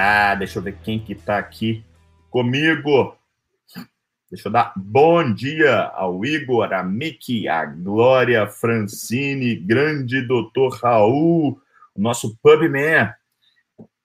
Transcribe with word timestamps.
tá, 0.00 0.34
deixa 0.34 0.58
eu 0.58 0.62
ver 0.62 0.78
quem 0.82 0.98
que 0.98 1.14
tá 1.14 1.36
aqui 1.36 1.84
comigo. 2.30 3.14
Deixa 4.30 4.48
eu 4.48 4.52
dar 4.52 4.72
bom 4.74 5.30
dia 5.34 5.78
ao 5.78 6.24
Igor, 6.24 6.72
a 6.72 6.82
Miki, 6.82 7.46
a 7.46 7.66
Glória 7.66 8.46
Francine, 8.46 9.54
grande 9.54 10.22
doutor 10.22 10.78
Raul, 10.80 11.60
o 11.94 12.00
nosso 12.00 12.34
pubman, 12.42 13.12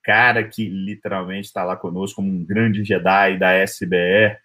cara 0.02 0.44
que 0.44 0.68
literalmente 0.68 1.46
está 1.46 1.64
lá 1.64 1.76
conosco 1.76 2.16
como 2.16 2.28
um 2.28 2.44
grande 2.44 2.84
Jedi 2.84 3.38
da 3.38 3.54
SBE. 3.54 4.36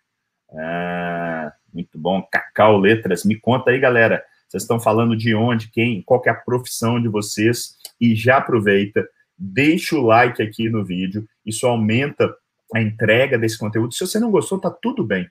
Ah, 0.54 1.52
muito 1.73 1.99
bom. 1.99 2.25
Cacau 2.31 2.77
Letras, 2.77 3.25
me 3.25 3.38
conta 3.38 3.71
aí, 3.71 3.79
galera. 3.79 4.23
Vocês 4.47 4.63
estão 4.63 4.79
falando 4.79 5.18
de 5.18 5.36
onde, 5.36 5.70
quem, 5.70 6.02
qual 6.02 6.21
que 6.21 6.29
é 6.29 6.31
a 6.31 6.36
profissão 6.36 7.02
de 7.02 7.09
vocês? 7.09 7.75
E 7.99 8.15
já 8.15 8.38
aproveita, 8.38 9.05
deixa 9.38 9.97
o 9.97 10.02
like 10.02 10.41
aqui 10.41 10.70
no 10.70 10.85
vídeo, 10.85 11.27
isso 11.45 11.68
aumenta 11.68 12.34
a 12.73 12.81
entrega 12.81 13.38
desse 13.38 13.58
conteúdo. 13.58 13.94
Se 13.94 14.05
você 14.05 14.20
não 14.20 14.31
gostou, 14.31 14.59
tá 14.59 14.72
tudo 14.72 15.04
bem 15.04 15.30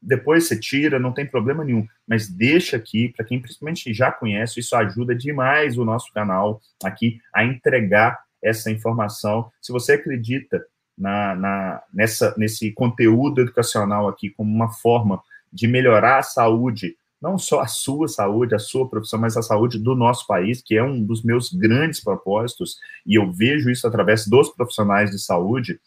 depois 0.00 0.48
você 0.48 0.58
tira, 0.58 0.98
não 0.98 1.12
tem 1.12 1.24
problema 1.24 1.64
nenhum, 1.64 1.86
mas 2.06 2.28
deixa 2.28 2.76
aqui, 2.76 3.08
para 3.16 3.24
quem 3.24 3.40
principalmente 3.40 3.94
já 3.94 4.10
conhece, 4.10 4.60
isso 4.60 4.74
ajuda 4.74 5.14
demais 5.14 5.78
o 5.78 5.84
nosso 5.84 6.12
canal 6.12 6.60
aqui 6.82 7.20
a 7.32 7.44
entregar 7.44 8.18
essa 8.42 8.70
informação. 8.70 9.50
Se 9.60 9.70
você 9.70 9.92
acredita 9.92 10.64
na, 10.98 11.34
na, 11.34 11.82
nessa, 11.94 12.34
nesse 12.36 12.72
conteúdo 12.72 13.40
educacional 13.40 14.08
aqui 14.08 14.30
como 14.30 14.52
uma 14.52 14.70
forma 14.70 15.22
de 15.52 15.68
melhorar 15.68 16.18
a 16.18 16.22
saúde, 16.22 16.96
não 17.22 17.38
só 17.38 17.60
a 17.60 17.68
sua 17.68 18.08
saúde, 18.08 18.54
a 18.54 18.58
sua 18.58 18.88
profissão, 18.88 19.20
mas 19.20 19.36
a 19.36 19.42
saúde 19.42 19.78
do 19.78 19.94
nosso 19.94 20.26
país, 20.26 20.60
que 20.60 20.76
é 20.76 20.82
um 20.82 21.02
dos 21.02 21.22
meus 21.22 21.52
grandes 21.52 22.02
propósitos, 22.02 22.78
e 23.06 23.14
eu 23.14 23.30
vejo 23.30 23.70
isso 23.70 23.86
através 23.86 24.26
dos 24.26 24.48
profissionais 24.50 25.10
de 25.10 25.20
saúde, 25.20 25.80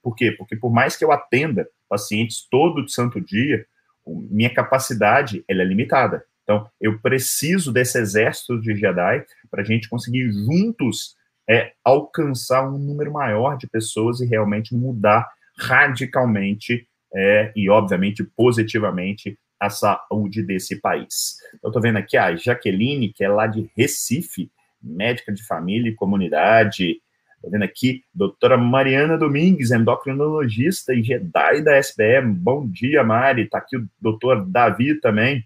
por 0.00 0.14
quê? 0.14 0.30
Porque 0.30 0.54
por 0.54 0.72
mais 0.72 0.96
que 0.96 1.04
eu 1.04 1.10
atenda 1.10 1.68
pacientes 1.88 2.46
todo 2.48 2.88
santo 2.88 3.20
dia, 3.20 3.66
minha 4.06 4.52
capacidade 4.52 5.44
ela 5.48 5.62
é 5.62 5.64
limitada. 5.64 6.24
Então, 6.44 6.70
eu 6.80 7.00
preciso 7.00 7.72
desse 7.72 7.98
exército 7.98 8.60
de 8.60 8.76
Jedi 8.76 9.26
para 9.50 9.62
a 9.62 9.64
gente 9.64 9.88
conseguir 9.88 10.30
juntos 10.30 11.16
é, 11.50 11.72
alcançar 11.84 12.68
um 12.68 12.78
número 12.78 13.12
maior 13.12 13.56
de 13.56 13.66
pessoas 13.66 14.20
e 14.20 14.26
realmente 14.26 14.74
mudar 14.74 15.28
radicalmente 15.58 16.86
é, 17.12 17.52
e, 17.56 17.68
obviamente, 17.68 18.22
positivamente 18.22 19.36
a 19.60 19.70
saúde 19.70 20.42
desse 20.42 20.80
país. 20.80 21.36
Eu 21.62 21.68
estou 21.68 21.82
vendo 21.82 21.96
aqui 21.96 22.16
a 22.16 22.34
Jaqueline, 22.36 23.12
que 23.12 23.24
é 23.24 23.28
lá 23.28 23.46
de 23.46 23.70
Recife, 23.76 24.50
médica 24.82 25.32
de 25.32 25.44
família 25.44 25.90
e 25.90 25.94
comunidade, 25.94 27.00
Estou 27.36 27.50
vendo 27.50 27.64
aqui, 27.64 28.02
doutora 28.12 28.56
Mariana 28.56 29.16
Domingues, 29.16 29.70
endocrinologista 29.70 30.92
e 30.94 31.02
Jedi 31.02 31.62
da 31.62 31.76
SBE. 31.76 32.22
Bom 32.22 32.66
dia, 32.66 33.04
Mari. 33.04 33.42
Está 33.42 33.58
aqui 33.58 33.76
o 33.76 33.88
doutor 34.00 34.44
Davi 34.46 34.98
também. 35.00 35.44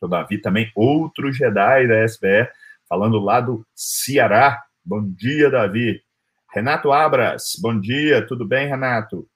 O 0.00 0.08
Davi 0.08 0.38
também, 0.38 0.72
outro 0.74 1.32
Jedi 1.32 1.86
da 1.86 2.02
SBE, 2.04 2.48
falando 2.88 3.18
lá 3.20 3.40
do 3.40 3.64
Ceará. 3.74 4.60
Bom 4.84 5.08
dia, 5.08 5.50
Davi. 5.50 6.02
Renato 6.52 6.90
Abras, 6.90 7.52
bom 7.60 7.78
dia, 7.78 8.26
tudo 8.26 8.44
bem, 8.44 8.66
Renato? 8.66 9.28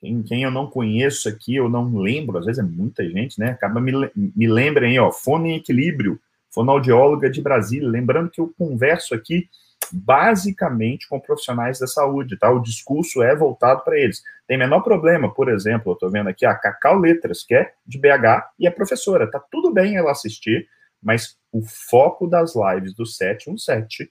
Quem, 0.00 0.22
quem, 0.22 0.42
eu 0.42 0.50
não 0.50 0.66
conheço 0.66 1.28
aqui, 1.28 1.56
eu 1.56 1.68
não 1.68 1.96
lembro, 1.98 2.38
às 2.38 2.46
vezes 2.46 2.58
é 2.58 2.66
muita 2.66 3.08
gente, 3.08 3.38
né? 3.38 3.50
Acaba 3.50 3.80
me, 3.80 3.92
me 4.14 4.46
lembrem, 4.46 4.98
ó, 4.98 5.12
Fone 5.12 5.50
em 5.50 5.56
Equilíbrio, 5.56 6.18
fonoaudióloga 6.50 7.28
de 7.28 7.42
Brasília. 7.42 7.88
Lembrando 7.88 8.30
que 8.30 8.40
eu 8.40 8.52
converso 8.58 9.14
aqui 9.14 9.48
basicamente 9.92 11.08
com 11.08 11.20
profissionais 11.20 11.78
da 11.78 11.86
saúde, 11.86 12.38
tá? 12.38 12.50
O 12.50 12.60
discurso 12.60 13.22
é 13.22 13.34
voltado 13.34 13.82
para 13.82 13.98
eles. 13.98 14.22
Tem 14.46 14.56
menor 14.56 14.80
problema, 14.80 15.32
por 15.32 15.48
exemplo, 15.48 15.92
eu 15.92 15.94
estou 15.94 16.10
vendo 16.10 16.28
aqui 16.28 16.46
a 16.46 16.54
Cacau 16.54 16.98
Letras, 16.98 17.42
que 17.42 17.54
é 17.54 17.72
de 17.86 17.98
BH 17.98 18.52
e 18.58 18.66
é 18.66 18.70
professora. 18.70 19.30
Tá 19.30 19.40
tudo 19.50 19.72
bem 19.72 19.96
ela 19.96 20.12
assistir, 20.12 20.68
mas 21.02 21.36
o 21.52 21.62
foco 21.62 22.26
das 22.26 22.54
lives 22.54 22.94
do 22.94 23.04
717 23.04 24.10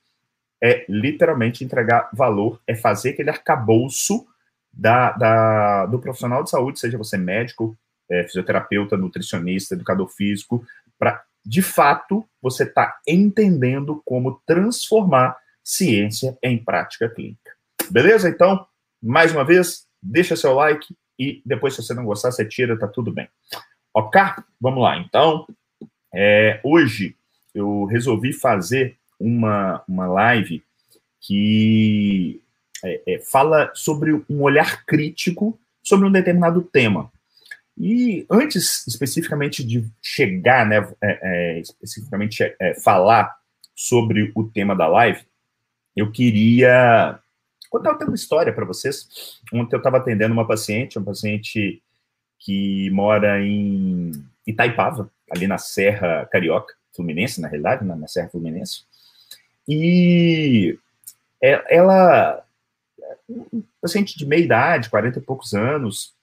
é 0.62 0.86
literalmente 0.90 1.64
entregar 1.64 2.10
valor, 2.14 2.62
é 2.68 2.76
fazer 2.76 3.12
aquele 3.12 3.30
arcabouço 3.30 4.28
da, 4.72 5.12
da, 5.12 5.86
do 5.86 6.00
profissional 6.00 6.44
de 6.44 6.50
saúde, 6.50 6.80
seja 6.80 6.98
você 6.98 7.18
médico, 7.18 7.78
é, 8.10 8.24
fisioterapeuta, 8.24 8.98
nutricionista, 8.98 9.76
educador 9.76 10.08
físico, 10.10 10.66
para 10.98 11.24
de 11.46 11.62
fato 11.62 12.26
você 12.42 12.66
tá 12.66 13.00
entendendo 13.08 14.02
como 14.06 14.42
transformar 14.46 15.38
ciência 15.64 16.38
em 16.44 16.58
prática 16.58 17.10
clínica. 17.10 17.52
Beleza? 17.90 18.30
Então, 18.30 18.66
mais 19.02 19.32
uma 19.32 19.44
vez, 19.44 19.88
deixa 20.02 20.36
seu 20.36 20.54
like 20.54 20.96
e 21.18 21.42
depois, 21.46 21.76
se 21.76 21.84
você 21.84 21.94
não 21.94 22.06
gostar, 22.06 22.32
você 22.32 22.46
tira, 22.46 22.80
tá 22.80 22.88
tudo 22.88 23.12
bem. 23.12 23.28
Ok? 23.94 24.22
Vamos 24.60 24.82
lá. 24.82 24.98
Então, 24.98 25.46
é, 26.14 26.60
hoje 26.64 27.16
eu 27.54 27.86
resolvi 27.86 28.32
fazer 28.32 28.98
uma, 29.20 29.84
uma 29.88 30.08
live 30.08 30.64
que 31.20 32.42
é, 32.84 33.02
é, 33.08 33.20
fala 33.20 33.72
sobre 33.74 34.14
um 34.30 34.42
olhar 34.42 34.86
crítico 34.86 35.60
sobre 35.84 36.08
um 36.08 36.12
determinado 36.12 36.62
tema. 36.62 37.12
E 37.78 38.26
antes, 38.30 38.86
especificamente 38.86 39.64
de 39.64 39.88
chegar, 40.02 40.66
né, 40.66 40.78
é, 41.02 41.20
é, 41.22 41.60
especificamente 41.60 42.44
é, 42.60 42.74
falar 42.76 43.34
sobre 43.74 44.32
o 44.36 44.44
tema 44.44 44.76
da 44.76 44.88
live, 44.88 45.22
eu 45.96 46.12
queria 46.12 47.18
contar 47.70 47.98
uma 48.06 48.16
história 48.16 48.52
para 48.52 48.66
vocês. 48.66 49.40
Ontem 49.54 49.76
eu 49.76 49.80
estava 49.80 49.98
atendendo 49.98 50.34
uma 50.34 50.48
paciente, 50.48 50.98
uma 50.98 51.06
paciente 51.06 51.82
que 52.38 52.90
mora 52.92 53.42
em 53.42 54.12
Itaipava, 54.46 55.10
ali 55.32 55.48
na 55.48 55.58
Serra 55.58 56.28
Carioca, 56.32 56.74
Fluminense, 56.94 57.40
na 57.40 57.48
realidade, 57.48 57.86
na, 57.86 58.08
Serra 58.08 58.30
Fluminense. 58.30 58.84
E 59.68 60.78
é, 61.42 61.64
ela, 61.70 62.44
um 63.30 63.64
paciente 63.82 64.18
de 64.18 64.26
meia 64.26 64.44
idade, 64.44 64.90
40 64.90 65.20
e 65.20 65.22
poucos 65.22 65.54
anos, 65.54 66.14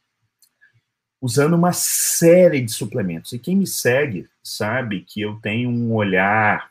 usando 1.21 1.55
uma 1.55 1.73
série 1.73 2.61
de 2.61 2.73
suplementos. 2.73 3.33
E 3.33 3.39
quem 3.39 3.57
me 3.57 3.67
segue 3.67 4.29
sabe 4.43 5.05
que 5.07 5.21
eu 5.21 5.37
tenho 5.41 5.71
um 5.71 5.95
olhar 5.95 6.71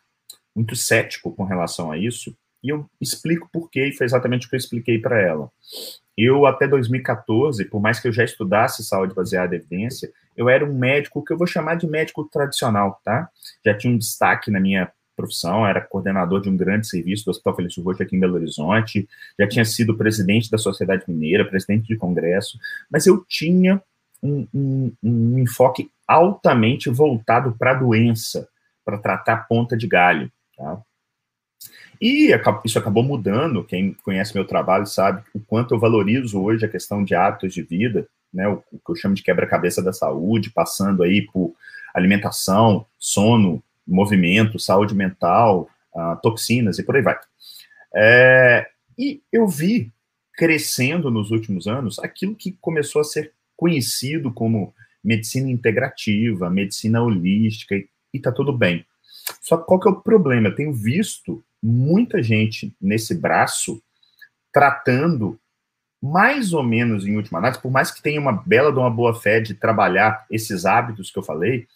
muito 0.56 0.76
cético 0.76 1.32
com 1.32 1.44
relação 1.44 1.92
a 1.92 1.98
isso, 1.98 2.36
e 2.64 2.70
eu 2.70 2.90
explico 3.00 3.50
por 3.52 3.70
quê, 3.70 3.88
e 3.88 3.94
foi 3.94 4.06
exatamente 4.06 4.48
o 4.48 4.50
que 4.50 4.56
eu 4.56 4.60
expliquei 4.60 5.00
para 5.00 5.22
ela. 5.22 5.52
Eu, 6.18 6.46
até 6.46 6.68
2014, 6.68 7.66
por 7.66 7.82
mais 7.82 8.00
que 8.00 8.08
eu 8.08 8.14
já 8.14 8.24
estudasse 8.24 8.84
saúde 8.84 9.14
baseada 9.14 9.54
em 9.54 9.60
evidência, 9.60 10.12
eu 10.36 10.50
era 10.50 10.66
um 10.66 10.74
médico 10.74 11.24
que 11.24 11.34
eu 11.34 11.38
vou 11.38 11.46
chamar 11.46 11.76
de 11.76 11.86
médico 11.86 12.24
tradicional, 12.26 13.02
tá? 13.04 13.30
Já 13.66 13.78
tinha 13.78 13.94
um 13.94 13.98
destaque 13.98 14.50
na 14.50 14.60
minha 14.60 14.92
profissão, 15.16 15.66
era 15.66 15.82
coordenador 15.82 16.42
de 16.42 16.50
um 16.50 16.58
grande 16.58 16.88
serviço 16.88 17.26
do 17.26 17.32
Hospital 17.32 17.56
Felício 17.56 17.84
Roxo 17.84 18.04
aqui 18.04 18.16
em 18.16 18.20
Belo 18.20 18.36
Horizonte, 18.36 19.08
já 19.40 19.48
tinha 19.48 19.66
sido 19.66 19.98
presidente 19.98 20.50
da 20.52 20.58
Sociedade 20.58 21.04
Mineira, 21.08 21.46
presidente 21.46 21.88
de 21.88 21.96
congresso, 21.96 22.58
mas 22.90 23.08
eu 23.08 23.24
tinha 23.28 23.82
um, 24.22 24.48
um, 24.54 24.92
um 25.04 25.40
enfoque 25.40 25.90
altamente 26.08 26.90
voltado 26.90 27.56
para 27.58 27.72
a 27.72 27.76
doença, 27.76 28.48
para 28.84 28.98
tratar 28.98 29.48
ponta 29.48 29.76
de 29.76 29.88
galho, 29.88 30.32
tá? 30.56 30.82
E 32.02 32.36
isso 32.66 32.78
acabou 32.78 33.04
mudando. 33.04 33.64
Quem 33.64 33.94
conhece 34.04 34.36
meu 34.36 34.46
trabalho 34.46 34.86
sabe 34.86 35.24
o 35.34 35.40
quanto 35.40 35.74
eu 35.74 35.80
valorizo 35.80 36.42
hoje 36.42 36.66
a 36.66 36.70
questão 36.70 37.04
de 37.04 37.16
hábitos 37.16 37.54
de 37.54 37.62
vida, 37.62 38.08
né, 38.34 38.48
o, 38.48 38.58
que 38.58 38.92
eu 38.92 38.96
chamo 38.96 39.16
de 39.16 39.24
quebra-cabeça 39.24 39.82
da 39.82 39.94
saúde, 39.94 40.52
passando 40.52 41.04
aí 41.04 41.22
por 41.22 41.54
alimentação, 41.94 42.86
sono, 43.00 43.64
movimento, 43.88 44.60
saúde 44.60 44.96
mental, 44.96 45.70
uh, 45.94 46.20
toxinas 46.22 46.80
e 46.80 46.84
por 46.84 46.96
aí 46.96 47.02
vai. 47.02 47.18
É, 47.96 48.68
e 48.98 49.22
eu 49.32 49.48
vi 49.48 49.92
crescendo 50.34 51.10
nos 51.10 51.32
últimos 51.32 51.68
anos 51.68 51.98
aquilo 52.00 52.36
que 52.36 52.52
começou 52.60 53.02
a 53.02 53.06
ser 53.06 53.32
conhecido 53.56 54.34
como 54.34 54.74
medicina 55.04 55.50
integrativa, 55.50 56.50
medicina 56.50 57.02
holística, 57.02 57.76
e, 57.76 57.88
e 58.14 58.20
tá 58.20 58.32
tudo 58.32 58.52
bem. 58.52 58.86
Só 59.42 59.58
qual 59.58 59.80
que 59.80 59.88
é 59.88 59.92
o 59.92 60.02
problema? 60.02 60.50
Eu 60.50 60.56
tenho 60.56 60.74
visto 60.74 61.44
muita 61.62 62.22
gente 62.22 62.76
nesse 62.82 63.16
braço 63.16 63.82
tratando 64.52 65.40
mais 66.02 66.54
ou 66.54 66.64
menos 66.64 67.06
em 67.06 67.16
última 67.16 67.40
análise, 67.40 67.62
por 67.62 67.72
mais 67.72 67.90
que 67.90 68.02
tenha 68.02 68.22
uma 68.22 68.32
bela 68.32 68.72
de 68.72 68.78
uma 68.78 68.90
boa 68.90 69.14
fé 69.14 69.40
de 69.40 69.56
trabalhar 69.56 70.26
esses 70.30 70.66
hábitos 70.66 71.10
que 71.10 71.18
eu 71.18 71.24
falei, 71.24 71.68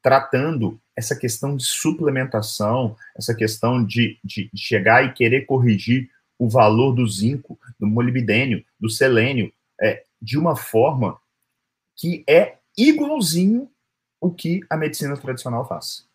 tratando 0.00 0.80
essa 0.96 1.16
questão 1.16 1.56
de 1.56 1.64
suplementação, 1.64 2.96
essa 3.16 3.34
questão 3.34 3.84
de, 3.84 4.18
de 4.24 4.50
chegar 4.54 5.04
e 5.04 5.12
querer 5.12 5.46
corrigir 5.46 6.10
o 6.38 6.48
valor 6.48 6.92
do 6.92 7.06
zinco, 7.06 7.58
do 7.78 7.86
molibdênio, 7.86 8.64
do 8.78 8.88
selênio, 8.88 9.52
é, 9.80 10.04
de 10.20 10.38
uma 10.38 10.56
forma 10.56 11.18
que 11.96 12.24
é 12.28 12.58
igualzinho 12.76 13.70
o 14.20 14.30
que 14.30 14.60
a 14.70 14.76
medicina 14.76 15.16
tradicional 15.16 15.66
faz. 15.66 16.06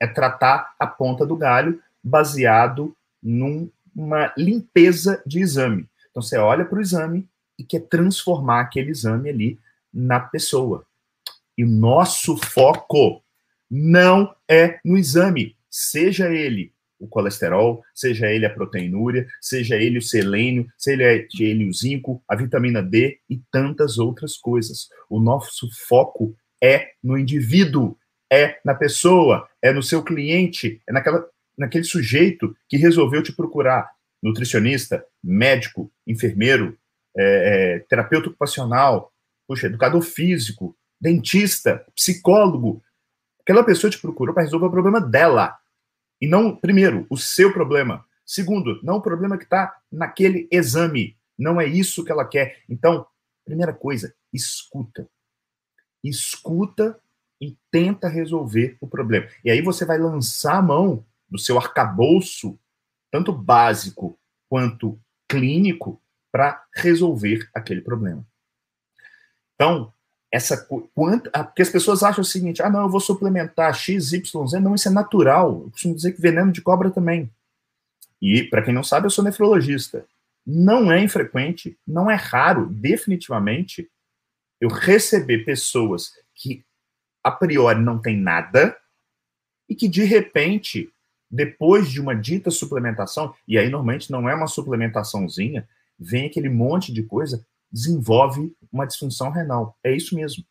É 0.00 0.06
tratar 0.06 0.74
a 0.78 0.86
ponta 0.86 1.26
do 1.26 1.36
galho 1.36 1.80
baseado 2.02 2.96
numa 3.22 4.32
limpeza 4.36 5.22
de 5.26 5.40
exame. 5.40 5.88
Então 6.10 6.22
você 6.22 6.38
olha 6.38 6.64
para 6.64 6.78
o 6.78 6.80
exame 6.80 7.28
e 7.58 7.64
quer 7.64 7.80
transformar 7.80 8.60
aquele 8.60 8.90
exame 8.90 9.28
ali 9.28 9.58
na 9.92 10.18
pessoa. 10.18 10.86
E 11.56 11.64
o 11.64 11.68
nosso 11.68 12.36
foco 12.36 13.22
não 13.70 14.34
é 14.48 14.80
no 14.84 14.98
exame, 14.98 15.56
seja 15.70 16.32
ele 16.32 16.72
o 16.98 17.08
colesterol, 17.08 17.82
seja 17.94 18.30
ele 18.30 18.44
a 18.44 18.52
proteinúria, 18.52 19.26
seja 19.40 19.76
ele 19.76 19.98
o 19.98 20.02
selênio, 20.02 20.66
seja 20.76 21.04
ele 21.40 21.66
o 21.66 21.72
zinco, 21.72 22.22
a 22.28 22.36
vitamina 22.36 22.82
D 22.82 23.18
e 23.28 23.40
tantas 23.50 23.96
outras 23.96 24.36
coisas. 24.36 24.88
O 25.08 25.18
nosso 25.18 25.68
foco 25.88 26.36
é 26.62 26.90
no 27.02 27.16
indivíduo, 27.16 27.96
é 28.30 28.58
na 28.64 28.74
pessoa, 28.74 29.48
é 29.62 29.72
no 29.72 29.82
seu 29.82 30.02
cliente, 30.02 30.82
é 30.86 30.92
naquela, 30.92 31.26
naquele 31.56 31.84
sujeito 31.84 32.54
que 32.68 32.76
resolveu 32.76 33.22
te 33.22 33.32
procurar. 33.32 33.90
Nutricionista, 34.22 35.02
médico, 35.24 35.90
enfermeiro, 36.06 36.76
é, 37.16 37.76
é, 37.76 37.78
terapeuta 37.88 38.28
ocupacional, 38.28 39.10
puxa, 39.48 39.66
educador 39.66 40.02
físico, 40.02 40.76
dentista, 41.00 41.84
psicólogo. 41.96 42.82
Aquela 43.50 43.64
pessoa 43.64 43.90
te 43.90 43.98
procurou 43.98 44.32
para 44.32 44.44
resolver 44.44 44.66
o 44.66 44.70
problema 44.70 45.00
dela. 45.00 45.58
E 46.20 46.28
não, 46.28 46.54
primeiro, 46.54 47.04
o 47.10 47.16
seu 47.16 47.52
problema. 47.52 48.06
Segundo, 48.24 48.80
não 48.80 48.98
o 48.98 49.02
problema 49.02 49.36
que 49.36 49.42
está 49.42 49.76
naquele 49.90 50.46
exame. 50.52 51.18
Não 51.36 51.60
é 51.60 51.66
isso 51.66 52.04
que 52.04 52.12
ela 52.12 52.24
quer. 52.24 52.62
Então, 52.68 53.04
primeira 53.44 53.72
coisa, 53.72 54.14
escuta. 54.32 55.10
Escuta 56.04 56.96
e 57.40 57.58
tenta 57.72 58.06
resolver 58.06 58.78
o 58.80 58.86
problema. 58.86 59.26
E 59.44 59.50
aí 59.50 59.60
você 59.60 59.84
vai 59.84 59.98
lançar 59.98 60.54
a 60.54 60.62
mão 60.62 61.04
do 61.28 61.36
seu 61.36 61.58
arcabouço, 61.58 62.56
tanto 63.10 63.32
básico 63.32 64.16
quanto 64.48 64.96
clínico, 65.28 66.00
para 66.30 66.64
resolver 66.72 67.50
aquele 67.52 67.80
problema. 67.80 68.24
Então, 69.56 69.92
essa 70.32 70.56
quanto, 70.94 71.30
porque 71.30 71.62
as 71.62 71.70
pessoas 71.70 72.02
acham 72.02 72.22
o 72.22 72.24
seguinte: 72.24 72.62
ah, 72.62 72.70
não, 72.70 72.82
eu 72.82 72.88
vou 72.88 73.00
suplementar 73.00 73.74
X, 73.74 74.12
Y, 74.12 74.46
Z. 74.46 74.60
Não, 74.60 74.74
isso 74.74 74.88
é 74.88 74.92
natural. 74.92 75.62
Eu 75.64 75.70
costumo 75.70 75.94
dizer 75.94 76.12
que 76.12 76.20
veneno 76.20 76.52
de 76.52 76.62
cobra 76.62 76.90
também. 76.90 77.30
E, 78.22 78.44
para 78.44 78.62
quem 78.62 78.74
não 78.74 78.84
sabe, 78.84 79.06
eu 79.06 79.10
sou 79.10 79.24
nefrologista. 79.24 80.04
Não 80.46 80.90
é 80.90 81.02
infrequente, 81.02 81.78
não 81.86 82.10
é 82.10 82.14
raro, 82.14 82.66
definitivamente, 82.66 83.90
eu 84.60 84.68
receber 84.68 85.44
pessoas 85.44 86.12
que 86.34 86.64
a 87.22 87.30
priori 87.30 87.80
não 87.80 87.98
têm 87.98 88.16
nada 88.16 88.76
e 89.68 89.74
que 89.74 89.88
de 89.88 90.04
repente, 90.04 90.90
depois 91.30 91.90
de 91.90 92.00
uma 92.00 92.14
dita 92.14 92.50
suplementação, 92.50 93.34
e 93.46 93.58
aí 93.58 93.68
normalmente 93.68 94.10
não 94.10 94.28
é 94.28 94.34
uma 94.34 94.46
suplementaçãozinha, 94.46 95.68
vem 95.98 96.26
aquele 96.26 96.48
monte 96.48 96.92
de 96.92 97.02
coisa, 97.02 97.44
desenvolve 97.72 98.52
uma 98.72 98.86
disfunção 98.86 99.30
renal. 99.30 99.76
É 99.84 99.94
isso 99.94 100.14
mesmo. 100.14 100.44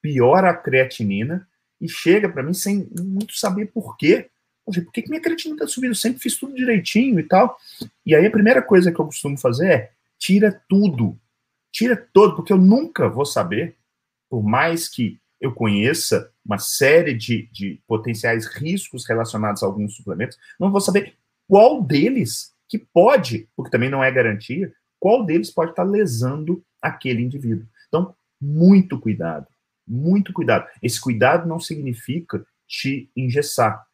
Piora 0.00 0.50
a 0.50 0.56
creatinina 0.56 1.48
e 1.80 1.88
chega 1.88 2.28
para 2.28 2.42
mim 2.42 2.54
sem 2.54 2.88
muito 3.00 3.36
saber 3.36 3.66
por 3.66 3.96
quê. 3.96 4.30
Poxa, 4.64 4.82
por 4.82 4.92
que, 4.92 5.02
que 5.02 5.10
minha 5.10 5.20
creatinina 5.20 5.56
está 5.56 5.66
subindo? 5.66 5.90
Eu 5.90 5.96
sempre 5.96 6.20
fiz 6.20 6.36
tudo 6.36 6.54
direitinho 6.54 7.18
e 7.20 7.24
tal. 7.24 7.56
E 8.04 8.14
aí 8.14 8.26
a 8.26 8.30
primeira 8.30 8.62
coisa 8.62 8.92
que 8.92 8.98
eu 8.98 9.04
costumo 9.04 9.38
fazer 9.38 9.70
é 9.70 9.92
tira 10.18 10.62
tudo. 10.68 11.18
Tira 11.72 11.96
todo, 11.96 12.36
porque 12.36 12.52
eu 12.52 12.58
nunca 12.58 13.08
vou 13.08 13.26
saber, 13.26 13.76
por 14.30 14.42
mais 14.42 14.88
que 14.88 15.18
eu 15.40 15.52
conheça 15.52 16.30
uma 16.44 16.58
série 16.58 17.14
de, 17.14 17.48
de 17.52 17.80
potenciais 17.86 18.46
riscos 18.46 19.06
relacionados 19.06 19.62
a 19.62 19.66
alguns 19.66 19.96
suplementos, 19.96 20.38
não 20.58 20.70
vou 20.70 20.80
saber 20.80 21.16
qual 21.46 21.82
deles 21.82 22.54
que 22.68 22.78
pode, 22.78 23.48
porque 23.54 23.70
também 23.70 23.90
não 23.90 24.02
é 24.02 24.10
garantia, 24.10 24.72
qual 25.04 25.22
deles 25.22 25.50
pode 25.50 25.72
estar 25.72 25.82
lesando 25.82 26.64
aquele 26.80 27.20
indivíduo. 27.20 27.66
Então, 27.88 28.16
muito 28.40 28.98
cuidado, 28.98 29.46
muito 29.86 30.32
cuidado. 30.32 30.66
Esse 30.82 30.98
cuidado 30.98 31.46
não 31.46 31.60
significa 31.60 32.42
te 32.66 33.10
engessar. 33.14 33.86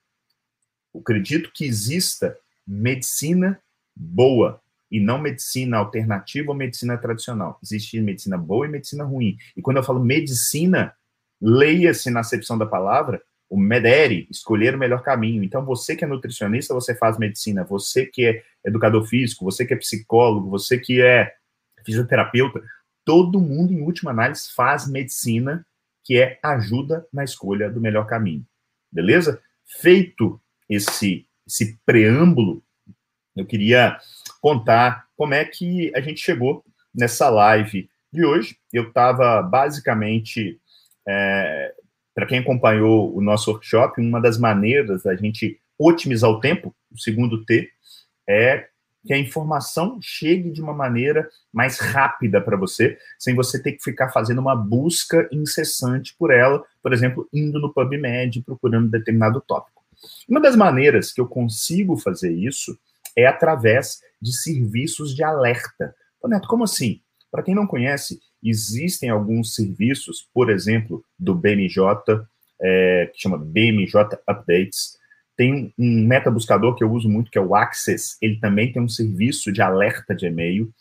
Eu 0.94 1.00
acredito 1.00 1.50
que 1.52 1.64
exista 1.64 2.38
medicina 2.64 3.60
boa 3.92 4.62
e 4.88 5.00
não 5.00 5.18
medicina 5.18 5.78
alternativa 5.78 6.52
ou 6.52 6.56
medicina 6.56 6.96
tradicional. 6.96 7.58
Existe 7.60 8.00
medicina 8.00 8.38
boa 8.38 8.66
e 8.66 8.70
medicina 8.70 9.02
ruim. 9.02 9.36
E 9.56 9.60
quando 9.60 9.78
eu 9.78 9.82
falo 9.82 9.98
medicina, 9.98 10.94
leia-se 11.42 12.08
na 12.08 12.20
acepção 12.20 12.56
da 12.56 12.66
palavra 12.66 13.20
o 13.50 13.58
MEDERE, 13.58 14.28
escolher 14.30 14.76
o 14.76 14.78
melhor 14.78 15.02
caminho. 15.02 15.42
Então, 15.42 15.64
você 15.64 15.96
que 15.96 16.04
é 16.04 16.06
nutricionista, 16.06 16.72
você 16.72 16.94
faz 16.94 17.18
medicina. 17.18 17.64
Você 17.64 18.06
que 18.06 18.24
é 18.24 18.42
educador 18.64 19.04
físico, 19.04 19.44
você 19.44 19.66
que 19.66 19.74
é 19.74 19.76
psicólogo, 19.76 20.48
você 20.48 20.78
que 20.78 21.02
é 21.02 21.34
fisioterapeuta, 21.84 22.62
todo 23.04 23.40
mundo, 23.40 23.72
em 23.72 23.82
última 23.82 24.12
análise, 24.12 24.52
faz 24.54 24.88
medicina, 24.88 25.66
que 26.04 26.16
é 26.16 26.38
ajuda 26.44 27.04
na 27.12 27.24
escolha 27.24 27.68
do 27.68 27.80
melhor 27.80 28.06
caminho. 28.06 28.46
Beleza? 28.92 29.42
Feito 29.80 30.40
esse, 30.68 31.26
esse 31.44 31.76
preâmbulo, 31.84 32.62
eu 33.36 33.44
queria 33.44 33.98
contar 34.40 35.08
como 35.16 35.34
é 35.34 35.44
que 35.44 35.92
a 35.94 36.00
gente 36.00 36.20
chegou 36.20 36.64
nessa 36.94 37.28
live 37.28 37.90
de 38.12 38.24
hoje. 38.24 38.56
Eu 38.72 38.88
estava 38.88 39.42
basicamente 39.42 40.60
é, 41.08 41.74
para 42.14 42.26
quem 42.26 42.38
acompanhou 42.38 43.14
o 43.16 43.20
nosso 43.20 43.50
workshop, 43.50 44.00
uma 44.00 44.20
das 44.20 44.38
maneiras 44.38 45.02
da 45.02 45.14
gente 45.14 45.60
otimizar 45.78 46.30
o 46.30 46.40
tempo, 46.40 46.74
o 46.90 46.98
segundo 46.98 47.44
T, 47.44 47.70
é 48.28 48.68
que 49.04 49.14
a 49.14 49.18
informação 49.18 49.98
chegue 50.02 50.50
de 50.50 50.60
uma 50.60 50.74
maneira 50.74 51.28
mais 51.52 51.78
rápida 51.78 52.40
para 52.40 52.56
você, 52.56 52.98
sem 53.18 53.34
você 53.34 53.62
ter 53.62 53.72
que 53.72 53.82
ficar 53.82 54.10
fazendo 54.10 54.40
uma 54.40 54.54
busca 54.54 55.28
incessante 55.32 56.14
por 56.18 56.30
ela, 56.30 56.62
por 56.82 56.92
exemplo, 56.92 57.26
indo 57.32 57.58
no 57.58 57.72
PubMed 57.72 58.42
procurando 58.42 58.90
determinado 58.90 59.40
tópico. 59.40 59.82
Uma 60.28 60.40
das 60.40 60.56
maneiras 60.56 61.12
que 61.12 61.20
eu 61.20 61.26
consigo 61.26 61.96
fazer 61.96 62.32
isso 62.32 62.78
é 63.16 63.26
através 63.26 64.00
de 64.20 64.32
serviços 64.36 65.14
de 65.14 65.22
alerta. 65.22 65.94
Neto, 66.24 66.48
como 66.48 66.64
assim? 66.64 67.00
Para 67.30 67.42
quem 67.42 67.54
não 67.54 67.66
conhece, 67.66 68.20
existem 68.42 69.10
alguns 69.10 69.54
serviços, 69.54 70.28
por 70.32 70.50
exemplo, 70.50 71.04
do 71.18 71.34
BMJ, 71.34 71.84
é, 72.60 73.10
que 73.12 73.20
chama 73.20 73.38
BMJ 73.38 74.18
Updates. 74.28 74.98
Tem 75.36 75.72
um 75.78 76.06
metabuscador 76.06 76.74
que 76.74 76.84
eu 76.84 76.92
uso 76.92 77.08
muito, 77.08 77.30
que 77.30 77.38
é 77.38 77.40
o 77.40 77.54
Access. 77.54 78.16
Ele 78.20 78.38
também 78.38 78.72
tem 78.72 78.82
um 78.82 78.88
serviço 78.88 79.52
de 79.52 79.62
alerta 79.62 80.14
de 80.14 80.26
e-mail. 80.26 80.72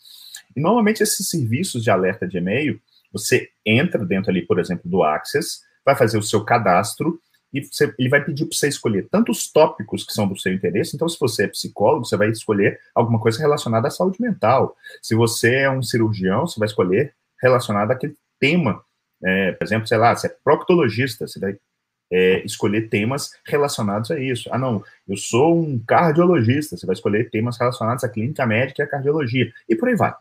E 0.54 0.60
normalmente 0.60 1.02
esses 1.02 1.28
serviços 1.28 1.82
de 1.82 1.90
alerta 1.90 2.26
de 2.26 2.38
e-mail, 2.38 2.80
você 3.12 3.48
entra 3.64 4.04
dentro 4.04 4.30
ali, 4.30 4.42
por 4.42 4.58
exemplo, 4.58 4.88
do 4.88 5.02
Access, 5.02 5.60
vai 5.84 5.96
fazer 5.96 6.18
o 6.18 6.22
seu 6.22 6.44
cadastro 6.44 7.20
e 7.52 7.62
você, 7.62 7.92
ele 7.98 8.08
vai 8.08 8.24
pedir 8.24 8.46
para 8.46 8.56
você 8.56 8.68
escolher 8.68 9.08
tantos 9.10 9.50
tópicos 9.50 10.04
que 10.04 10.12
são 10.12 10.28
do 10.28 10.38
seu 10.38 10.52
interesse. 10.52 10.94
Então, 10.94 11.08
se 11.08 11.18
você 11.18 11.44
é 11.44 11.48
psicólogo, 11.48 12.04
você 12.04 12.16
vai 12.16 12.30
escolher 12.30 12.78
alguma 12.94 13.18
coisa 13.18 13.40
relacionada 13.40 13.88
à 13.88 13.90
saúde 13.90 14.20
mental. 14.20 14.76
Se 15.02 15.14
você 15.14 15.56
é 15.56 15.70
um 15.70 15.82
cirurgião, 15.82 16.46
você 16.46 16.58
vai 16.60 16.66
escolher 16.66 17.14
relacionado 17.40 17.90
àquele 17.90 18.14
tema. 18.38 18.82
É, 19.22 19.52
por 19.52 19.64
exemplo, 19.64 19.86
sei 19.86 19.98
lá, 19.98 20.14
se 20.16 20.26
é 20.26 20.36
proctologista, 20.42 21.26
você 21.26 21.38
vai 21.38 21.56
é, 22.10 22.44
escolher 22.44 22.88
temas 22.88 23.30
relacionados 23.46 24.10
a 24.10 24.18
isso. 24.18 24.48
Ah, 24.52 24.58
não, 24.58 24.82
eu 25.08 25.16
sou 25.16 25.62
um 25.62 25.78
cardiologista, 25.78 26.76
você 26.76 26.86
vai 26.86 26.94
escolher 26.94 27.30
temas 27.30 27.58
relacionados 27.58 28.02
à 28.02 28.08
clínica 28.08 28.44
médica 28.46 28.82
e 28.82 28.84
à 28.84 28.88
cardiologia, 28.88 29.52
e 29.68 29.76
por 29.76 29.88
aí 29.88 29.94
vai. 29.94 30.14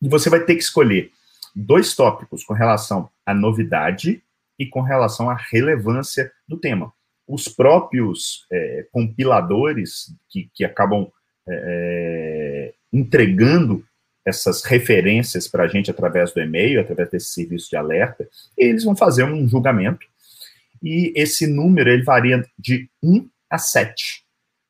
E 0.00 0.08
você 0.08 0.30
vai 0.30 0.40
ter 0.44 0.54
que 0.54 0.62
escolher 0.62 1.10
dois 1.54 1.96
tópicos 1.96 2.44
com 2.44 2.54
relação 2.54 3.10
à 3.26 3.34
novidade 3.34 4.22
e 4.58 4.66
com 4.66 4.80
relação 4.80 5.28
à 5.28 5.34
relevância 5.34 6.30
do 6.46 6.56
tema. 6.56 6.92
Os 7.26 7.48
próprios 7.48 8.46
é, 8.50 8.86
compiladores 8.92 10.14
que, 10.28 10.50
que 10.54 10.64
acabam 10.64 11.10
é, 11.48 12.72
é 12.72 12.74
entregando 12.92 13.84
essas 14.28 14.62
referências 14.62 15.48
para 15.48 15.64
a 15.64 15.68
gente 15.68 15.90
através 15.90 16.32
do 16.32 16.40
e-mail, 16.40 16.80
através 16.80 17.10
desse 17.10 17.30
serviço 17.30 17.70
de 17.70 17.76
alerta, 17.76 18.28
e 18.56 18.64
eles 18.64 18.84
vão 18.84 18.94
fazer 18.94 19.24
um 19.24 19.48
julgamento. 19.48 20.06
E 20.82 21.12
esse 21.16 21.46
número 21.46 21.90
ele 21.90 22.02
varia 22.02 22.44
de 22.58 22.88
1 23.02 23.28
a 23.50 23.58
7, 23.58 24.24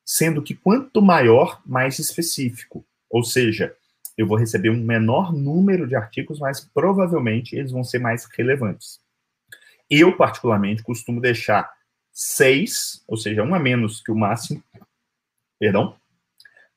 sendo 0.05 0.41
que 0.41 0.55
quanto 0.55 1.01
maior, 1.01 1.61
mais 1.65 1.99
específico. 1.99 2.85
Ou 3.09 3.23
seja, 3.23 3.75
eu 4.17 4.27
vou 4.27 4.37
receber 4.37 4.69
um 4.69 4.83
menor 4.83 5.33
número 5.33 5.87
de 5.87 5.95
artigos, 5.95 6.39
mas 6.39 6.59
provavelmente 6.73 7.55
eles 7.55 7.71
vão 7.71 7.83
ser 7.83 7.99
mais 7.99 8.25
relevantes. 8.25 8.99
Eu, 9.89 10.15
particularmente, 10.15 10.83
costumo 10.83 11.21
deixar 11.21 11.71
seis, 12.11 13.03
ou 13.07 13.17
seja, 13.17 13.43
um 13.43 13.55
a 13.55 13.59
menos 13.59 14.01
que 14.01 14.11
o 14.11 14.15
máximo, 14.15 14.63
perdão, 15.59 15.95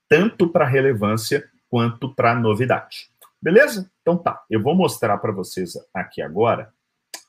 tanto 0.08 0.48
para 0.48 0.66
relevância 0.66 1.48
quanto 1.72 2.14
para 2.14 2.34
novidade. 2.34 3.10
Beleza? 3.40 3.90
Então 4.02 4.18
tá, 4.18 4.44
eu 4.50 4.62
vou 4.62 4.74
mostrar 4.74 5.16
para 5.16 5.32
vocês 5.32 5.72
aqui 5.94 6.20
agora. 6.20 6.70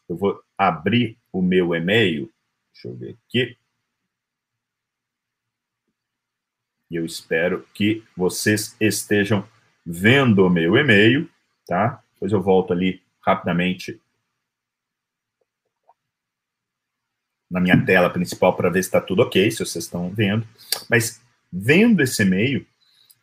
Eu 0.07 0.17
vou 0.17 0.43
abrir 0.57 1.17
o 1.31 1.41
meu 1.41 1.73
e-mail. 1.73 2.29
Deixa 2.73 2.89
eu 2.89 2.93
ver 2.93 3.17
aqui. 3.25 3.57
E 6.91 6.97
eu 6.97 7.05
espero 7.05 7.65
que 7.73 8.03
vocês 8.17 8.75
estejam 8.81 9.47
vendo 9.85 10.45
o 10.45 10.49
meu 10.49 10.75
e-mail, 10.75 11.29
tá? 11.65 12.03
Depois 12.13 12.33
eu 12.33 12.41
volto 12.41 12.73
ali 12.73 13.01
rapidamente 13.21 13.97
na 17.49 17.61
minha 17.61 17.81
tela 17.85 18.09
principal 18.09 18.57
para 18.57 18.69
ver 18.69 18.83
se 18.83 18.89
está 18.89 18.99
tudo 18.99 19.21
ok, 19.21 19.49
se 19.49 19.65
vocês 19.65 19.85
estão 19.85 20.09
vendo. 20.09 20.45
Mas 20.89 21.21
vendo 21.49 22.01
esse 22.01 22.23
e-mail, 22.23 22.67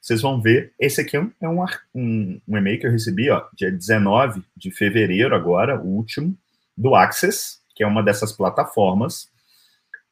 vocês 0.00 0.22
vão 0.22 0.40
ver, 0.40 0.72
esse 0.78 1.00
aqui 1.00 1.16
é 1.16 1.20
um, 1.20 1.30
é 1.40 1.48
um, 1.48 2.40
um 2.48 2.56
e-mail 2.56 2.80
que 2.80 2.86
eu 2.86 2.90
recebi, 2.90 3.28
ó, 3.30 3.46
dia 3.54 3.70
19 3.70 4.42
de 4.56 4.70
fevereiro 4.70 5.34
agora, 5.34 5.78
o 5.78 5.86
último, 5.86 6.36
do 6.76 6.94
Access, 6.94 7.58
que 7.74 7.82
é 7.82 7.86
uma 7.86 8.02
dessas 8.02 8.32
plataformas. 8.32 9.28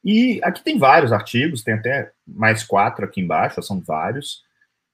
E 0.04 0.40
aqui 0.42 0.62
tem 0.62 0.78
vários 0.78 1.12
artigos, 1.12 1.62
tem 1.62 1.74
até 1.74 2.12
mais 2.26 2.62
quatro 2.62 3.04
aqui 3.04 3.20
embaixo, 3.20 3.62
são 3.62 3.80
vários. 3.80 4.44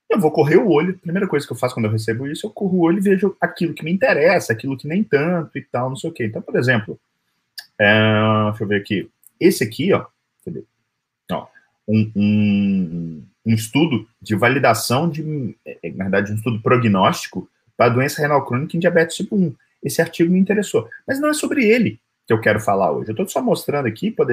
Eu 0.09 0.21
vou 0.21 0.31
correr 0.31 0.57
o 0.57 0.71
olho, 0.71 0.95
a 0.95 0.99
primeira 0.99 1.27
coisa 1.27 1.47
que 1.47 1.53
eu 1.53 1.57
faço 1.57 1.75
quando 1.75 1.87
eu 1.87 1.93
recebo 1.93 2.27
isso, 2.27 2.47
eu 2.47 2.51
corro 2.51 2.79
o 2.79 2.83
olho 2.83 2.99
e 2.99 3.03
vejo 3.03 3.37
aquilo 3.41 3.75
que 3.75 3.85
me 3.85 3.93
interessa, 3.93 4.53
aquilo 4.53 4.77
que 4.77 4.87
nem 4.87 5.03
tanto 5.03 5.59
e 5.59 5.63
tal, 5.63 5.89
não 5.89 5.97
sei 5.97 6.11
o 6.11 6.13
quê. 6.13 6.27
Então, 6.27 6.41
por 6.41 6.57
exemplo, 6.57 6.99
é, 7.79 7.93
deixa 8.51 8.65
eu 8.65 8.69
ver 8.69 8.81
aqui. 8.81 9.11
Esse 9.41 9.65
aqui, 9.65 9.93
ó, 9.93 10.07
ó 11.33 11.47
um, 11.89 12.13
um, 12.15 13.25
um, 13.45 13.53
estudo 13.53 14.07
de 14.21 14.35
validação 14.35 15.09
de, 15.09 15.57
é, 15.67 15.91
na 15.93 16.05
verdade, 16.05 16.33
um 16.33 16.37
estudo 16.37 16.61
prognóstico 16.61 17.49
para 17.77 17.93
doença 17.93 18.23
renal 18.23 18.45
crônica 18.45 18.77
em 18.77 18.81
diabetes 18.81 19.17
tipo 19.17 19.37
1. 19.37 19.55
Esse 19.83 20.01
artigo 20.01 20.33
me 20.33 20.39
interessou. 20.39 20.89
Mas 21.07 21.21
não 21.21 21.29
é 21.29 21.35
sobre 21.35 21.65
ele 21.65 22.01
que 22.27 22.33
eu 22.33 22.41
quero 22.41 22.61
falar 22.61 22.93
hoje. 22.93 23.11
Eu 23.11 23.13
estou 23.13 23.29
só 23.29 23.43
mostrando 23.43 23.87
aqui, 23.87 24.11
por 24.11 24.27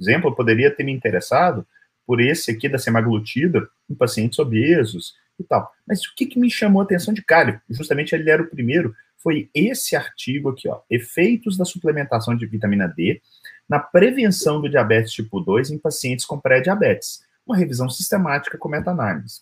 exemplo, 0.00 0.30
eu 0.30 0.34
poderia 0.34 0.70
ter 0.70 0.84
me 0.84 0.92
interessado 0.92 1.66
por 2.06 2.20
esse 2.20 2.50
aqui 2.50 2.68
da 2.68 2.78
semaglutida 2.78 3.68
em 3.88 3.94
pacientes 3.94 4.38
obesos 4.38 5.14
e 5.38 5.44
tal. 5.44 5.70
Mas 5.86 6.00
o 6.06 6.14
que, 6.14 6.26
que 6.26 6.38
me 6.38 6.50
chamou 6.50 6.80
a 6.80 6.84
atenção 6.84 7.12
de 7.12 7.22
cara? 7.22 7.62
Justamente 7.68 8.14
ele 8.14 8.30
era 8.30 8.42
o 8.42 8.48
primeiro, 8.48 8.94
foi 9.18 9.50
esse 9.54 9.96
artigo 9.96 10.50
aqui, 10.50 10.68
ó, 10.68 10.80
efeitos 10.88 11.56
da 11.56 11.64
suplementação 11.64 12.36
de 12.36 12.46
vitamina 12.46 12.86
D 12.86 13.20
na 13.68 13.80
prevenção 13.80 14.60
do 14.60 14.68
diabetes 14.68 15.12
tipo 15.12 15.40
2 15.40 15.70
em 15.70 15.78
pacientes 15.78 16.24
com 16.24 16.38
pré-diabetes. 16.38 17.25
Uma 17.46 17.56
revisão 17.56 17.88
sistemática 17.88 18.58
com 18.58 18.68
meta-análise. 18.68 19.40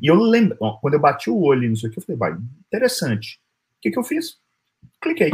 E 0.00 0.06
eu 0.06 0.16
lembro, 0.16 0.56
quando 0.80 0.94
eu 0.94 1.00
bati 1.00 1.30
o 1.30 1.40
olho 1.40 1.68
nisso 1.68 1.86
aqui, 1.86 1.98
eu 1.98 2.02
falei, 2.02 2.18
vai, 2.18 2.36
interessante. 2.66 3.40
O 3.78 3.80
que, 3.80 3.90
que 3.90 3.98
eu 3.98 4.04
fiz? 4.04 4.38
Cliquei. 5.00 5.32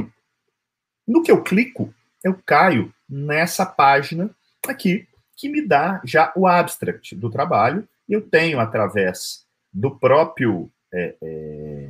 No 1.07 1.23
que 1.23 1.31
eu 1.31 1.43
clico, 1.43 1.93
eu 2.23 2.39
caio 2.45 2.93
nessa 3.09 3.65
página 3.65 4.31
aqui, 4.67 5.09
que 5.37 5.49
me 5.49 5.67
dá 5.67 6.01
já 6.05 6.33
o 6.37 6.47
abstract 6.47 7.15
do 7.17 7.31
trabalho. 7.31 7.89
Eu 8.09 8.21
tenho, 8.21 8.61
através 8.61 9.45
do 9.73 9.91
próprio 9.91 10.71
é, 10.93 11.15
é, 11.23 11.89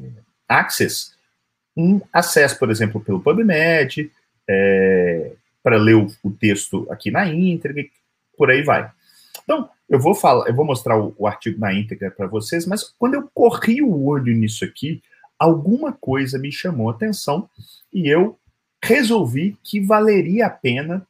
Access, 0.49 1.13
um 1.77 2.01
acesso, 2.13 2.59
por 2.59 2.71
exemplo, 2.71 3.01
pelo 3.01 3.21
PubMed, 3.21 4.11
é, 4.49 5.33
para 5.63 5.77
ler 5.77 5.95
o, 5.95 6.13
o, 6.23 6.31
texto 6.31 6.87
aqui 6.91 7.11
na 7.11 7.27
íntegra, 7.27 7.85
por 8.37 8.51
aí 8.51 8.63
vai. 8.63 8.91
Então, 9.43 9.69
eu 9.89 9.99
vou 9.99 10.15
falar, 10.15 10.47
eu 10.49 10.55
vou 10.55 10.65
mostrar 10.65 10.99
o, 10.99 11.15
o 11.19 11.27
artigo 11.27 11.59
na 11.59 11.73
íntegra 11.73 12.11
para 12.11 12.27
vocês, 12.27 12.67
mas 12.67 12.95
quando 12.99 13.15
eu 13.15 13.29
corri 13.35 13.83
o 13.83 14.05
olho 14.05 14.35
nisso 14.35 14.65
aqui, 14.65 15.03
alguma 15.39 15.93
coisa 15.93 16.39
me 16.39 16.53
chamou 16.53 16.91
a 16.91 16.93
atenção 16.93 17.49
e 17.93 18.09
eu 18.09 18.39
resolvi 18.83 19.57
que 19.65 19.81
valeria 19.81 20.47
a 20.47 20.51
pena 20.51 21.07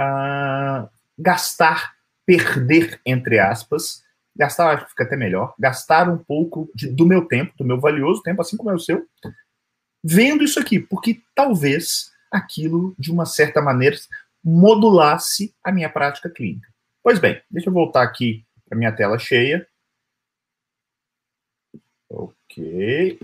uh, 0.00 0.88
gastar, 1.18 1.94
perder, 2.26 3.00
entre 3.04 3.38
aspas, 3.38 4.02
gastar, 4.36 4.74
acho 4.74 4.84
que 4.84 4.90
fica 4.90 5.04
até 5.04 5.16
melhor, 5.16 5.54
gastar 5.58 6.08
um 6.08 6.18
pouco 6.18 6.70
de, 6.74 6.88
do 6.88 7.06
meu 7.06 7.26
tempo, 7.26 7.52
do 7.56 7.64
meu 7.64 7.80
valioso 7.80 8.22
tempo, 8.22 8.40
assim 8.40 8.56
como 8.56 8.70
é 8.70 8.74
o 8.74 8.78
seu, 8.78 9.06
vendo 10.02 10.42
isso 10.42 10.58
aqui, 10.58 10.80
porque 10.80 11.20
talvez 11.34 12.10
aquilo, 12.30 12.94
de 12.98 13.12
uma 13.12 13.26
certa 13.26 13.62
maneira, 13.62 13.96
modulasse 14.42 15.54
a 15.62 15.70
minha 15.70 15.88
prática 15.88 16.28
clínica. 16.28 16.73
Pois 17.04 17.18
bem, 17.18 17.38
deixa 17.50 17.68
eu 17.68 17.72
voltar 17.74 18.02
aqui 18.02 18.46
para 18.66 18.78
minha 18.78 18.90
tela 18.90 19.18
cheia. 19.18 19.68
Ok. 22.08 23.20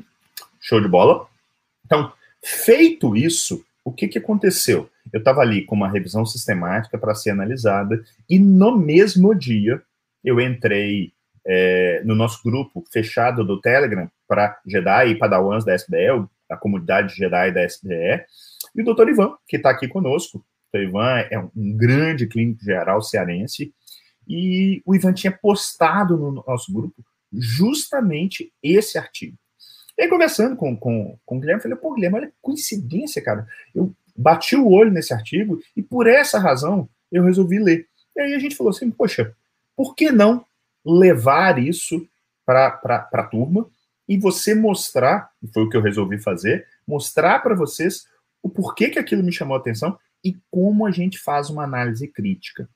Show 0.60 0.82
de 0.82 0.87
bola. 0.87 1.26
Então, 1.87 2.12
feito 2.44 3.16
isso, 3.16 3.64
o 3.82 3.90
que, 3.90 4.06
que 4.06 4.18
aconteceu? 4.18 4.90
Eu 5.10 5.20
estava 5.20 5.40
ali 5.40 5.64
com 5.64 5.75
uma 5.75 5.88
revisão 5.88 6.26
sistemática 6.26 6.99
para 6.99 7.14
ser 7.14 7.30
analisada, 7.30 8.04
e 8.28 8.38
no 8.38 8.76
mesmo 8.76 9.34
dia 9.34 9.82
eu 10.22 10.38
entrei 10.38 11.14
é, 11.46 12.02
no 12.04 12.14
nosso 12.14 12.42
grupo 12.44 12.84
fechado 12.92 13.42
do 13.42 13.62
Telegram 13.62 14.10
para 14.28 14.60
Jedi 14.66 15.08
e 15.08 15.18
Padawans 15.18 15.64
da 15.64 15.75
SBE, 15.75 16.28
a 16.50 16.56
comunidade 16.58 17.16
Jedi 17.16 17.50
da 17.50 17.64
SBE, 17.64 18.26
e 18.75 18.82
o 18.82 18.84
doutor 18.84 19.08
Ivan, 19.08 19.38
que 19.49 19.56
está 19.56 19.70
aqui 19.70 19.88
conosco. 19.88 20.44
O 20.73 20.79
doutor 20.79 20.89
Ivan 20.89 21.19
é 21.31 21.39
um 21.39 21.77
grande 21.77 22.27
clínico 22.27 22.65
geral 22.65 23.03
cearense, 23.03 23.75
e 24.27 24.81
o 24.87 24.95
Ivan 24.95 25.12
tinha 25.12 25.33
postado 25.33 26.17
no 26.17 26.45
nosso 26.47 26.73
grupo 26.73 27.05
justamente 27.33 28.53
esse 28.62 28.97
artigo. 28.97 29.37
E 29.99 30.03
aí, 30.03 30.09
conversando 30.09 30.57
com, 30.57 30.77
com, 30.77 31.19
com 31.27 31.37
o 31.37 31.41
Guilherme, 31.41 31.59
eu 31.59 31.62
falei, 31.62 31.77
pô, 31.77 31.95
Guilherme, 31.95 32.19
olha 32.19 32.27
que 32.29 32.35
coincidência, 32.41 33.21
cara. 33.21 33.47
Eu 33.75 33.93
bati 34.17 34.57
o 34.57 34.71
olho 34.71 34.91
nesse 34.91 35.12
artigo 35.12 35.61
e 35.77 35.83
por 35.83 36.07
essa 36.07 36.39
razão 36.39 36.89
eu 37.11 37.25
resolvi 37.25 37.59
ler. 37.59 37.89
E 38.17 38.21
aí 38.21 38.35
a 38.35 38.39
gente 38.39 38.57
falou 38.57 38.71
assim, 38.71 38.91
poxa, 38.91 39.35
por 39.77 39.95
que 39.95 40.11
não 40.11 40.45
levar 40.85 41.59
isso 41.59 42.07
para 42.47 42.81
a 43.12 43.23
turma 43.25 43.67
e 44.09 44.17
você 44.17 44.55
mostrar, 44.55 45.31
e 45.43 45.49
foi 45.49 45.65
o 45.65 45.69
que 45.69 45.77
eu 45.77 45.83
resolvi 45.83 46.19
fazer, 46.19 46.67
mostrar 46.87 47.41
para 47.41 47.55
vocês 47.55 48.07
o 48.43 48.49
porquê 48.49 48.89
que 48.89 48.99
aquilo 48.99 49.23
me 49.23 49.33
chamou 49.33 49.57
a 49.57 49.61
atenção 49.61 49.99
e 50.25 50.37
como 50.50 50.87
a 50.87 50.91
gente 50.91 51.19
faz 51.19 51.50
uma 51.50 51.65
análise 51.65 52.07
crítica. 52.09 52.69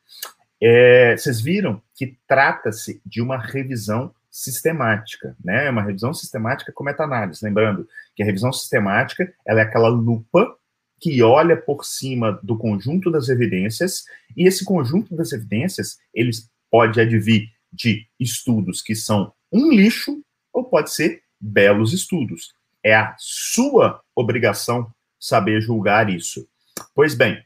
É, 0.61 1.17
vocês 1.17 1.41
viram 1.41 1.83
que 1.95 2.17
trata-se 2.27 3.01
de 3.05 3.21
uma 3.21 3.39
revisão 3.39 4.15
sistemática, 4.31 5.37
né? 5.45 5.67
É 5.67 5.71
uma 5.71 5.83
revisão 5.83 6.13
sistemática 6.13 6.73
com 6.73 6.83
meta-análise. 6.83 7.45
Lembrando 7.45 7.89
que 8.17 8.23
a 8.23 8.27
revisão 8.27 8.53
sistemática 8.53 9.33
ela 9.47 9.61
é 9.61 9.63
aquela 9.63 9.89
lupa 9.89 10.57
que 11.01 11.23
olha 11.23 11.57
por 11.57 11.85
cima 11.85 12.41
do 12.43 12.57
conjunto 12.57 13.11
das 13.11 13.29
evidências 13.29 14.05
e 14.37 14.49
esse 14.49 14.65
conjunto 14.65 15.15
das 15.15 15.33
evidências 15.33 15.99
eles 16.13 16.51
pode 16.71 17.01
advir 17.01 17.49
de 17.73 18.07
estudos 18.19 18.81
que 18.81 18.95
são 18.95 19.33
um 19.53 19.71
lixo 19.71 20.21
ou 20.53 20.65
pode 20.65 20.93
ser 20.93 21.23
belos 21.41 21.93
estudos. 21.93 22.55
É 22.83 22.95
a 22.95 23.15
sua 23.19 24.03
obrigação 24.17 24.91
saber 25.21 25.61
julgar 25.61 26.11
isso. 26.11 26.49
Pois 26.95 27.14
bem, 27.14 27.45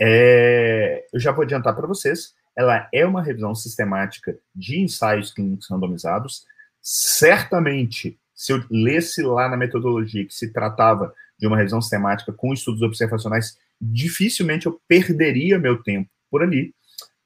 é, 0.00 1.06
eu 1.12 1.20
já 1.20 1.32
vou 1.32 1.42
adiantar 1.42 1.74
para 1.74 1.86
vocês 1.86 2.34
ela 2.56 2.88
é 2.92 3.06
uma 3.06 3.22
revisão 3.22 3.54
sistemática 3.54 4.38
de 4.54 4.80
ensaios 4.80 5.32
clínicos 5.32 5.68
randomizados. 5.70 6.44
Certamente, 6.82 8.18
se 8.34 8.52
eu 8.52 8.62
lesse 8.70 9.22
lá 9.22 9.48
na 9.48 9.56
metodologia 9.56 10.26
que 10.26 10.34
se 10.34 10.52
tratava 10.52 11.14
de 11.38 11.46
uma 11.46 11.56
revisão 11.56 11.80
sistemática 11.80 12.32
com 12.32 12.52
estudos 12.52 12.82
observacionais, 12.82 13.58
dificilmente 13.80 14.66
eu 14.66 14.80
perderia 14.86 15.58
meu 15.58 15.82
tempo 15.82 16.10
por 16.30 16.42
ali. 16.42 16.74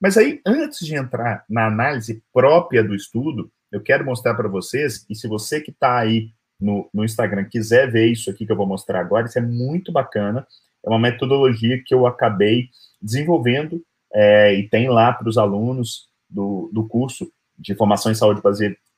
Mas 0.00 0.16
aí, 0.16 0.40
antes 0.46 0.86
de 0.86 0.94
entrar 0.94 1.44
na 1.48 1.66
análise 1.66 2.22
própria 2.32 2.84
do 2.84 2.94
estudo, 2.94 3.50
eu 3.72 3.80
quero 3.80 4.04
mostrar 4.04 4.34
para 4.34 4.48
vocês, 4.48 5.04
e 5.10 5.16
se 5.16 5.26
você 5.26 5.60
que 5.60 5.70
está 5.70 5.98
aí 5.98 6.30
no, 6.60 6.88
no 6.94 7.04
Instagram 7.04 7.44
quiser 7.44 7.90
ver 7.90 8.06
isso 8.06 8.30
aqui 8.30 8.46
que 8.46 8.52
eu 8.52 8.56
vou 8.56 8.66
mostrar 8.66 9.00
agora, 9.00 9.26
isso 9.26 9.38
é 9.38 9.42
muito 9.42 9.90
bacana. 9.90 10.46
É 10.84 10.88
uma 10.88 10.98
metodologia 10.98 11.82
que 11.82 11.94
eu 11.94 12.06
acabei 12.06 12.68
desenvolvendo 13.00 13.82
é, 14.12 14.54
e 14.54 14.68
tem 14.68 14.88
lá 14.88 15.12
para 15.12 15.28
os 15.28 15.38
alunos 15.38 16.08
do, 16.28 16.70
do 16.72 16.86
curso 16.86 17.32
de 17.58 17.74
formação 17.74 18.12
em 18.12 18.14
saúde 18.14 18.42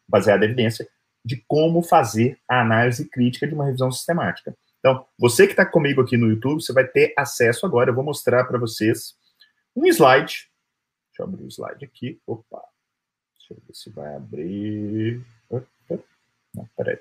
baseada, 0.09 0.45
em 0.45 0.49
evidência 0.49 0.89
de 1.25 1.43
como 1.49 1.83
fazer 1.83 2.39
a 2.49 2.61
análise 2.61 3.09
crítica 3.09 3.47
de 3.47 3.55
uma 3.55 3.65
revisão 3.65 3.91
sistemática. 3.91 4.57
Então, 4.79 5.05
você 5.19 5.47
que 5.47 5.53
está 5.53 5.67
comigo 5.67 6.01
aqui 6.01 6.17
no 6.17 6.29
YouTube, 6.29 6.63
você 6.63 6.73
vai 6.73 6.87
ter 6.87 7.13
acesso 7.17 7.67
agora. 7.67 7.91
Eu 7.91 7.95
vou 7.95 8.05
mostrar 8.05 8.45
para 8.45 8.59
vocês 8.59 9.17
um 9.75 9.85
slide. 9.87 10.49
Deixa 11.09 11.21
eu 11.21 11.25
abrir 11.25 11.45
o 11.45 11.49
slide 11.49 11.85
aqui. 11.85 12.21
Opa. 12.27 12.63
Deixa 13.37 13.55
eu 13.55 13.59
ver 13.67 13.75
se 13.75 13.91
vai 13.91 14.15
abrir. 14.15 15.25
Não, 16.55 16.69
peraí. 16.77 16.99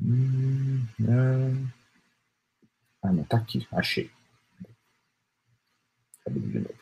Hum, 0.00 0.86
ah, 3.02 3.12
não, 3.12 3.24
tá 3.24 3.36
aqui. 3.36 3.66
Achei. 3.72 4.10
Cadê 6.24 6.38
de 6.38 6.58
novo? 6.60 6.74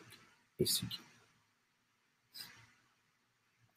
Esse 0.58 0.84
aqui. 0.84 1.00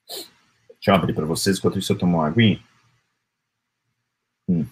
Deixa 0.07 0.91
eu 0.91 0.95
abrir 0.95 1.13
para 1.13 1.25
vocês, 1.25 1.57
enquanto 1.57 1.79
isso 1.79 1.93
eu 1.93 1.97
tomo 1.97 2.17
uma 2.17 2.27
aguinha. 2.27 2.61
Hum. 4.49 4.65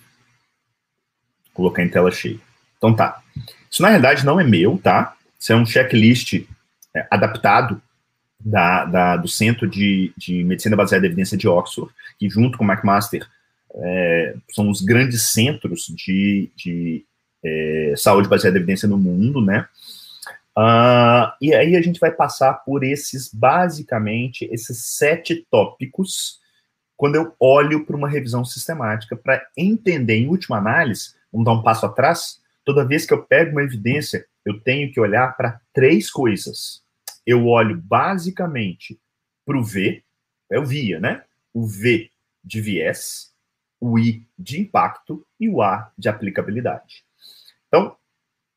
Colocar 1.54 1.82
em 1.82 1.90
tela 1.90 2.12
cheia. 2.12 2.40
Então 2.78 2.94
tá. 2.94 3.24
Isso 3.70 3.82
na 3.82 3.88
realidade 3.88 4.26
não 4.26 4.38
é 4.38 4.44
meu, 4.44 4.78
tá? 4.78 5.16
Isso 5.40 5.54
é 5.54 5.56
um 5.56 5.66
checklist 5.66 6.46
é, 6.94 7.08
adaptado 7.10 7.82
da, 8.38 8.84
da, 8.84 9.18
do 9.18 9.30
Centro 9.30 9.70
de, 9.70 10.14
de 10.18 10.44
Medicina 10.44 10.76
Baseada 10.76 11.06
em 11.06 11.08
Evidência 11.08 11.38
de 11.38 11.48
Oxford, 11.48 11.94
que 12.20 12.30
junto 12.30 12.58
com 12.58 12.66
o 12.66 12.70
McMaster 12.70 13.26
é, 13.74 14.36
são 14.50 14.70
os 14.70 14.82
grandes 14.82 15.30
centros 15.30 15.86
de, 15.96 16.52
de 16.58 17.06
é, 17.44 17.94
saúde 17.98 18.28
baseada 18.28 18.58
em 18.58 18.60
evidência 18.60 18.88
no 18.88 18.98
mundo, 18.98 19.42
né? 19.42 19.68
Uh, 20.58 21.32
e 21.42 21.54
aí 21.54 21.76
a 21.78 21.82
gente 21.82 22.00
vai 22.00 22.12
passar 22.12 22.54
por 22.66 22.84
esses, 22.84 23.34
basicamente, 23.34 24.50
esses 24.52 24.86
sete 24.86 25.48
tópicos 25.50 26.42
quando 27.02 27.16
eu 27.16 27.34
olho 27.40 27.84
para 27.84 27.96
uma 27.96 28.08
revisão 28.08 28.46
sistemática 28.46 29.18
para 29.18 29.44
entender, 29.58 30.18
em 30.18 30.28
última 30.28 30.60
análise, 30.60 31.16
vamos 31.32 31.46
dar 31.46 31.54
um 31.54 31.64
passo 31.64 31.88
atrás, 31.88 32.40
toda 32.64 32.86
vez 32.86 33.08
que 33.08 33.14
eu 33.14 33.24
pego 33.24 33.54
uma 33.54 33.64
evidência, 33.64 34.24
eu 34.46 34.60
tenho 34.60 34.94
que 34.94 35.00
olhar 35.00 35.36
para 35.36 35.60
três 35.74 36.12
coisas. 36.12 36.84
Eu 37.26 37.48
olho 37.48 37.76
basicamente 37.76 39.00
para 39.44 39.58
o 39.58 39.64
V, 39.64 40.04
é 40.52 40.60
o 40.60 40.66
VIA, 40.66 41.00
né? 41.00 41.24
O 41.52 41.66
V 41.66 42.12
de 42.44 42.62
viés, 42.62 43.34
o 43.80 43.98
I 43.98 44.24
de 44.38 44.62
impacto 44.62 45.26
e 45.40 45.50
o 45.50 45.64
A 45.64 45.92
de 45.98 46.08
aplicabilidade. 46.08 47.04
Então, 47.72 47.96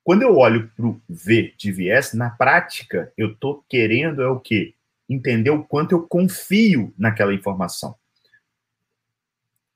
quando 0.02 0.22
eu 0.22 0.36
olho 0.36 0.68
para 0.76 0.86
o 0.86 1.00
V 1.08 1.54
de 1.56 1.70
viés, 1.70 2.12
na 2.14 2.30
prática, 2.30 3.12
eu 3.16 3.30
estou 3.30 3.64
querendo 3.68 4.20
é 4.20 4.26
o 4.26 4.40
quê? 4.40 4.74
Entender 5.08 5.50
o 5.50 5.62
quanto 5.62 5.92
eu 5.92 6.02
confio 6.02 6.92
naquela 6.98 7.32
informação. 7.32 7.94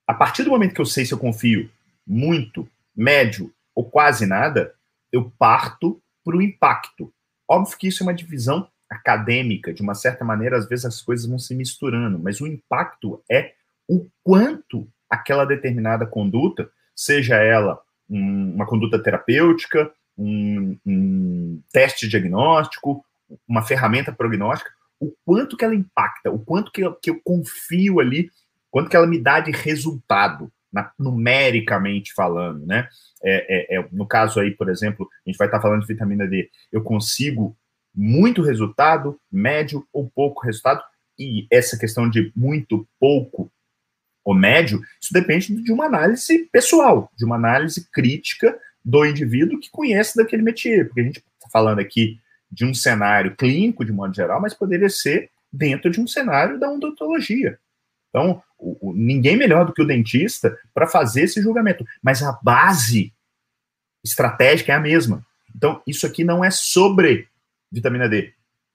A 0.05 0.13
partir 0.13 0.43
do 0.43 0.51
momento 0.51 0.75
que 0.75 0.81
eu 0.81 0.87
sei 0.87 1.07
se 1.07 1.15
eu 1.15 1.19
confio 1.19 1.71
muito, 2.05 2.69
médio 2.97 3.55
ou 3.75 3.89
quase 3.89 4.27
nada, 4.27 4.75
eu 5.13 5.31
parto 5.39 6.03
para 6.25 6.37
o 6.37 6.43
impacto. 6.43 7.13
Óbvio 7.47 7.79
que 7.79 7.87
isso 7.87 8.03
é 8.03 8.07
uma 8.07 8.15
divisão 8.15 8.69
acadêmica, 8.91 9.73
de 9.73 9.83
uma 9.83 9.95
certa 9.95 10.25
maneira, 10.25 10.57
às 10.57 10.67
vezes 10.67 10.85
as 10.85 11.01
coisas 11.01 11.27
vão 11.27 11.39
se 11.39 11.55
misturando, 11.55 12.19
mas 12.19 12.41
o 12.41 12.47
impacto 12.47 13.23
é 13.31 13.55
o 13.87 14.07
quanto 14.25 14.89
aquela 15.09 15.45
determinada 15.45 16.07
conduta, 16.07 16.71
seja 16.95 17.37
ela 17.37 17.81
uma 18.09 18.67
conduta 18.67 19.03
terapêutica, 19.03 19.93
um, 20.17 20.77
um 20.85 21.63
teste 21.73 22.09
diagnóstico, 22.09 23.05
uma 23.47 23.63
ferramenta 23.63 24.13
prognóstica, 24.13 24.71
o 25.01 25.13
quanto 25.25 25.57
que 25.57 25.65
ela 25.65 25.75
impacta, 25.75 26.31
o 26.31 26.39
quanto 26.39 26.73
que 26.73 26.81
eu, 26.81 26.95
que 26.95 27.11
eu 27.11 27.21
confio 27.23 28.01
ali, 28.01 28.31
quanto 28.71 28.91
que 28.91 28.97
ela 28.97 29.07
me 29.07 29.21
dá 29.21 29.41
de 29.41 29.53
resultado, 29.53 30.51
na, 30.73 30.91
numericamente 30.99 32.13
falando, 32.13 32.67
né? 32.67 32.89
É, 33.23 33.77
é, 33.77 33.79
é, 33.79 33.89
no 33.93 34.07
caso 34.07 34.41
aí, 34.41 34.51
por 34.51 34.69
exemplo, 34.69 35.09
a 35.27 35.31
gente 35.31 35.39
vai 35.39 35.49
estar 35.49 35.61
falando 35.61 35.81
de 35.81 35.87
vitamina 35.87 36.27
D, 36.27 36.51
eu 36.71 36.83
consigo 36.83 37.57
muito 37.95 38.43
resultado, 38.43 39.19
médio 39.31 39.87
ou 39.93 40.11
pouco 40.11 40.45
resultado, 40.45 40.83
e 41.19 41.47
essa 41.51 41.77
questão 41.77 42.09
de 42.09 42.33
muito, 42.37 42.87
pouco 43.01 43.51
ou 44.25 44.35
médio, 44.35 44.81
isso 45.01 45.13
depende 45.13 45.55
de 45.63 45.73
uma 45.73 45.87
análise 45.87 46.49
pessoal, 46.53 47.11
de 47.17 47.25
uma 47.25 47.37
análise 47.37 47.89
crítica 47.91 48.59
do 48.85 49.05
indivíduo 49.05 49.61
que 49.61 49.71
conhece 49.71 50.17
daquele 50.17 50.43
métier, 50.43 50.87
porque 50.87 51.01
a 51.01 51.05
gente 51.05 51.19
está 51.19 51.49
falando 51.51 51.79
aqui 51.79 52.19
de 52.51 52.65
um 52.65 52.73
cenário 52.73 53.37
clínico, 53.37 53.85
de 53.85 53.93
modo 53.93 54.15
geral, 54.15 54.41
mas 54.41 54.55
poderia 54.55 54.89
ser 54.89 55.31
dentro 55.53 55.91
de 55.91 56.01
um 56.01 56.07
cenário 56.07 56.59
da 56.59 56.71
odontologia. 56.71 57.59
Então, 58.09 58.43
o, 58.59 58.91
o, 58.91 58.93
ninguém 58.95 59.37
melhor 59.37 59.67
do 59.67 59.73
que 59.73 59.83
o 59.83 59.87
dentista 59.87 60.59
para 60.73 60.87
fazer 60.87 61.23
esse 61.23 61.43
julgamento, 61.43 61.85
mas 62.03 62.23
a 62.23 62.33
base 62.43 63.13
estratégica 64.05 64.73
é 64.73 64.77
a 64.77 64.81
mesma. 64.81 65.25
Então, 65.55 65.83
isso 65.87 66.07
aqui 66.07 66.25
não 66.25 66.45
é 66.45 66.51
sobre 66.51 67.29
vitamina 67.71 68.09
D 68.09 68.33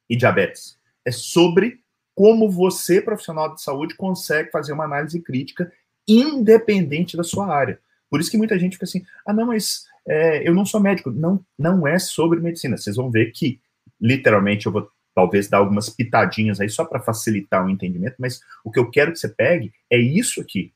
e 0.10 0.16
diabetes, 0.16 0.78
é 1.06 1.12
sobre 1.12 1.83
como 2.16 2.50
você, 2.50 3.02
profissional 3.02 3.54
de 3.54 3.62
saúde, 3.62 3.96
consegue 3.96 4.52
fazer 4.52 4.74
uma 4.74 4.86
análise 4.86 5.20
crítica 5.22 5.72
independente 6.08 7.18
da 7.18 7.24
sua 7.24 7.54
área. 7.54 7.80
Por 8.10 8.20
isso 8.20 8.30
que 8.30 8.38
muita 8.38 8.60
gente 8.60 8.74
fica 8.74 8.86
assim, 8.86 9.04
ah, 9.26 9.34
não, 9.34 9.48
mas 9.48 9.86
é, 10.08 10.48
eu 10.48 10.54
não 10.54 10.66
sou 10.66 10.80
médico. 10.80 11.10
Não, 11.10 11.44
não 11.58 11.88
é 11.88 11.98
sobre 11.98 12.40
medicina. 12.40 12.78
Vocês 12.78 12.96
vão 12.96 13.10
ver 13.10 13.32
que, 13.32 13.60
literalmente, 14.00 14.66
eu 14.66 14.72
vou 14.72 14.90
talvez 15.16 15.48
dar 15.48 15.60
algumas 15.60 15.90
pitadinhas 15.90 16.60
aí 16.60 16.70
só 16.70 16.84
para 16.86 17.00
facilitar 17.00 17.66
o 17.66 17.70
entendimento, 17.70 18.16
mas 18.18 18.42
o 18.64 18.72
que 18.72 18.80
eu 18.80 18.90
quero 18.90 19.12
que 19.12 19.20
você 19.20 19.30
pegue 19.30 19.72
é 19.90 19.98
isso 19.98 20.42
aqui. 20.42 20.74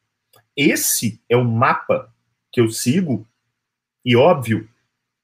Esse 0.56 1.20
é 1.28 1.36
o 1.36 1.44
mapa 1.44 2.14
que 2.52 2.62
eu 2.62 2.70
sigo 2.70 3.28
e 4.06 4.16
óbvio 4.16 4.68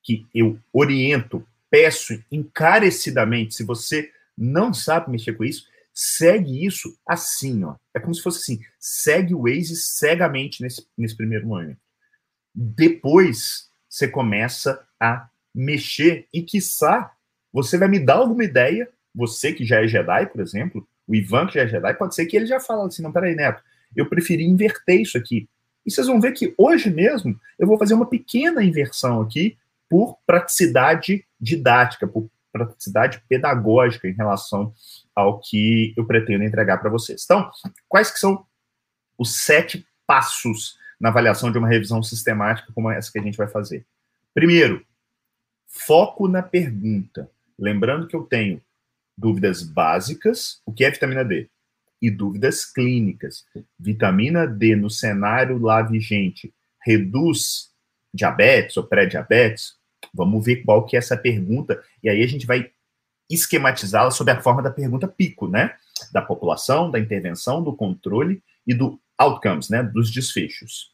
que 0.01 0.25
eu 0.33 0.59
oriento, 0.71 1.45
peço 1.69 2.21
encarecidamente, 2.31 3.55
se 3.55 3.63
você 3.63 4.11
não 4.37 4.73
sabe 4.73 5.11
mexer 5.11 5.33
com 5.33 5.43
isso, 5.43 5.67
segue 5.93 6.65
isso 6.65 6.97
assim, 7.07 7.63
ó. 7.63 7.75
É 7.93 7.99
como 7.99 8.13
se 8.13 8.21
fosse 8.21 8.39
assim, 8.39 8.65
segue 8.79 9.35
o 9.35 9.43
Waze 9.43 9.75
cegamente 9.75 10.61
nesse, 10.61 10.85
nesse 10.97 11.15
primeiro 11.15 11.47
momento. 11.47 11.79
Depois, 12.53 13.69
você 13.87 14.07
começa 14.07 14.85
a 14.99 15.29
mexer 15.53 16.27
e, 16.33 16.41
quiçá, 16.41 17.11
você 17.51 17.77
vai 17.77 17.87
me 17.87 17.99
dar 17.99 18.15
alguma 18.15 18.43
ideia, 18.43 18.89
você 19.13 19.53
que 19.53 19.63
já 19.63 19.83
é 19.83 19.87
Jedi, 19.87 20.25
por 20.27 20.41
exemplo, 20.41 20.87
o 21.07 21.13
Ivan 21.13 21.45
que 21.47 21.55
já 21.55 21.61
é 21.61 21.67
Jedi, 21.67 21.93
pode 21.93 22.15
ser 22.15 22.25
que 22.25 22.35
ele 22.35 22.47
já 22.47 22.59
fala 22.59 22.87
assim, 22.87 23.03
não, 23.03 23.11
peraí, 23.11 23.35
Neto, 23.35 23.61
eu 23.95 24.09
preferi 24.09 24.43
inverter 24.43 25.01
isso 25.01 25.17
aqui. 25.17 25.47
E 25.85 25.91
vocês 25.91 26.07
vão 26.07 26.19
ver 26.19 26.31
que 26.31 26.53
hoje 26.57 26.89
mesmo 26.89 27.39
eu 27.59 27.67
vou 27.67 27.77
fazer 27.77 27.93
uma 27.93 28.09
pequena 28.09 28.63
inversão 28.63 29.21
aqui 29.21 29.57
por 29.89 30.17
praticidade 30.25 31.25
didática, 31.39 32.07
por 32.07 32.29
praticidade 32.51 33.21
pedagógica 33.27 34.07
em 34.07 34.13
relação 34.13 34.73
ao 35.15 35.39
que 35.39 35.93
eu 35.95 36.05
pretendo 36.05 36.43
entregar 36.43 36.77
para 36.77 36.89
vocês. 36.89 37.23
Então, 37.23 37.49
quais 37.87 38.11
que 38.11 38.19
são 38.19 38.45
os 39.17 39.35
sete 39.35 39.85
passos 40.05 40.77
na 40.99 41.09
avaliação 41.09 41.51
de 41.51 41.57
uma 41.57 41.67
revisão 41.67 42.01
sistemática 42.01 42.71
como 42.73 42.89
essa 42.89 43.11
que 43.11 43.19
a 43.19 43.21
gente 43.21 43.37
vai 43.37 43.47
fazer. 43.47 43.85
Primeiro, 44.33 44.85
foco 45.67 46.27
na 46.27 46.41
pergunta. 46.41 47.29
Lembrando 47.59 48.07
que 48.07 48.15
eu 48.15 48.23
tenho 48.23 48.61
dúvidas 49.17 49.61
básicas, 49.61 50.61
o 50.65 50.73
que 50.73 50.85
é 50.85 50.89
vitamina 50.89 51.23
D, 51.23 51.49
e 52.01 52.09
dúvidas 52.09 52.65
clínicas. 52.65 53.45
Vitamina 53.77 54.47
D 54.47 54.75
no 54.75 54.89
cenário 54.89 55.57
lá 55.57 55.81
vigente 55.81 56.53
reduz 56.81 57.71
diabetes 58.13 58.77
ou 58.77 58.83
pré-diabetes? 58.83 59.75
Vamos 60.13 60.45
ver 60.45 60.63
qual 60.63 60.85
que 60.85 60.95
é 60.95 60.99
essa 60.99 61.17
pergunta, 61.17 61.81
e 62.01 62.09
aí 62.09 62.23
a 62.23 62.27
gente 62.27 62.45
vai 62.45 62.71
esquematizá-la 63.29 64.11
sob 64.11 64.31
a 64.31 64.41
forma 64.41 64.61
da 64.61 64.71
pergunta 64.71 65.07
pico, 65.07 65.47
né? 65.47 65.75
Da 66.11 66.21
população, 66.21 66.91
da 66.91 66.99
intervenção, 66.99 67.63
do 67.63 67.75
controle 67.75 68.41
e 68.65 68.73
do 68.73 68.99
outcomes, 69.17 69.69
né? 69.69 69.83
Dos 69.83 70.11
desfechos. 70.11 70.91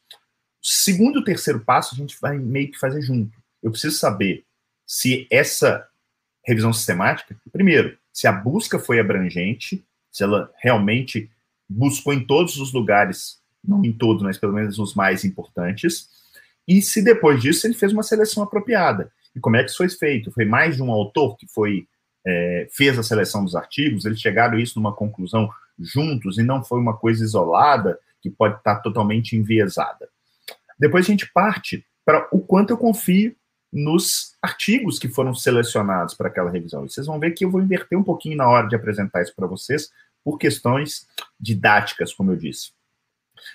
Segundo 0.62 1.22
e 1.22 1.24
terceiro 1.24 1.62
passo, 1.62 1.96
a 1.96 1.98
gente 1.98 2.18
vai 2.22 2.38
meio 2.38 2.72
que 2.72 2.78
fazer 2.78 3.02
junto. 3.02 3.38
Eu 3.62 3.72
preciso 3.72 3.98
saber 3.98 4.46
se 4.86 5.28
essa 5.32 5.88
revisão 6.46 6.74
sistemática, 6.74 7.36
primeiro, 7.52 7.98
se 8.12 8.28
a 8.28 8.32
busca 8.32 8.80
foi 8.80 9.00
abrangente, 9.00 9.86
se 10.12 10.24
ela 10.24 10.52
realmente 10.62 11.30
buscou 11.70 12.14
em 12.14 12.26
todos 12.26 12.58
os 12.58 12.74
lugares, 12.74 13.40
não 13.64 13.84
em 13.86 13.94
todos, 13.94 14.24
mas 14.24 14.38
pelo 14.38 14.54
menos 14.54 14.80
os 14.80 14.96
mais 14.96 15.24
importantes, 15.24 16.10
e 16.68 16.82
se 16.82 17.02
depois 17.02 17.42
disso 17.42 17.68
ele 17.68 17.74
fez 17.74 17.94
uma 17.94 18.04
seleção 18.04 18.44
apropriada. 18.44 19.12
E 19.36 19.40
como 19.40 19.56
é 19.56 19.64
que 19.64 19.70
isso 19.70 19.78
foi 19.78 19.90
feito? 19.90 20.32
Foi 20.32 20.46
mais 20.46 20.76
de 20.76 20.84
um 20.84 20.92
autor 20.92 21.38
que 21.38 21.48
foi 21.48 21.88
é, 22.26 22.68
fez 22.72 22.98
a 22.98 23.04
seleção 23.04 23.44
dos 23.44 23.56
artigos, 23.56 24.06
eles 24.06 24.20
chegaram 24.20 24.60
isso 24.60 24.80
numa 24.80 24.94
conclusão 24.94 25.50
juntos 25.78 26.38
e 26.38 26.44
não 26.44 26.64
foi 26.64 26.80
uma 26.80 26.96
coisa 26.96 27.24
isolada 27.24 28.00
que 28.22 28.30
pode 28.30 28.58
estar 28.58 28.78
totalmente 28.78 29.36
enviesada. 29.36 30.10
Depois 30.78 31.06
a 31.06 31.08
gente 31.08 31.32
parte 31.32 31.86
para 32.06 32.28
o 32.32 32.40
quanto 32.40 32.72
eu 32.72 32.78
confio 32.78 33.36
nos 33.72 34.36
artigos 34.42 34.98
que 34.98 35.08
foram 35.08 35.34
selecionados 35.34 36.16
para 36.16 36.28
aquela 36.28 36.50
revisão. 36.50 36.86
E 36.86 36.90
vocês 36.90 37.06
vão 37.06 37.20
ver 37.20 37.32
que 37.32 37.46
eu 37.46 37.52
vou 37.52 37.62
inverter 37.62 37.98
um 37.98 38.04
pouquinho 38.04 38.36
na 38.36 38.48
hora 38.50 38.68
de 38.68 38.76
apresentar 38.76 39.22
isso 39.22 39.36
para 39.36 39.48
vocês, 39.48 39.92
por 40.24 40.38
questões 40.38 41.08
didáticas, 41.40 42.14
como 42.14 42.32
eu 42.32 42.36
disse. 42.36 42.72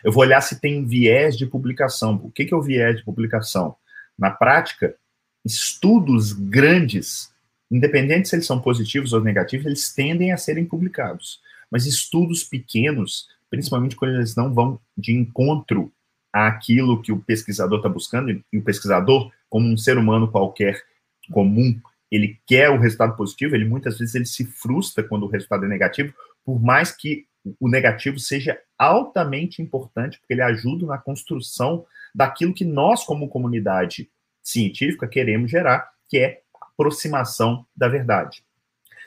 Eu 0.02 0.12
vou 0.12 0.22
olhar 0.22 0.40
se 0.40 0.60
tem 0.60 0.84
viés 0.84 1.36
de 1.36 1.46
publicação. 1.46 2.20
O 2.22 2.30
que 2.30 2.48
é 2.50 2.56
o 2.56 2.62
viés 2.62 2.98
de 2.98 3.04
publicação? 3.04 3.76
Na 4.18 4.30
prática, 4.30 4.94
estudos 5.44 6.32
grandes, 6.32 7.33
independente 7.74 8.28
se 8.28 8.36
eles 8.36 8.46
são 8.46 8.60
positivos 8.60 9.12
ou 9.12 9.20
negativos, 9.20 9.66
eles 9.66 9.92
tendem 9.92 10.30
a 10.30 10.36
serem 10.36 10.64
publicados. 10.64 11.40
Mas 11.68 11.86
estudos 11.86 12.44
pequenos, 12.44 13.26
principalmente 13.50 13.96
quando 13.96 14.14
eles 14.14 14.36
não 14.36 14.54
vão 14.54 14.80
de 14.96 15.12
encontro 15.12 15.92
àquilo 16.32 17.02
que 17.02 17.10
o 17.10 17.18
pesquisador 17.18 17.78
está 17.78 17.88
buscando, 17.88 18.30
e 18.30 18.58
o 18.58 18.62
pesquisador, 18.62 19.32
como 19.50 19.68
um 19.68 19.76
ser 19.76 19.98
humano 19.98 20.30
qualquer 20.30 20.80
comum, 21.32 21.76
ele 22.10 22.38
quer 22.46 22.70
o 22.70 22.78
resultado 22.78 23.16
positivo, 23.16 23.56
ele 23.56 23.64
muitas 23.64 23.98
vezes 23.98 24.14
ele 24.14 24.26
se 24.26 24.44
frustra 24.44 25.02
quando 25.02 25.24
o 25.24 25.28
resultado 25.28 25.64
é 25.64 25.68
negativo, 25.68 26.14
por 26.44 26.62
mais 26.62 26.92
que 26.92 27.26
o 27.58 27.68
negativo 27.68 28.20
seja 28.20 28.56
altamente 28.78 29.60
importante, 29.60 30.18
porque 30.20 30.32
ele 30.32 30.42
ajuda 30.42 30.86
na 30.86 30.98
construção 30.98 31.84
daquilo 32.14 32.54
que 32.54 32.64
nós, 32.64 33.02
como 33.02 33.28
comunidade 33.28 34.08
científica, 34.42 35.08
queremos 35.08 35.50
gerar, 35.50 35.90
que 36.08 36.18
é 36.18 36.43
aproximação 36.74 37.66
da 37.76 37.88
verdade. 37.88 38.44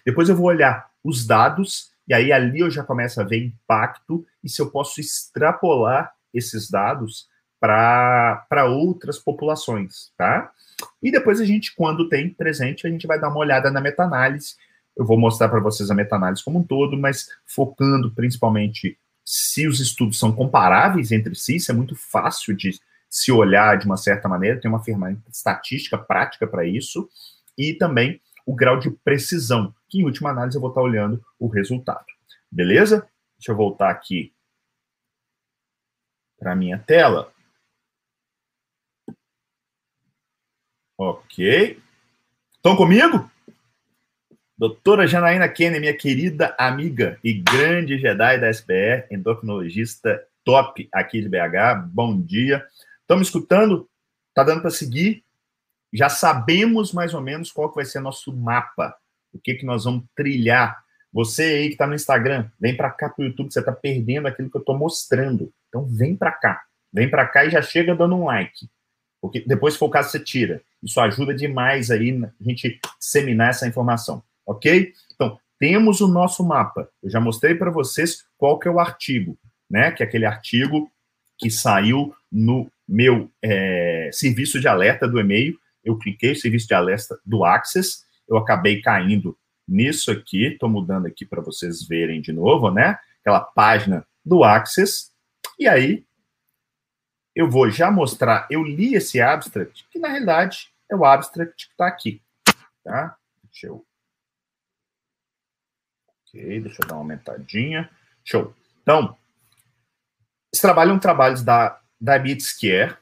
Depois 0.05 0.29
eu 0.29 0.35
vou 0.35 0.47
olhar 0.47 0.89
os 1.03 1.25
dados, 1.25 1.91
e 2.07 2.13
aí 2.13 2.31
ali 2.31 2.59
eu 2.59 2.69
já 2.69 2.83
começo 2.83 3.19
a 3.19 3.23
ver 3.23 3.45
impacto 3.45 4.25
e 4.43 4.49
se 4.49 4.61
eu 4.61 4.71
posso 4.71 4.99
extrapolar 4.99 6.13
esses 6.33 6.69
dados 6.69 7.27
para 7.59 8.65
outras 8.69 9.17
populações, 9.17 10.11
tá? 10.17 10.51
E 11.01 11.11
depois 11.11 11.41
a 11.41 11.45
gente, 11.45 11.75
quando 11.75 12.07
tem 12.07 12.29
presente, 12.29 12.85
a 12.85 12.89
gente 12.89 13.07
vai 13.07 13.19
dar 13.19 13.29
uma 13.29 13.39
olhada 13.39 13.71
na 13.71 13.81
meta-análise. 13.81 14.55
Eu 14.95 15.05
vou 15.05 15.17
mostrar 15.17 15.49
para 15.49 15.59
vocês 15.59 15.89
a 15.89 15.95
meta-análise 15.95 16.43
como 16.43 16.59
um 16.59 16.63
todo, 16.63 16.97
mas 16.97 17.27
focando 17.45 18.11
principalmente 18.11 18.97
se 19.25 19.67
os 19.67 19.79
estudos 19.79 20.17
são 20.17 20.31
comparáveis 20.31 21.11
entre 21.11 21.35
si, 21.35 21.57
isso 21.57 21.71
é 21.71 21.75
muito 21.75 21.95
fácil 21.95 22.55
de 22.55 22.79
se 23.09 23.31
olhar 23.31 23.77
de 23.77 23.85
uma 23.85 23.97
certa 23.97 24.29
maneira, 24.29 24.59
tem 24.59 24.69
uma 24.69 24.83
ferramenta 24.83 25.29
estatística 25.29 25.97
prática 25.97 26.47
para 26.47 26.65
isso, 26.65 27.09
e 27.57 27.73
também 27.73 28.21
o 28.45 28.55
grau 28.55 28.79
de 28.79 28.89
precisão, 28.89 29.73
que 29.89 29.99
em 29.99 30.05
última 30.05 30.29
análise 30.29 30.55
eu 30.55 30.61
vou 30.61 30.69
estar 30.69 30.81
olhando 30.81 31.23
o 31.39 31.47
resultado. 31.47 32.05
Beleza? 32.51 33.09
Deixa 33.37 33.51
eu 33.51 33.55
voltar 33.55 33.89
aqui 33.89 34.33
para 36.39 36.53
a 36.53 36.55
minha 36.55 36.79
tela. 36.79 37.33
Ok. 40.97 41.81
Estão 42.55 42.75
comigo? 42.75 43.29
Doutora 44.57 45.05
Janaína 45.05 45.47
Kenner, 45.47 45.79
minha 45.79 45.95
querida 45.95 46.55
amiga 46.57 47.19
e 47.23 47.33
grande 47.33 47.99
Jedi 47.99 48.39
da 48.39 48.47
SBR, 48.47 49.05
endocrinologista 49.11 50.25
top 50.43 50.89
aqui 50.91 51.21
de 51.21 51.29
BH. 51.29 51.85
Bom 51.87 52.19
dia. 52.19 52.65
Estão 53.01 53.17
me 53.17 53.23
escutando? 53.23 53.87
Tá 54.33 54.43
dando 54.43 54.61
para 54.61 54.71
seguir? 54.71 55.23
Já 55.97 56.09
sabemos 56.09 56.93
mais 56.93 57.13
ou 57.15 57.21
menos 57.21 57.51
qual 57.51 57.69
que 57.69 57.75
vai 57.75 57.85
ser 57.85 57.99
nosso 57.99 58.31
mapa, 58.31 58.95
o 59.33 59.39
que 59.39 59.55
que 59.55 59.65
nós 59.65 59.85
vamos 59.85 60.05
trilhar. 60.15 60.79
Você 61.11 61.43
aí 61.43 61.67
que 61.67 61.73
está 61.73 61.87
no 61.87 61.95
Instagram, 61.95 62.51
vem 62.59 62.77
para 62.77 62.91
cá 62.91 63.09
para 63.09 63.23
o 63.23 63.25
YouTube, 63.25 63.51
você 63.51 63.59
está 63.59 63.71
perdendo 63.71 64.27
aquilo 64.27 64.49
que 64.49 64.57
eu 64.57 64.61
estou 64.61 64.77
mostrando. 64.77 65.51
Então 65.67 65.85
vem 65.85 66.15
para 66.15 66.31
cá, 66.31 66.61
vem 66.93 67.09
para 67.09 67.25
cá 67.25 67.45
e 67.45 67.49
já 67.49 67.61
chega 67.61 67.95
dando 67.95 68.15
um 68.15 68.25
like, 68.25 68.69
porque 69.19 69.39
depois 69.39 69.73
se 69.73 69.79
for 69.79 69.87
o 69.87 69.89
caso 69.89 70.11
você 70.11 70.19
tira. 70.19 70.61
Isso 70.83 70.99
ajuda 70.99 71.33
demais 71.33 71.89
aí 71.89 72.11
a 72.39 72.43
gente 72.43 72.79
disseminar 72.99 73.49
essa 73.49 73.67
informação, 73.67 74.21
ok? 74.45 74.93
Então, 75.15 75.39
temos 75.59 76.01
o 76.01 76.07
nosso 76.07 76.45
mapa. 76.45 76.87
Eu 77.01 77.09
já 77.09 77.19
mostrei 77.19 77.55
para 77.55 77.71
vocês 77.71 78.23
qual 78.37 78.59
que 78.59 78.67
é 78.67 78.71
o 78.71 78.79
artigo, 78.79 79.35
né? 79.67 79.91
Que 79.91 80.03
é 80.03 80.05
aquele 80.05 80.25
artigo 80.25 80.91
que 81.39 81.49
saiu 81.49 82.13
no 82.31 82.71
meu 82.87 83.31
é, 83.41 84.09
serviço 84.13 84.59
de 84.59 84.67
alerta 84.67 85.07
do 85.07 85.19
e-mail. 85.19 85.57
Eu 85.87 85.97
cliquei 85.97 86.35
serviço 86.35 86.67
de 86.67 86.73
alerta 86.73 87.17
do 87.25 87.45
Access, 87.45 88.03
eu 88.27 88.35
acabei 88.35 88.81
caindo 88.81 89.39
nisso 89.65 90.11
aqui, 90.11 90.47
estou 90.47 90.67
mudando 90.67 91.05
aqui 91.05 91.25
para 91.25 91.41
vocês 91.41 91.87
verem 91.87 92.19
de 92.19 92.33
novo, 92.33 92.69
né? 92.69 92.99
Aquela 93.21 93.39
página 93.39 94.05
do 94.23 94.43
Access. 94.43 95.13
E 95.57 95.65
aí, 95.65 96.05
eu 97.33 97.49
vou 97.49 97.69
já 97.69 97.89
mostrar, 97.89 98.45
eu 98.51 98.63
li 98.63 98.95
esse 98.95 99.21
abstract, 99.21 99.87
que 99.89 99.97
na 99.97 100.09
realidade 100.09 100.73
é 100.91 100.95
o 100.95 101.05
abstract 101.05 101.67
que 101.67 101.71
está 101.71 101.87
aqui, 101.87 102.21
tá? 102.83 103.17
Deixa 103.45 103.67
eu... 103.67 103.85
Ok, 106.27 106.61
deixa 106.61 106.81
eu 106.81 106.87
dar 106.87 106.95
uma 106.95 107.01
aumentadinha. 107.01 107.89
Show. 108.25 108.53
Então, 108.81 109.17
esse 110.51 110.61
trabalho 110.61 110.91
é 110.91 110.93
um 110.93 110.99
trabalho 110.99 111.41
da 111.45 111.79
Diabetes 111.99 112.51
Care, 112.51 112.97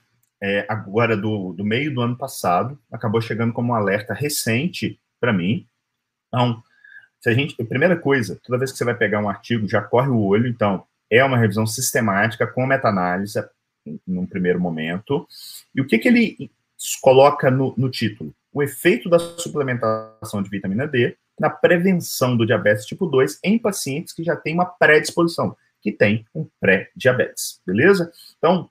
é, 0.46 0.64
agora 0.70 1.18
do, 1.18 1.54
do 1.54 1.66
meio 1.66 1.92
do 1.92 2.02
ano 2.02 2.16
passado, 2.16 2.80
acabou 2.92 3.20
chegando 3.20 3.52
como 3.52 3.74
um 3.74 3.76
alerta 3.76 4.14
recente 4.14 5.00
para 5.20 5.34
mim. 5.34 5.66
Então, 6.28 6.62
se 7.20 7.30
a 7.30 7.34
gente, 7.34 7.56
primeira 7.66 7.96
coisa, 7.98 8.40
toda 8.44 8.60
vez 8.60 8.72
que 8.72 8.78
você 8.78 8.86
vai 8.86 8.94
pegar 8.94 9.20
um 9.20 9.28
artigo, 9.28 9.68
já 9.68 9.82
corre 9.82 10.10
o 10.10 10.22
olho, 10.22 10.48
então, 10.48 10.86
é 11.10 11.24
uma 11.24 11.38
revisão 11.38 11.66
sistemática 11.66 12.46
com 12.46 12.68
meta-análise 12.68 13.44
num 14.06 14.28
primeiro 14.28 14.60
momento. 14.60 15.28
E 15.74 15.82
o 15.82 15.88
que, 15.88 15.98
que 15.98 16.08
ele 16.08 16.52
coloca 17.02 17.50
no, 17.50 17.74
no 17.76 17.90
título? 17.90 18.32
O 18.54 18.62
efeito 18.62 19.10
da 19.10 19.18
suplementação 19.18 20.44
de 20.44 20.50
vitamina 20.50 20.88
D 20.88 21.18
na 21.40 21.50
prevenção 21.50 22.38
do 22.38 22.46
diabetes 22.46 22.86
tipo 22.86 23.08
2 23.08 23.40
em 23.44 23.58
pacientes 23.58 24.14
que 24.14 24.24
já 24.24 24.36
têm 24.36 24.54
uma 24.54 24.66
predisposição, 24.66 25.58
que 25.82 25.92
tem 25.92 26.24
um 26.36 26.48
pré-diabetes, 26.60 27.60
beleza? 27.66 28.12
Então, 28.38 28.70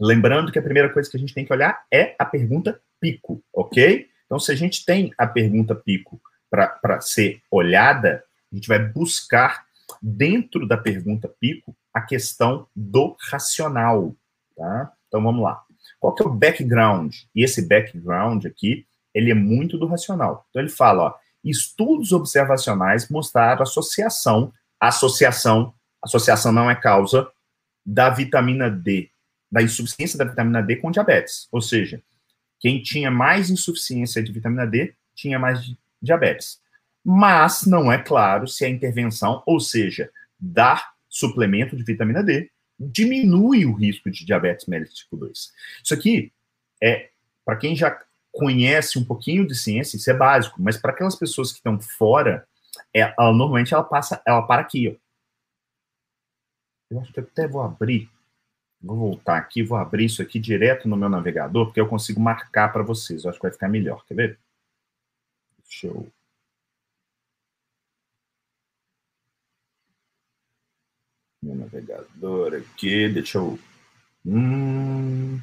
lembrando 0.00 0.52
que 0.52 0.58
a 0.58 0.62
primeira 0.62 0.92
coisa 0.92 1.10
que 1.10 1.16
a 1.16 1.20
gente 1.20 1.34
tem 1.34 1.44
que 1.44 1.52
olhar 1.52 1.84
é 1.92 2.14
a 2.18 2.24
pergunta 2.24 2.80
pico, 3.00 3.42
ok? 3.52 4.08
Então, 4.26 4.38
se 4.38 4.52
a 4.52 4.54
gente 4.54 4.84
tem 4.84 5.12
a 5.16 5.26
pergunta 5.26 5.74
pico 5.74 6.20
para 6.50 7.00
ser 7.00 7.40
olhada, 7.50 8.22
a 8.50 8.54
gente 8.54 8.68
vai 8.68 8.78
buscar 8.78 9.66
dentro 10.02 10.66
da 10.66 10.76
pergunta 10.76 11.28
pico 11.40 11.76
a 11.92 12.00
questão 12.00 12.66
do 12.74 13.16
racional, 13.30 14.14
tá? 14.56 14.92
Então 15.06 15.22
vamos 15.22 15.42
lá. 15.42 15.62
Qual 15.98 16.14
que 16.14 16.22
é 16.22 16.26
o 16.26 16.32
background? 16.32 17.14
E 17.34 17.42
esse 17.42 17.66
background 17.66 18.44
aqui, 18.46 18.86
ele 19.14 19.30
é 19.30 19.34
muito 19.34 19.78
do 19.78 19.86
racional. 19.86 20.46
Então 20.48 20.62
ele 20.62 20.70
fala, 20.70 21.04
ó, 21.04 21.14
estudos 21.42 22.12
observacionais 22.12 23.08
mostraram 23.08 23.62
associação, 23.62 24.52
associação, 24.78 25.74
associação 26.02 26.52
não 26.52 26.70
é 26.70 26.74
causa 26.74 27.28
da 27.84 28.10
vitamina 28.10 28.70
D, 28.70 29.10
da 29.50 29.62
insuficiência 29.62 30.18
da 30.18 30.24
vitamina 30.24 30.62
D 30.62 30.76
com 30.76 30.90
diabetes. 30.90 31.48
Ou 31.50 31.60
seja, 31.60 32.02
quem 32.60 32.82
tinha 32.82 33.10
mais 33.10 33.50
insuficiência 33.50 34.22
de 34.22 34.32
vitamina 34.32 34.66
D 34.66 34.94
tinha 35.14 35.38
mais 35.38 35.60
diabetes. 36.00 36.60
Mas 37.04 37.64
não 37.64 37.90
é 37.90 37.98
claro 37.98 38.46
se 38.46 38.64
a 38.64 38.68
intervenção, 38.68 39.42
ou 39.46 39.60
seja, 39.60 40.10
dar 40.38 40.92
suplemento 41.08 41.76
de 41.76 41.82
vitamina 41.82 42.22
D, 42.22 42.50
diminui 42.78 43.64
o 43.64 43.72
risco 43.72 44.10
de 44.10 44.24
diabetes 44.24 44.66
mellitus 44.66 44.98
tipo 44.98 45.16
2. 45.16 45.52
Isso 45.82 45.94
aqui 45.94 46.32
é, 46.82 47.10
para 47.44 47.56
quem 47.56 47.74
já 47.74 47.98
conhece 48.30 48.98
um 48.98 49.04
pouquinho 49.04 49.46
de 49.46 49.54
ciência, 49.54 49.96
isso 49.96 50.10
é 50.10 50.14
básico, 50.14 50.62
mas 50.62 50.76
para 50.76 50.92
aquelas 50.92 51.16
pessoas 51.16 51.50
que 51.50 51.58
estão 51.58 51.80
fora, 51.80 52.46
é, 52.94 53.00
ela, 53.00 53.32
normalmente 53.32 53.74
ela 53.74 53.82
passa, 53.82 54.22
ela 54.26 54.42
para 54.42 54.62
aqui, 54.62 54.88
ó. 54.88 55.08
Eu 56.90 57.00
acho 57.00 57.12
que 57.12 57.20
eu 57.20 57.24
até 57.24 57.46
vou 57.46 57.60
abrir, 57.60 58.08
vou 58.80 58.96
voltar 58.96 59.36
aqui, 59.38 59.62
vou 59.62 59.78
abrir 59.78 60.06
isso 60.06 60.22
aqui 60.22 60.38
direto 60.38 60.88
no 60.88 60.96
meu 60.96 61.08
navegador, 61.08 61.66
porque 61.66 61.80
eu 61.80 61.88
consigo 61.88 62.20
marcar 62.20 62.72
para 62.72 62.82
vocês, 62.82 63.24
eu 63.24 63.30
acho 63.30 63.38
que 63.38 63.44
vai 63.44 63.52
ficar 63.52 63.68
melhor, 63.68 64.04
quer 64.06 64.14
ver? 64.14 64.38
Deixa 65.64 65.88
eu 65.88 66.10
meu 71.42 71.54
navegador 71.54 72.54
aqui, 72.54 73.08
deixa 73.08 73.38
eu. 73.38 73.58
Hum? 74.26 75.40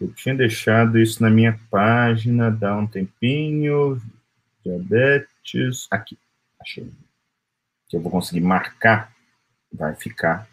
Eu 0.00 0.12
tinha 0.14 0.34
deixado 0.34 0.98
isso 0.98 1.22
na 1.22 1.30
minha 1.30 1.58
página, 1.70 2.50
dá 2.50 2.76
um 2.76 2.86
tempinho. 2.86 4.00
Diabetes. 4.64 5.86
Aqui, 5.90 6.18
achei. 6.60 6.90
Que 7.88 7.96
eu 7.96 8.00
vou 8.00 8.10
conseguir 8.10 8.40
marcar, 8.40 9.12
vai 9.72 9.94
ficar 9.94 10.48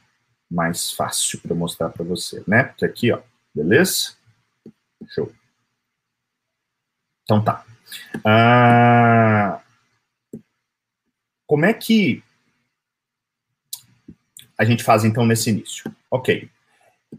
mais 0.52 0.92
fácil 0.92 1.40
para 1.40 1.56
mostrar 1.56 1.90
para 1.90 2.04
você, 2.04 2.44
né? 2.46 2.64
Porque 2.64 2.86
aqui, 2.86 3.12
ó, 3.12 3.22
beleza? 3.56 4.14
Show. 5.08 5.32
Então 7.24 7.44
tá. 7.44 7.66
Ah, 8.26 9.62
como 11.48 11.66
é 11.66 11.74
que 11.74 12.24
a 14.58 14.66
gente 14.66 14.84
faz 14.84 15.04
então 15.06 15.26
nesse 15.26 15.50
início? 15.50 15.94
Ok, 16.10 16.50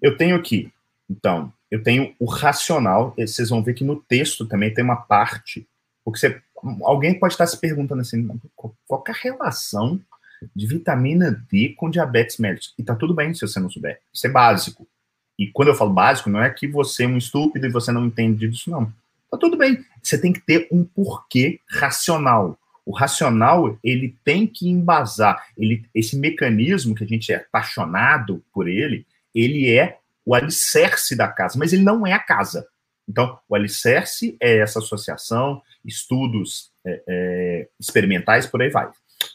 eu 0.00 0.16
tenho 0.16 0.36
aqui, 0.36 0.72
então, 1.10 1.52
eu 1.70 1.82
tenho 1.82 2.14
o 2.18 2.26
racional, 2.26 3.14
vocês 3.18 3.48
vão 3.50 3.62
ver 3.62 3.74
que 3.74 3.84
no 3.84 4.00
texto 4.00 4.46
também 4.46 4.72
tem 4.72 4.84
uma 4.84 4.96
parte, 4.96 5.66
porque 6.04 6.18
você, 6.18 6.42
alguém 6.82 7.18
pode 7.18 7.34
estar 7.34 7.46
se 7.46 7.58
perguntando 7.58 8.00
assim, 8.00 8.28
qual 8.54 9.04
é 9.08 9.10
a 9.10 9.14
relação 9.14 10.00
de 10.54 10.66
vitamina 10.66 11.44
D 11.50 11.74
com 11.76 11.90
diabetes 11.90 12.38
mellitus? 12.38 12.74
E 12.78 12.82
tá 12.82 12.94
tudo 12.94 13.14
bem 13.14 13.34
se 13.34 13.46
você 13.46 13.60
não 13.60 13.70
souber, 13.70 14.00
isso 14.12 14.26
é 14.26 14.30
básico. 14.30 14.86
E 15.38 15.48
quando 15.48 15.68
eu 15.68 15.74
falo 15.74 15.92
básico, 15.92 16.30
não 16.30 16.42
é 16.42 16.50
que 16.50 16.66
você 16.66 17.04
é 17.04 17.08
um 17.08 17.16
estúpido 17.16 17.66
e 17.66 17.70
você 17.70 17.90
não 17.90 18.06
entende 18.06 18.48
disso, 18.48 18.70
não. 18.70 18.92
Tá 19.30 19.38
tudo 19.38 19.56
bem. 19.56 19.84
Você 20.02 20.18
tem 20.18 20.32
que 20.32 20.40
ter 20.40 20.68
um 20.70 20.84
porquê 20.84 21.58
racional. 21.68 22.58
O 22.84 22.92
racional, 22.92 23.78
ele 23.82 24.14
tem 24.24 24.46
que 24.46 24.68
embasar. 24.68 25.46
Ele, 25.56 25.84
esse 25.94 26.18
mecanismo 26.18 26.94
que 26.94 27.04
a 27.04 27.06
gente 27.06 27.32
é 27.32 27.36
apaixonado 27.36 28.44
por 28.52 28.68
ele, 28.68 29.06
ele 29.34 29.72
é 29.72 29.98
o 30.24 30.34
alicerce 30.34 31.16
da 31.16 31.28
casa, 31.28 31.58
mas 31.58 31.72
ele 31.72 31.82
não 31.82 32.06
é 32.06 32.12
a 32.12 32.18
casa. 32.18 32.66
Então, 33.08 33.38
o 33.48 33.54
alicerce 33.54 34.36
é 34.40 34.58
essa 34.58 34.78
associação, 34.78 35.62
estudos 35.84 36.70
é, 36.84 37.02
é, 37.08 37.68
experimentais, 37.78 38.46
por 38.46 38.62
aí 38.62 38.70
vai. 38.70 38.90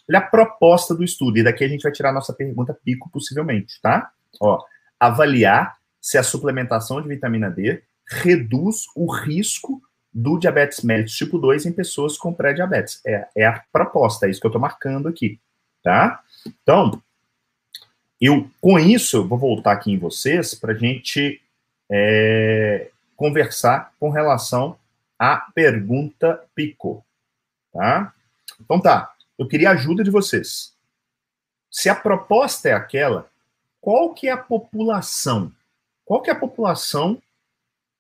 Olha 0.10 0.20
a 0.20 0.22
proposta 0.22 0.96
do 0.96 1.04
estudo, 1.04 1.38
e 1.38 1.43
daqui 1.43 1.63
a 1.63 1.67
gente 1.67 1.84
vai 1.84 1.91
tirar 1.91 2.10
a 2.10 2.13
nossa 2.13 2.34
pergunta 2.34 2.74
pico, 2.74 3.10
possivelmente, 3.10 3.80
tá? 3.82 4.12
Ó, 4.39 4.63
avaliar 5.00 5.78
se 6.02 6.17
a 6.17 6.24
suplementação 6.24 7.02
de 7.02 7.08
vitamina 7.08 7.50
D 7.50 7.82
reduz 8.10 8.86
o 8.96 9.12
risco 9.12 9.82
do 10.13 10.39
diabetes 10.39 10.82
mellitus 10.84 11.15
tipo 11.15 11.38
2 11.38 11.65
em 11.65 11.74
pessoas 11.74 12.17
com 12.17 12.34
pré-diabetes. 12.34 13.02
É, 13.06 13.28
é 13.36 13.46
a 13.46 13.63
proposta, 13.72 14.26
é 14.26 14.30
isso 14.30 14.39
que 14.39 14.48
eu 14.48 14.50
estou 14.50 14.62
marcando 14.62 15.08
aqui, 15.08 15.39
tá? 15.84 16.22
Então, 16.46 17.02
eu, 18.20 18.50
com 18.60 18.80
isso, 18.80 19.17
eu 19.17 19.28
vou 19.28 19.38
voltar 19.38 19.74
aqui 19.74 19.91
em 19.91 20.00
vocês 20.00 20.56
para 20.56 20.74
gente 20.74 21.41
é, 21.89 22.89
conversar 23.15 23.93
com 24.00 24.10
relação 24.10 24.78
à 25.20 25.38
pergunta 25.54 26.41
Pico, 26.56 27.06
tá? 27.72 28.13
Então 28.60 28.80
tá, 28.80 29.13
eu 29.38 29.47
queria 29.47 29.69
a 29.69 29.73
ajuda 29.73 30.04
de 30.04 30.10
vocês. 30.10 30.76
Se 31.69 31.89
a 31.89 31.95
proposta 31.95 32.69
é 32.69 32.73
aquela, 32.73 33.30
qual 33.80 34.13
que 34.13 34.28
é 34.28 34.32
a 34.32 34.38
população? 34.38 35.52
Qual 36.04 36.21
que 36.21 36.30
é 36.30 36.34
a 36.34 36.39
população 36.39 37.21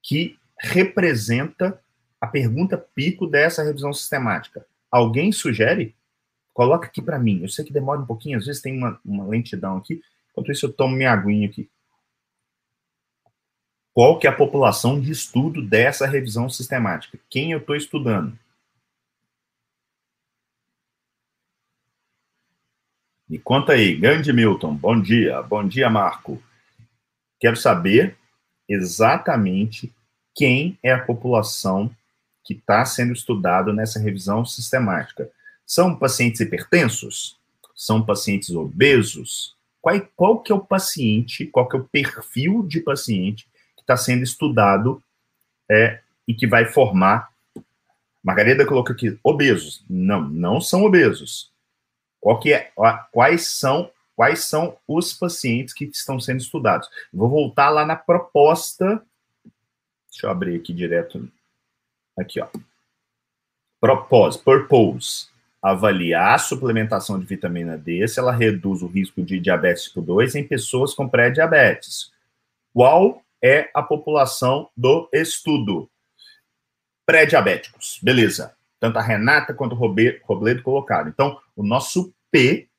que 0.01 0.37
representa 0.59 1.79
a 2.19 2.25
pergunta 2.25 2.77
pico 2.77 3.27
dessa 3.27 3.63
revisão 3.63 3.93
sistemática? 3.93 4.65
Alguém 4.89 5.31
sugere? 5.31 5.95
Coloca 6.53 6.87
aqui 6.87 7.01
para 7.01 7.19
mim. 7.19 7.41
Eu 7.41 7.49
sei 7.49 7.63
que 7.63 7.73
demora 7.73 7.99
um 7.99 8.05
pouquinho, 8.05 8.37
às 8.37 8.45
vezes 8.45 8.61
tem 8.61 8.75
uma, 8.75 8.99
uma 9.05 9.27
lentidão 9.27 9.77
aqui. 9.77 10.01
Enquanto 10.31 10.51
isso, 10.51 10.65
eu 10.65 10.73
tomo 10.73 10.95
minha 10.95 11.11
aguinha 11.11 11.47
aqui. 11.47 11.69
Qual 13.93 14.17
que 14.19 14.27
é 14.27 14.29
a 14.29 14.35
população 14.35 14.99
de 14.99 15.11
estudo 15.11 15.61
dessa 15.61 16.05
revisão 16.07 16.49
sistemática? 16.49 17.19
Quem 17.29 17.51
eu 17.51 17.59
estou 17.59 17.75
estudando? 17.75 18.37
Me 23.29 23.37
conta 23.37 23.73
aí, 23.73 23.93
grande 23.93 24.31
Milton, 24.31 24.73
bom 24.73 25.01
dia, 25.01 25.41
bom 25.41 25.67
dia, 25.67 25.89
Marco. 25.89 26.41
Quero 27.37 27.57
saber 27.57 28.15
exatamente 28.69 29.93
quem 30.33 30.79
é 30.81 30.93
a 30.93 31.03
população 31.03 31.93
que 32.41 32.53
está 32.53 32.85
sendo 32.85 33.11
estudado 33.11 33.73
nessa 33.73 33.99
revisão 33.99 34.45
sistemática. 34.45 35.29
São 35.65 35.93
pacientes 35.93 36.39
hipertensos? 36.39 37.37
São 37.75 38.01
pacientes 38.01 38.51
obesos? 38.51 39.57
Qual, 39.81 39.99
qual 40.15 40.39
que 40.39 40.53
é 40.53 40.55
o 40.55 40.63
paciente, 40.63 41.47
qual 41.47 41.67
que 41.67 41.75
é 41.75 41.79
o 41.79 41.83
perfil 41.83 42.63
de 42.63 42.79
paciente 42.79 43.45
que 43.75 43.81
está 43.81 43.97
sendo 43.97 44.23
estudado 44.23 45.03
é, 45.69 45.99
e 46.25 46.33
que 46.33 46.47
vai 46.47 46.65
formar. 46.65 47.29
Margarida 48.23 48.65
colocou 48.65 48.93
aqui, 48.93 49.19
obesos. 49.21 49.83
Não, 49.89 50.21
não 50.29 50.61
são 50.61 50.83
obesos. 50.83 51.51
Qual 52.27 52.41
que 52.41 52.51
é, 52.51 52.73
quais 53.09 53.47
são 53.47 53.89
quais 54.13 54.43
são 54.43 54.75
os 54.85 55.13
pacientes 55.13 55.73
que 55.73 55.85
estão 55.85 56.19
sendo 56.19 56.41
estudados. 56.41 56.89
Vou 57.13 57.29
voltar 57.29 57.69
lá 57.69 57.85
na 57.85 57.95
proposta. 57.95 59.01
Deixa 60.11 60.25
eu 60.25 60.29
abrir 60.29 60.59
aqui 60.59 60.73
direto. 60.73 61.31
Aqui, 62.17 62.41
ó. 62.41 62.47
Propose, 63.79 64.39
purpose. 64.39 65.29
Avaliar 65.61 66.35
a 66.35 66.37
suplementação 66.37 67.17
de 67.17 67.25
vitamina 67.25 67.77
D 67.77 68.05
se 68.09 68.19
ela 68.19 68.33
reduz 68.33 68.81
o 68.81 68.87
risco 68.87 69.21
de 69.21 69.39
diabetes 69.39 69.83
tipo 69.83 70.01
2 70.01 70.35
em 70.35 70.45
pessoas 70.45 70.93
com 70.93 71.07
pré-diabetes. 71.07 72.11
Qual 72.73 73.23
é 73.41 73.69
a 73.73 73.81
população 73.81 74.69
do 74.75 75.07
estudo? 75.13 75.89
Pré-diabéticos. 77.05 77.99
Beleza. 78.03 78.53
Tanto 78.81 78.99
a 78.99 79.01
Renata 79.01 79.53
quanto 79.53 79.73
o 79.73 80.19
Robledo 80.23 80.61
colocaram. 80.61 81.07
Então, 81.07 81.39
o 81.55 81.63
nosso 81.63 82.13
P 82.31 82.69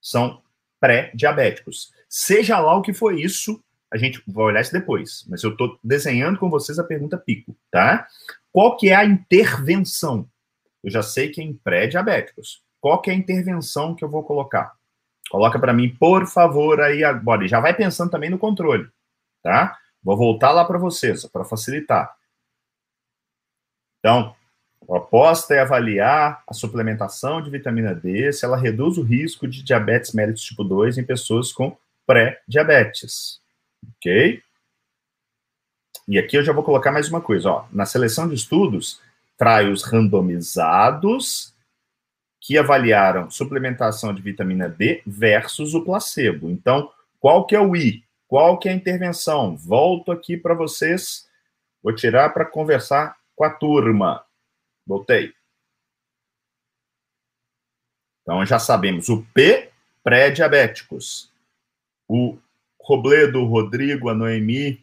são 0.00 0.42
pré-diabéticos. 0.80 1.92
Seja 2.08 2.58
lá 2.58 2.74
o 2.76 2.82
que 2.82 2.92
for 2.92 3.18
isso, 3.18 3.62
a 3.92 3.96
gente 3.96 4.22
vai 4.26 4.46
olhar 4.46 4.60
isso 4.60 4.72
depois, 4.72 5.24
mas 5.28 5.42
eu 5.42 5.50
estou 5.50 5.78
desenhando 5.82 6.38
com 6.38 6.50
vocês 6.50 6.78
a 6.78 6.84
pergunta 6.84 7.18
pico, 7.18 7.56
tá? 7.70 8.06
Qual 8.52 8.76
que 8.76 8.90
é 8.90 8.94
a 8.94 9.04
intervenção? 9.04 10.28
Eu 10.82 10.90
já 10.90 11.02
sei 11.02 11.30
que 11.30 11.40
é 11.40 11.44
em 11.44 11.54
pré-diabéticos. 11.54 12.62
Qual 12.80 13.00
que 13.00 13.10
é 13.10 13.12
a 13.12 13.16
intervenção 13.16 13.94
que 13.94 14.04
eu 14.04 14.08
vou 14.08 14.22
colocar? 14.22 14.72
Coloca 15.30 15.58
para 15.58 15.72
mim, 15.72 15.94
por 15.94 16.26
favor, 16.26 16.80
aí 16.80 17.04
agora. 17.04 17.44
E 17.44 17.48
já 17.48 17.60
vai 17.60 17.74
pensando 17.74 18.10
também 18.10 18.30
no 18.30 18.38
controle, 18.38 18.88
tá? 19.42 19.76
Vou 20.02 20.16
voltar 20.16 20.52
lá 20.52 20.64
para 20.64 20.78
vocês, 20.78 21.26
para 21.26 21.44
facilitar. 21.44 22.16
Então, 23.98 24.34
a 24.82 24.86
proposta 24.86 25.54
é 25.54 25.60
avaliar 25.60 26.42
a 26.46 26.54
suplementação 26.54 27.42
de 27.42 27.50
vitamina 27.50 27.94
D 27.94 28.32
se 28.32 28.44
ela 28.44 28.56
reduz 28.56 28.96
o 28.96 29.02
risco 29.02 29.46
de 29.46 29.62
diabetes 29.62 30.12
mellitus 30.12 30.42
tipo 30.42 30.64
2 30.64 30.98
em 30.98 31.04
pessoas 31.04 31.52
com 31.52 31.76
pré-diabetes. 32.06 33.40
Ok? 33.96 34.42
E 36.08 36.18
aqui 36.18 36.36
eu 36.36 36.42
já 36.42 36.52
vou 36.52 36.64
colocar 36.64 36.90
mais 36.90 37.08
uma 37.08 37.20
coisa. 37.20 37.50
Ó. 37.50 37.66
Na 37.70 37.84
seleção 37.84 38.26
de 38.26 38.34
estudos, 38.34 39.00
os 39.70 39.82
randomizados 39.82 41.54
que 42.40 42.56
avaliaram 42.56 43.30
suplementação 43.30 44.14
de 44.14 44.22
vitamina 44.22 44.68
D 44.68 45.02
versus 45.06 45.74
o 45.74 45.84
placebo. 45.84 46.50
Então, 46.50 46.90
qual 47.20 47.46
que 47.46 47.54
é 47.54 47.60
o 47.60 47.76
I? 47.76 48.02
Qual 48.26 48.58
que 48.58 48.68
é 48.68 48.72
a 48.72 48.74
intervenção? 48.74 49.56
Volto 49.56 50.10
aqui 50.10 50.36
para 50.36 50.54
vocês. 50.54 51.28
Vou 51.82 51.94
tirar 51.94 52.30
para 52.30 52.44
conversar 52.44 53.16
com 53.36 53.44
a 53.44 53.50
turma. 53.50 54.24
Voltei. 54.88 55.34
Então 58.22 58.44
já 58.46 58.58
sabemos 58.58 59.10
o 59.10 59.22
P, 59.34 59.70
pré-diabéticos. 60.02 61.30
O 62.08 62.38
Robledo, 62.80 63.40
o 63.40 63.46
Rodrigo, 63.46 64.08
a 64.08 64.14
Noemi 64.14 64.82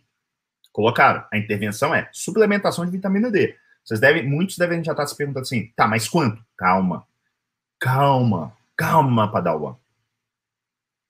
colocaram. 0.72 1.26
A 1.32 1.38
intervenção 1.40 1.94
é 1.94 2.08
suplementação 2.14 2.86
de 2.86 2.92
vitamina 2.92 3.32
D. 3.32 3.58
Vocês 3.84 4.00
devem, 4.00 4.28
muitos 4.28 4.60
devem 4.60 4.84
já 4.84 4.92
estar 4.92 5.08
se 5.08 5.18
perguntando 5.18 5.44
assim, 5.44 5.72
tá, 5.76 5.88
mas 5.88 6.08
quanto? 6.08 6.44
Calma. 6.56 7.08
Calma. 7.80 8.56
Calma, 8.78 9.32
Padawan. 9.32 9.76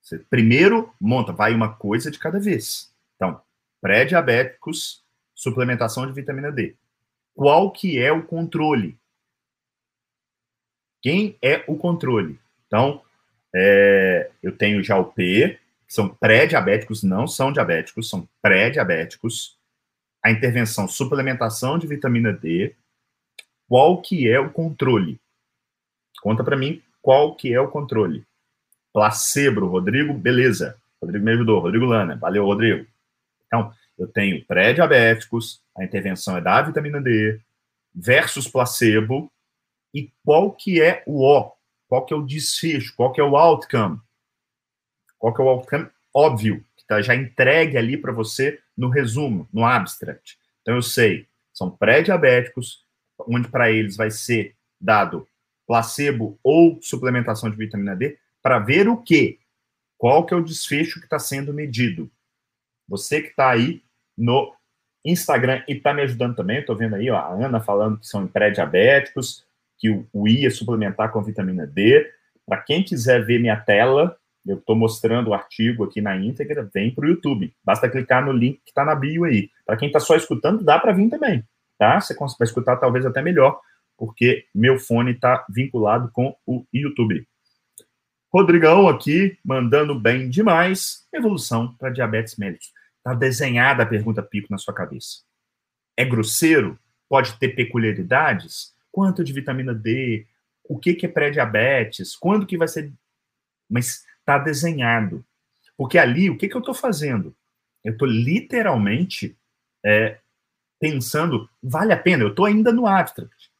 Você 0.00 0.18
primeiro 0.18 0.94
monta, 0.98 1.32
vai 1.32 1.52
uma 1.52 1.74
coisa 1.74 2.10
de 2.10 2.18
cada 2.18 2.38
vez. 2.38 2.90
Então, 3.16 3.42
pré-diabéticos, 3.80 5.04
suplementação 5.34 6.06
de 6.06 6.12
vitamina 6.12 6.50
D 6.50 6.76
qual 7.36 7.70
que 7.70 7.98
é 7.98 8.10
o 8.10 8.24
controle. 8.24 8.98
Quem 11.02 11.36
é 11.42 11.62
o 11.68 11.76
controle? 11.76 12.40
Então, 12.66 13.02
é, 13.54 14.30
eu 14.42 14.56
tenho 14.56 14.82
já 14.82 14.96
o 14.96 15.04
P, 15.04 15.60
que 15.86 15.94
são 15.94 16.08
pré-diabéticos, 16.08 17.02
não 17.02 17.26
são 17.26 17.52
diabéticos, 17.52 18.08
são 18.08 18.26
pré-diabéticos. 18.40 19.56
A 20.24 20.30
intervenção, 20.30 20.88
suplementação 20.88 21.78
de 21.78 21.86
vitamina 21.86 22.32
D. 22.32 22.74
Qual 23.68 24.00
que 24.00 24.28
é 24.28 24.40
o 24.40 24.50
controle? 24.50 25.20
Conta 26.22 26.42
para 26.42 26.56
mim 26.56 26.82
qual 27.02 27.36
que 27.36 27.52
é 27.52 27.60
o 27.60 27.68
controle. 27.68 28.24
Placebo, 28.92 29.66
Rodrigo, 29.66 30.14
beleza. 30.14 30.80
Rodrigo 31.00 31.24
me 31.24 31.32
ajudou. 31.32 31.60
Rodrigo 31.60 31.84
Lana, 31.84 32.16
valeu, 32.16 32.46
Rodrigo. 32.46 32.86
Então, 33.46 33.72
eu 33.98 34.06
tenho 34.06 34.44
pré-diabéticos, 34.44 35.62
a 35.76 35.84
intervenção 35.84 36.36
é 36.36 36.40
da 36.40 36.62
vitamina 36.62 37.00
D, 37.00 37.40
versus 37.94 38.46
placebo, 38.46 39.32
e 39.94 40.12
qual 40.24 40.52
que 40.52 40.80
é 40.82 41.02
o 41.06 41.24
O, 41.24 41.52
qual 41.88 42.04
que 42.04 42.12
é 42.12 42.16
o 42.16 42.26
desfecho, 42.26 42.94
qual 42.96 43.12
que 43.12 43.20
é 43.20 43.24
o 43.24 43.36
outcome. 43.36 43.98
Qual 45.18 45.32
que 45.32 45.40
é 45.40 45.44
o 45.44 45.48
outcome? 45.48 45.88
Óbvio, 46.14 46.64
que 46.76 46.82
está 46.82 47.00
já 47.00 47.14
entregue 47.14 47.78
ali 47.78 47.96
para 47.96 48.12
você 48.12 48.60
no 48.76 48.90
resumo, 48.90 49.48
no 49.52 49.64
abstract. 49.64 50.38
Então 50.60 50.74
eu 50.74 50.82
sei, 50.82 51.26
são 51.52 51.70
pré-diabéticos, 51.70 52.84
onde 53.18 53.48
para 53.48 53.70
eles 53.70 53.96
vai 53.96 54.10
ser 54.10 54.54
dado 54.78 55.26
placebo 55.66 56.38
ou 56.42 56.80
suplementação 56.80 57.50
de 57.50 57.56
vitamina 57.56 57.96
D, 57.96 58.18
para 58.42 58.58
ver 58.58 58.88
o 58.88 59.02
quê? 59.02 59.38
Qual 59.98 60.24
que 60.24 60.34
é 60.34 60.36
o 60.36 60.44
desfecho 60.44 61.00
que 61.00 61.06
está 61.06 61.18
sendo 61.18 61.52
medido? 61.52 62.10
Você 62.88 63.20
que 63.20 63.28
está 63.28 63.50
aí 63.50 63.82
no 64.16 64.52
Instagram 65.04 65.62
e 65.68 65.72
está 65.72 65.94
me 65.94 66.02
ajudando 66.02 66.36
também. 66.36 66.58
Estou 66.58 66.76
vendo 66.76 66.96
aí 66.96 67.10
ó, 67.10 67.16
a 67.16 67.32
Ana 67.32 67.60
falando 67.60 67.98
que 67.98 68.06
são 68.06 68.26
pré-diabéticos, 68.26 69.44
que 69.78 69.90
o, 69.90 70.06
o 70.12 70.28
I 70.28 70.46
é 70.46 70.50
suplementar 70.50 71.12
com 71.12 71.22
vitamina 71.22 71.66
D. 71.66 72.10
Para 72.46 72.62
quem 72.62 72.82
quiser 72.82 73.24
ver 73.24 73.40
minha 73.40 73.56
tela, 73.56 74.16
eu 74.46 74.56
estou 74.56 74.76
mostrando 74.76 75.30
o 75.30 75.34
artigo 75.34 75.84
aqui 75.84 76.00
na 76.00 76.16
íntegra, 76.16 76.68
vem 76.72 76.94
para 76.94 77.04
o 77.04 77.08
YouTube. 77.08 77.52
Basta 77.64 77.88
clicar 77.88 78.24
no 78.24 78.32
link 78.32 78.60
que 78.64 78.70
está 78.70 78.84
na 78.84 78.94
bio 78.94 79.24
aí. 79.24 79.50
Para 79.64 79.76
quem 79.76 79.88
está 79.88 79.98
só 79.98 80.14
escutando, 80.14 80.64
dá 80.64 80.78
para 80.78 80.92
vir 80.92 81.08
também, 81.10 81.44
tá? 81.78 82.00
Você 82.00 82.14
vai 82.14 82.28
escutar 82.42 82.76
talvez 82.76 83.04
até 83.04 83.20
melhor, 83.20 83.60
porque 83.98 84.44
meu 84.54 84.78
fone 84.78 85.12
está 85.12 85.44
vinculado 85.50 86.10
com 86.12 86.36
o 86.46 86.64
YouTube. 86.72 87.26
Rodrigão 88.32 88.86
aqui, 88.86 89.36
mandando 89.44 89.98
bem 89.98 90.28
demais. 90.28 91.06
Evolução 91.12 91.74
para 91.74 91.90
diabetes 91.90 92.36
mellitus. 92.36 92.70
Está 93.06 93.14
desenhada 93.14 93.84
a 93.84 93.86
pergunta 93.86 94.20
pico 94.20 94.48
na 94.50 94.58
sua 94.58 94.74
cabeça. 94.74 95.22
É 95.96 96.04
grosseiro? 96.04 96.76
Pode 97.08 97.38
ter 97.38 97.50
peculiaridades? 97.50 98.74
Quanto 98.90 99.22
de 99.22 99.32
vitamina 99.32 99.72
D? 99.72 100.26
O 100.64 100.76
que, 100.76 100.92
que 100.92 101.06
é 101.06 101.08
pré-diabetes? 101.08 102.16
Quando 102.16 102.44
que 102.44 102.58
vai 102.58 102.66
ser... 102.66 102.92
Mas 103.70 104.04
está 104.18 104.38
desenhado. 104.38 105.24
Porque 105.76 105.98
ali, 105.98 106.28
o 106.28 106.36
que, 106.36 106.48
que 106.48 106.56
eu 106.56 106.58
estou 106.58 106.74
fazendo? 106.74 107.32
Eu 107.84 107.92
estou 107.92 108.08
literalmente 108.08 109.38
é, 109.84 110.18
pensando, 110.80 111.48
vale 111.62 111.92
a 111.92 111.96
pena, 111.96 112.24
eu 112.24 112.30
estou 112.30 112.44
ainda 112.44 112.72
no 112.72 112.88
abstract. 112.88 113.52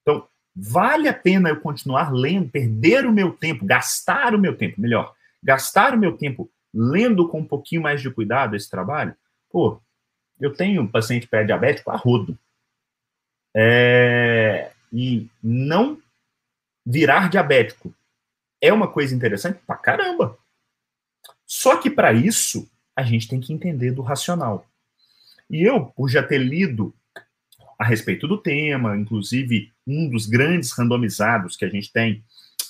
Então, 0.00 0.26
vale 0.56 1.08
a 1.08 1.12
pena 1.12 1.50
eu 1.50 1.60
continuar 1.60 2.10
lendo, 2.10 2.48
perder 2.48 3.04
o 3.04 3.12
meu 3.12 3.32
tempo, 3.32 3.66
gastar 3.66 4.34
o 4.34 4.38
meu 4.38 4.56
tempo, 4.56 4.80
melhor, 4.80 5.14
gastar 5.42 5.92
o 5.92 5.98
meu 5.98 6.16
tempo 6.16 6.50
lendo 6.78 7.26
com 7.28 7.40
um 7.40 7.44
pouquinho 7.44 7.82
mais 7.82 8.00
de 8.00 8.08
cuidado 8.08 8.54
esse 8.54 8.70
trabalho? 8.70 9.14
Pô, 9.50 9.82
eu 10.40 10.54
tenho 10.54 10.82
um 10.82 10.86
paciente 10.86 11.26
pré-diabético 11.26 11.90
a 11.90 11.96
rodo. 11.96 12.38
É, 13.56 14.70
e 14.92 15.28
não 15.42 16.00
virar 16.86 17.28
diabético 17.28 17.92
é 18.60 18.72
uma 18.72 18.86
coisa 18.86 19.14
interessante 19.14 19.58
pra 19.66 19.76
caramba. 19.76 20.38
Só 21.44 21.76
que 21.76 21.90
para 21.90 22.12
isso, 22.12 22.70
a 22.94 23.02
gente 23.02 23.26
tem 23.26 23.40
que 23.40 23.52
entender 23.52 23.90
do 23.90 24.02
racional. 24.02 24.64
E 25.50 25.62
eu, 25.62 25.86
por 25.86 26.08
já 26.08 26.22
ter 26.22 26.38
lido 26.38 26.94
a 27.78 27.84
respeito 27.84 28.28
do 28.28 28.38
tema, 28.38 28.96
inclusive 28.96 29.72
um 29.86 30.08
dos 30.08 30.26
grandes 30.26 30.72
randomizados 30.72 31.56
que 31.56 31.64
a 31.64 31.68
gente 31.68 31.92
tem, 31.92 32.22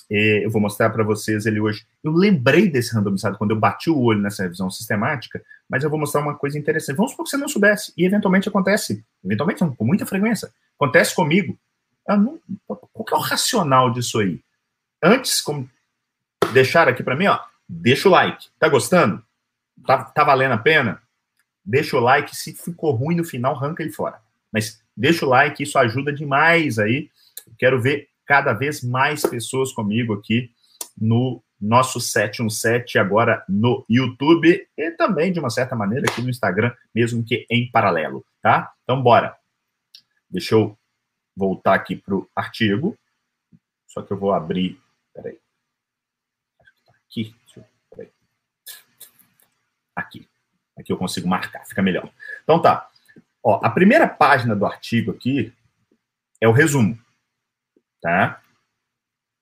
eu 0.09 0.49
vou 0.49 0.61
mostrar 0.61 0.89
para 0.89 1.03
vocês 1.03 1.45
ele 1.45 1.59
hoje. 1.59 1.85
Eu 2.03 2.11
lembrei 2.11 2.67
desse 2.67 2.93
randomizado 2.95 3.37
quando 3.37 3.51
eu 3.51 3.59
bati 3.59 3.89
o 3.89 3.99
olho 3.99 4.19
nessa 4.19 4.43
revisão 4.43 4.69
sistemática, 4.69 5.41
mas 5.69 5.83
eu 5.83 5.89
vou 5.89 5.99
mostrar 5.99 6.21
uma 6.21 6.35
coisa 6.35 6.57
interessante. 6.57 6.95
Vamos 6.95 7.11
supor 7.11 7.25
que 7.25 7.31
você 7.31 7.37
não 7.37 7.47
soubesse, 7.47 7.93
e 7.95 8.05
eventualmente 8.05 8.49
acontece, 8.49 9.03
eventualmente 9.23 9.63
com 9.77 9.85
muita 9.85 10.05
frequência, 10.05 10.51
acontece 10.75 11.13
comigo. 11.13 11.57
Não, 12.07 12.39
qual 12.65 13.05
que 13.05 13.13
é 13.13 13.17
o 13.17 13.21
racional 13.21 13.91
disso 13.91 14.19
aí? 14.19 14.41
Antes, 15.01 15.41
como 15.41 15.69
deixar 16.51 16.87
aqui 16.87 17.03
para 17.03 17.15
mim, 17.15 17.27
ó, 17.27 17.39
deixa 17.67 18.09
o 18.09 18.11
like. 18.11 18.47
Tá 18.57 18.67
gostando? 18.67 19.23
Tá, 19.85 20.03
tá 20.03 20.23
valendo 20.23 20.53
a 20.53 20.57
pena? 20.57 21.01
Deixa 21.63 21.95
o 21.95 21.99
like. 21.99 22.35
Se 22.35 22.53
ficou 22.53 22.91
ruim 22.91 23.15
no 23.15 23.23
final, 23.23 23.55
arranca 23.55 23.83
ele 23.83 23.91
fora. 23.91 24.19
Mas 24.51 24.81
deixa 24.97 25.25
o 25.25 25.29
like, 25.29 25.61
isso 25.61 25.77
ajuda 25.77 26.11
demais 26.11 26.79
aí. 26.79 27.09
Quero 27.57 27.79
ver 27.79 28.09
cada 28.29 28.53
vez 28.53 28.83
mais 28.83 29.23
pessoas 29.23 29.71
comigo 29.71 30.13
aqui 30.13 30.53
no 30.95 31.43
nosso 31.59 31.99
717 31.99 32.99
agora 32.99 33.43
no 33.49 33.83
YouTube 33.89 34.69
e 34.77 34.91
também, 34.91 35.33
de 35.33 35.39
uma 35.39 35.49
certa 35.49 35.75
maneira, 35.75 36.05
aqui 36.07 36.21
no 36.21 36.29
Instagram, 36.29 36.71
mesmo 36.93 37.25
que 37.25 37.47
em 37.49 37.71
paralelo, 37.71 38.23
tá? 38.39 38.71
Então, 38.83 39.01
bora. 39.01 39.35
Deixa 40.29 40.53
eu 40.53 40.77
voltar 41.35 41.73
aqui 41.73 41.95
para 41.95 42.13
o 42.13 42.29
artigo. 42.35 42.95
Só 43.87 44.03
que 44.03 44.13
eu 44.13 44.17
vou 44.17 44.31
abrir. 44.31 44.79
Peraí. 45.11 45.39
Aqui. 47.07 47.35
Peraí. 47.89 48.11
Aqui. 49.95 50.29
Aqui 50.77 50.93
eu 50.93 50.97
consigo 50.97 51.27
marcar, 51.27 51.65
fica 51.65 51.81
melhor. 51.81 52.07
Então 52.43 52.61
tá. 52.61 52.91
Ó, 53.43 53.59
a 53.63 53.71
primeira 53.71 54.07
página 54.07 54.55
do 54.55 54.67
artigo 54.67 55.09
aqui 55.09 55.51
é 56.39 56.47
o 56.47 56.51
resumo. 56.51 56.95
Tá? 58.01 58.41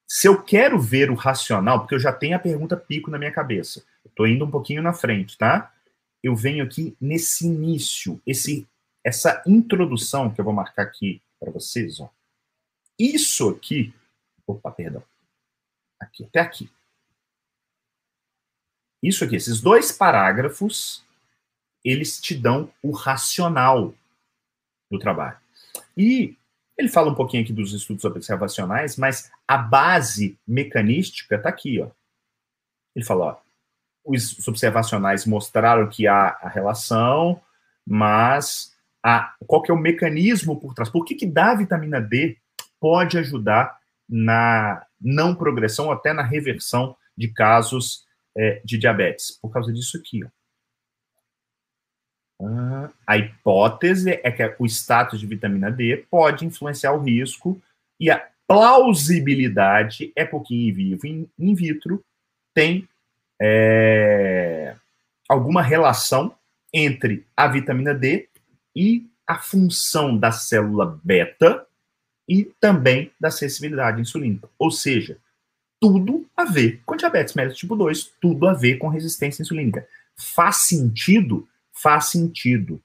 Se 0.07 0.27
eu 0.27 0.41
quero 0.41 0.79
ver 0.79 1.11
o 1.11 1.15
racional, 1.15 1.79
porque 1.79 1.95
eu 1.95 1.99
já 1.99 2.13
tenho 2.13 2.35
a 2.35 2.39
pergunta 2.39 2.77
pico 2.77 3.11
na 3.11 3.19
minha 3.19 3.31
cabeça, 3.31 3.85
estou 4.05 4.25
indo 4.25 4.45
um 4.45 4.51
pouquinho 4.51 4.81
na 4.81 4.93
frente, 4.93 5.37
tá? 5.37 5.73
Eu 6.23 6.35
venho 6.35 6.63
aqui 6.63 6.95
nesse 6.99 7.45
início, 7.45 8.21
esse, 8.25 8.67
essa 9.03 9.43
introdução 9.45 10.33
que 10.33 10.39
eu 10.39 10.45
vou 10.45 10.53
marcar 10.53 10.83
aqui 10.83 11.21
para 11.39 11.51
vocês, 11.51 11.99
ó. 11.99 12.09
Isso 12.97 13.49
aqui, 13.49 13.93
opa, 14.47 14.71
perdão, 14.71 15.03
aqui 15.99 16.23
até 16.23 16.39
aqui. 16.39 16.71
Isso 19.03 19.23
aqui, 19.23 19.35
esses 19.35 19.61
dois 19.61 19.91
parágrafos, 19.91 21.05
eles 21.83 22.19
te 22.19 22.33
dão 22.33 22.71
o 22.81 22.91
racional 22.91 23.93
do 24.89 24.97
trabalho. 24.97 25.37
E 25.95 26.35
ele 26.77 26.89
fala 26.89 27.11
um 27.11 27.15
pouquinho 27.15 27.43
aqui 27.43 27.51
dos 27.51 27.73
estudos 27.73 28.05
observacionais, 28.05 28.97
mas 28.97 29.31
a 29.47 29.57
base 29.57 30.37
mecanística 30.47 31.35
está 31.35 31.49
aqui, 31.49 31.81
ó. 31.81 31.89
Ele 32.95 33.03
fala, 33.03 33.41
os 34.05 34.47
observacionais 34.47 35.25
mostraram 35.25 35.89
que 35.89 36.07
há 36.07 36.37
a 36.41 36.47
relação, 36.47 37.41
mas 37.85 38.75
a, 39.03 39.35
qual 39.45 39.61
que 39.61 39.71
é 39.71 39.73
o 39.73 39.77
mecanismo 39.77 40.59
por 40.59 40.73
trás? 40.73 40.89
Por 40.89 41.03
que, 41.03 41.15
que 41.15 41.25
dar 41.25 41.55
vitamina 41.55 41.99
D 41.99 42.37
pode 42.79 43.17
ajudar 43.17 43.77
na 44.07 44.85
não 44.99 45.35
progressão, 45.35 45.91
até 45.91 46.13
na 46.13 46.23
reversão 46.23 46.95
de 47.17 47.27
casos 47.27 48.05
é, 48.35 48.61
de 48.63 48.77
diabetes? 48.77 49.37
Por 49.41 49.49
causa 49.51 49.73
disso 49.73 49.97
aqui, 49.97 50.23
ó. 50.23 50.36
A 53.05 53.17
hipótese 53.17 54.19
é 54.23 54.31
que 54.31 54.55
o 54.59 54.65
status 54.65 55.19
de 55.19 55.25
vitamina 55.25 55.71
D 55.71 56.05
pode 56.09 56.45
influenciar 56.45 56.93
o 56.93 57.01
risco 57.01 57.59
e 57.99 58.11
a 58.11 58.27
plausibilidade 58.47 60.11
é 60.15 60.23
porque 60.23 60.53
em 60.53 60.71
vivo 60.71 61.07
e 61.07 61.27
in 61.37 61.55
vitro 61.55 62.03
tem 62.53 62.87
é, 63.41 64.75
alguma 65.27 65.61
relação 65.61 66.33
entre 66.71 67.25
a 67.35 67.47
vitamina 67.47 67.93
D 67.93 68.29
e 68.75 69.07
a 69.25 69.39
função 69.39 70.17
da 70.17 70.31
célula 70.31 70.99
beta 71.03 71.65
e 72.29 72.45
também 72.59 73.11
da 73.19 73.31
sensibilidade 73.31 73.99
insulínica. 73.99 74.47
Ou 74.59 74.69
seja, 74.69 75.17
tudo 75.79 76.25
a 76.35 76.45
ver 76.45 76.81
com 76.85 76.95
diabetes 76.95 77.33
mellitus 77.33 77.57
tipo 77.57 77.75
2, 77.75 78.13
tudo 78.21 78.47
a 78.47 78.53
ver 78.53 78.77
com 78.77 78.87
resistência 78.87 79.41
insulínica. 79.41 79.87
Faz 80.15 80.67
sentido 80.67 81.47
faz 81.81 82.05
sentido. 82.05 82.81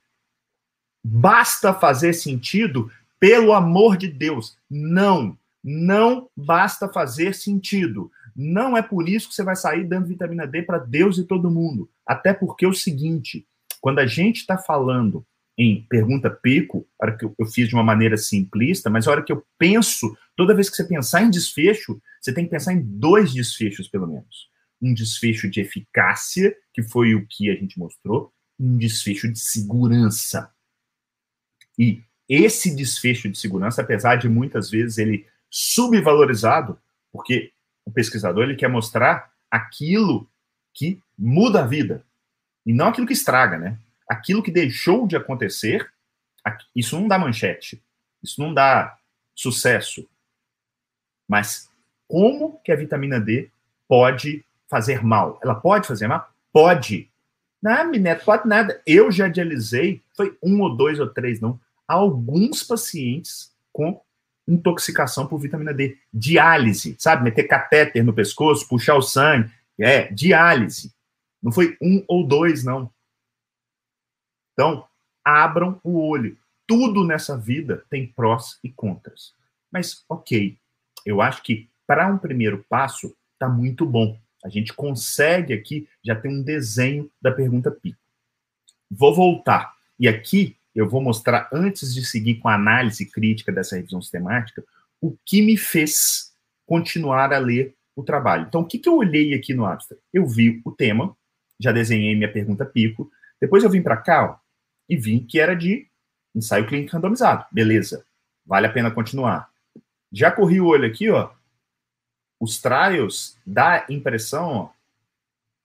Basta 1.05 1.74
fazer 1.74 2.12
sentido 2.12 2.90
pelo 3.18 3.52
amor 3.52 3.96
de 3.96 4.09
Deus. 4.09 4.57
Não, 4.70 5.37
não 5.62 6.28
basta 6.37 6.88
fazer 6.88 7.35
sentido. 7.35 8.11
Não 8.35 8.76
é 8.76 8.83
por 8.83 9.09
isso 9.09 9.28
que 9.28 9.35
você 9.35 9.44
vai 9.44 9.57
sair 9.57 9.85
dando 9.85 10.09
vitamina 10.09 10.46
D 10.46 10.62
para 10.62 10.78
Deus 10.78 11.18
e 11.18 11.24
todo 11.24 11.50
mundo. 11.50 11.88
Até 12.07 12.33
porque 12.33 12.64
é 12.64 12.68
o 12.68 12.74
seguinte, 12.74 13.46
quando 13.81 13.98
a 13.98 14.07
gente 14.07 14.38
está 14.38 14.57
falando 14.57 15.24
em 15.57 15.83
pergunta 15.88 16.31
pico, 16.31 16.87
hora 17.00 17.16
que 17.16 17.24
eu, 17.24 17.35
fiz 17.52 17.68
de 17.68 17.74
uma 17.74 17.85
maneira 17.85 18.16
simplista, 18.16 18.88
mas 18.88 19.07
a 19.07 19.11
hora 19.11 19.22
que 19.22 19.33
eu 19.33 19.44
penso, 19.59 20.16
toda 20.35 20.55
vez 20.55 20.70
que 20.70 20.76
você 20.76 20.85
pensar 20.85 21.22
em 21.22 21.31
desfecho, 21.31 22.00
você 22.20 22.33
tem 22.33 22.44
que 22.44 22.50
pensar 22.50 22.72
em 22.72 22.83
dois 22.83 23.33
desfechos, 23.33 23.88
pelo 23.88 24.07
menos. 24.07 24.48
Um 24.81 24.94
desfecho 24.94 25.50
de 25.50 25.61
eficácia, 25.61 26.57
que 26.72 26.83
foi 26.83 27.14
o 27.14 27.26
que 27.28 27.50
a 27.50 27.55
gente 27.55 27.78
mostrou, 27.78 28.33
um 28.62 28.77
desfecho 28.77 29.31
de 29.31 29.38
segurança. 29.38 30.53
E 31.79 32.03
esse 32.29 32.75
desfecho 32.75 33.29
de 33.29 33.38
segurança, 33.38 33.83
apesar 33.83 34.16
de 34.16 34.29
muitas 34.29 34.70
vezes 34.70 34.98
ele 34.98 35.27
subvalorizado, 35.51 36.79
porque 37.11 37.53
o 37.85 37.90
pesquisador 37.90 38.44
ele 38.44 38.57
quer 38.57 38.68
mostrar 38.68 39.33
aquilo 39.51 40.31
que 40.72 41.03
muda 41.18 41.61
a 41.61 41.66
vida 41.66 42.05
e 42.64 42.72
não 42.72 42.88
aquilo 42.88 43.07
que 43.07 43.12
estraga, 43.12 43.59
né? 43.59 43.79
Aquilo 44.09 44.42
que 44.42 44.51
deixou 44.51 45.07
de 45.07 45.16
acontecer, 45.16 45.92
isso 46.75 46.98
não 46.98 47.09
dá 47.09 47.18
manchete, 47.18 47.83
isso 48.22 48.40
não 48.40 48.55
dá 48.55 48.96
sucesso. 49.35 50.09
Mas 51.29 51.68
como 52.07 52.61
que 52.64 52.70
a 52.70 52.77
vitamina 52.77 53.20
D 53.20 53.51
pode 53.88 54.44
fazer 54.68 55.03
mal? 55.03 55.38
Ela 55.42 55.55
pode 55.55 55.87
fazer 55.87 56.07
mal? 56.07 56.31
Pode. 56.53 57.12
Não, 57.62 57.90
Mineto, 57.90 58.25
pode 58.25 58.48
nada. 58.48 58.83
Eu 58.85 59.11
já 59.12 59.29
dialisei, 59.29 60.03
foi 60.16 60.37
um 60.42 60.61
ou 60.61 60.77
dois 60.77 60.98
ou 60.98 61.09
três, 61.09 61.40
não, 61.40 61.61
alguns 61.87 62.62
pacientes 62.62 63.53
com 63.72 64.03
intoxicação 64.46 65.27
por 65.27 65.38
vitamina 65.38 65.72
D. 65.72 65.96
Diálise, 66.12 66.96
sabe? 66.98 67.25
Meter 67.25 67.44
catéter 67.44 68.05
no 68.05 68.12
pescoço, 68.12 68.68
puxar 68.68 68.96
o 68.96 69.03
sangue. 69.03 69.51
É, 69.79 70.12
diálise. 70.12 70.92
Não 71.42 71.53
foi 71.53 71.77
um 71.81 72.05
ou 72.09 72.27
dois, 72.27 72.64
não. 72.64 72.90
Então, 74.53 74.87
abram 75.25 75.80
o 75.82 75.99
olho. 76.01 76.36
Tudo 76.66 77.05
nessa 77.05 77.36
vida 77.36 77.84
tem 77.89 78.07
prós 78.07 78.59
e 78.62 78.70
contras. 78.70 79.34
Mas, 79.70 80.05
ok, 80.09 80.57
eu 81.07 81.20
acho 81.20 81.43
que 81.43 81.68
para 81.86 82.07
um 82.07 82.18
primeiro 82.18 82.64
passo, 82.68 83.14
está 83.34 83.49
muito 83.49 83.84
bom. 83.84 84.18
A 84.45 84.49
gente 84.49 84.72
consegue 84.72 85.53
aqui 85.53 85.88
já 86.05 86.14
ter 86.14 86.28
um 86.28 86.43
desenho 86.43 87.11
da 87.20 87.30
pergunta 87.30 87.70
PI. 87.70 87.97
Vou 88.90 89.14
voltar. 89.14 89.72
E 89.99 90.09
aqui 90.09 90.57
eu 90.74 90.88
vou 90.88 91.01
mostrar, 91.01 91.49
antes 91.53 91.95
de 91.95 92.05
seguir 92.05 92.36
com 92.36 92.49
a 92.49 92.55
análise 92.55 93.05
crítica 93.07 93.53
dessa 93.53 93.76
revisão 93.76 94.01
sistemática, 94.01 94.64
o 95.01 95.16
que 95.24 95.43
me 95.43 95.57
fez 95.57 96.32
continuar 96.66 97.32
a 97.32 97.38
ler 97.38 97.74
o 97.95 98.03
trabalho. 98.03 98.47
Então, 98.49 98.62
o 98.62 98.66
que, 98.66 98.78
que 98.78 98.88
eu 98.88 98.97
olhei 98.97 99.34
aqui 99.34 99.53
no 99.53 99.66
abstract? 99.66 100.03
Eu 100.12 100.26
vi 100.26 100.62
o 100.64 100.72
tema, 100.72 101.14
já 101.61 101.72
desenhei 101.72 102.14
minha 102.16 102.32
pergunta 102.32 102.64
pico, 102.64 103.11
depois 103.40 103.62
eu 103.62 103.70
vim 103.70 103.82
para 103.82 103.97
cá 103.97 104.24
ó, 104.24 104.36
e 104.88 104.97
vi 104.97 105.20
que 105.20 105.38
era 105.38 105.55
de 105.55 105.86
ensaio 106.34 106.66
clínico 106.66 106.93
randomizado. 106.93 107.45
Beleza, 107.53 108.07
vale 108.47 108.66
a 108.66 108.72
pena 108.72 108.90
continuar. 108.90 109.51
Já 110.11 110.30
corri 110.30 110.61
o 110.61 110.66
olho 110.66 110.86
aqui, 110.86 111.11
ó, 111.11 111.30
os 112.43 112.61
trials 112.61 113.38
dá 113.47 113.86
impressão 113.88 114.49
ó, 114.49 114.70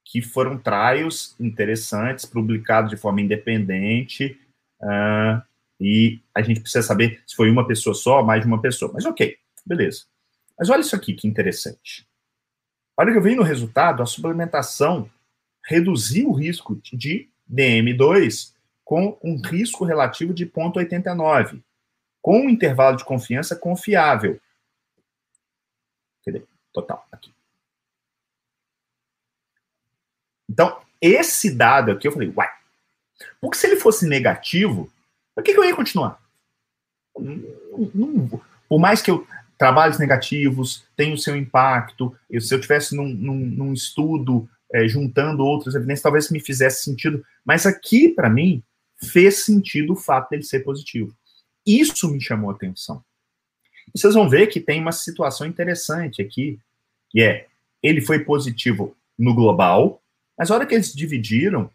que 0.06 0.22
foram 0.22 0.60
trials 0.60 1.36
interessantes, 1.40 2.24
publicados 2.24 2.92
de 2.92 2.96
forma 2.96 3.20
independente, 3.20 4.40
uh, 4.84 5.42
e 5.82 6.22
a 6.36 6.42
gente 6.44 6.60
precisa 6.60 6.86
saber 6.86 7.20
se 7.26 7.36
foi 7.36 7.50
uma 7.50 7.66
pessoa 7.66 7.96
só 7.96 8.20
ou 8.20 8.24
mais 8.24 8.42
de 8.42 8.48
uma 8.48 8.62
pessoa. 8.62 8.92
Mas 8.94 9.06
ok, 9.06 9.38
beleza. 9.66 10.04
Mas 10.58 10.70
olha 10.70 10.82
isso 10.82 10.96
aqui 10.96 11.16
que 11.16 11.28
interessante. 11.28 12.08
Olha 12.96 13.12
que 13.12 13.18
eu 13.18 13.24
vi 13.24 13.36
no 13.36 13.42
resultado, 13.42 14.04
a 14.04 14.06
suplementação 14.06 15.10
reduziu 15.66 16.30
o 16.30 16.34
risco 16.34 16.80
de 16.94 17.28
DM2 17.52 18.54
com 18.86 19.18
um 19.24 19.42
risco 19.42 19.84
relativo 19.84 20.32
de 20.32 20.46
0,89, 20.46 21.60
com 22.22 22.42
um 22.42 22.50
intervalo 22.50 22.98
de 22.98 23.04
confiança 23.04 23.56
confiável. 23.56 24.40
Total, 26.78 27.08
aqui. 27.12 27.34
Então, 30.48 30.80
esse 31.02 31.50
dado 31.50 31.90
aqui, 31.90 32.08
eu 32.08 32.12
falei, 32.12 32.32
uai, 32.38 32.48
porque 33.42 33.58
se 33.58 33.66
ele 33.66 33.78
fosse 33.78 34.08
negativo, 34.08 34.94
por 35.34 35.44
que, 35.44 35.54
que 35.54 35.60
eu 35.60 35.64
ia 35.64 35.76
continuar? 35.76 36.22
Não, 37.18 37.92
não, 37.96 38.42
por 38.70 38.78
mais 38.78 39.02
que 39.02 39.10
eu 39.10 39.28
trabalhos 39.58 39.98
negativos 39.98 40.86
tenham 40.96 41.16
o 41.16 41.18
seu 41.18 41.36
impacto, 41.36 42.16
eu, 42.30 42.40
se 42.40 42.54
eu 42.54 42.62
tivesse 42.62 42.96
num, 42.96 43.08
num, 43.08 43.40
num 43.40 43.74
estudo 43.74 44.48
é, 44.72 44.88
juntando 44.88 45.44
outras 45.44 45.74
evidências, 45.74 46.04
talvez 46.04 46.30
me 46.30 46.40
fizesse 46.40 46.84
sentido, 46.84 47.26
mas 47.44 47.66
aqui, 47.66 48.10
para 48.10 48.30
mim, 48.30 48.62
fez 49.04 49.44
sentido 49.44 49.94
o 49.94 49.96
fato 49.96 50.30
dele 50.30 50.44
ser 50.44 50.60
positivo. 50.60 51.12
Isso 51.66 52.08
me 52.12 52.22
chamou 52.22 52.52
a 52.52 52.54
atenção. 52.54 53.04
E 53.96 54.00
vocês 54.00 54.14
vão 54.14 54.30
ver 54.30 54.46
que 54.46 54.60
tem 54.60 54.80
uma 54.80 54.92
situação 54.92 55.48
interessante 55.48 56.22
aqui, 56.22 56.60
que 57.10 57.22
é, 57.22 57.48
ele 57.82 58.02
foi 58.02 58.24
positivo 58.24 58.96
no 59.18 59.34
global, 59.34 60.02
mas 60.38 60.52
a 60.52 60.56
hora 60.56 60.66
que 60.66 60.76
eles 60.76 60.94
dividiram, 60.94 61.70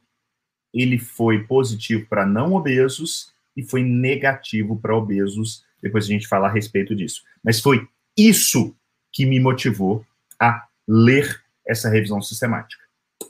ele 0.73 0.99
foi 0.99 1.45
positivo 1.45 2.07
para 2.09 2.25
não 2.25 2.55
obesos 2.55 3.33
e 3.57 3.63
foi 3.63 3.83
negativo 3.83 4.79
para 4.79 4.97
obesos. 4.97 5.65
Depois 5.83 6.05
a 6.05 6.09
gente 6.09 6.29
fala 6.29 6.49
a 6.49 6.53
respeito 6.53 6.95
disso. 6.95 7.23
Mas 7.43 7.61
foi 7.61 7.87
isso 8.17 8.75
que 9.13 9.27
me 9.27 9.41
motivou 9.41 10.07
a 10.41 10.67
ler 10.89 11.43
essa 11.67 11.89
revisão 11.89 12.23
sistemática. 12.23 12.83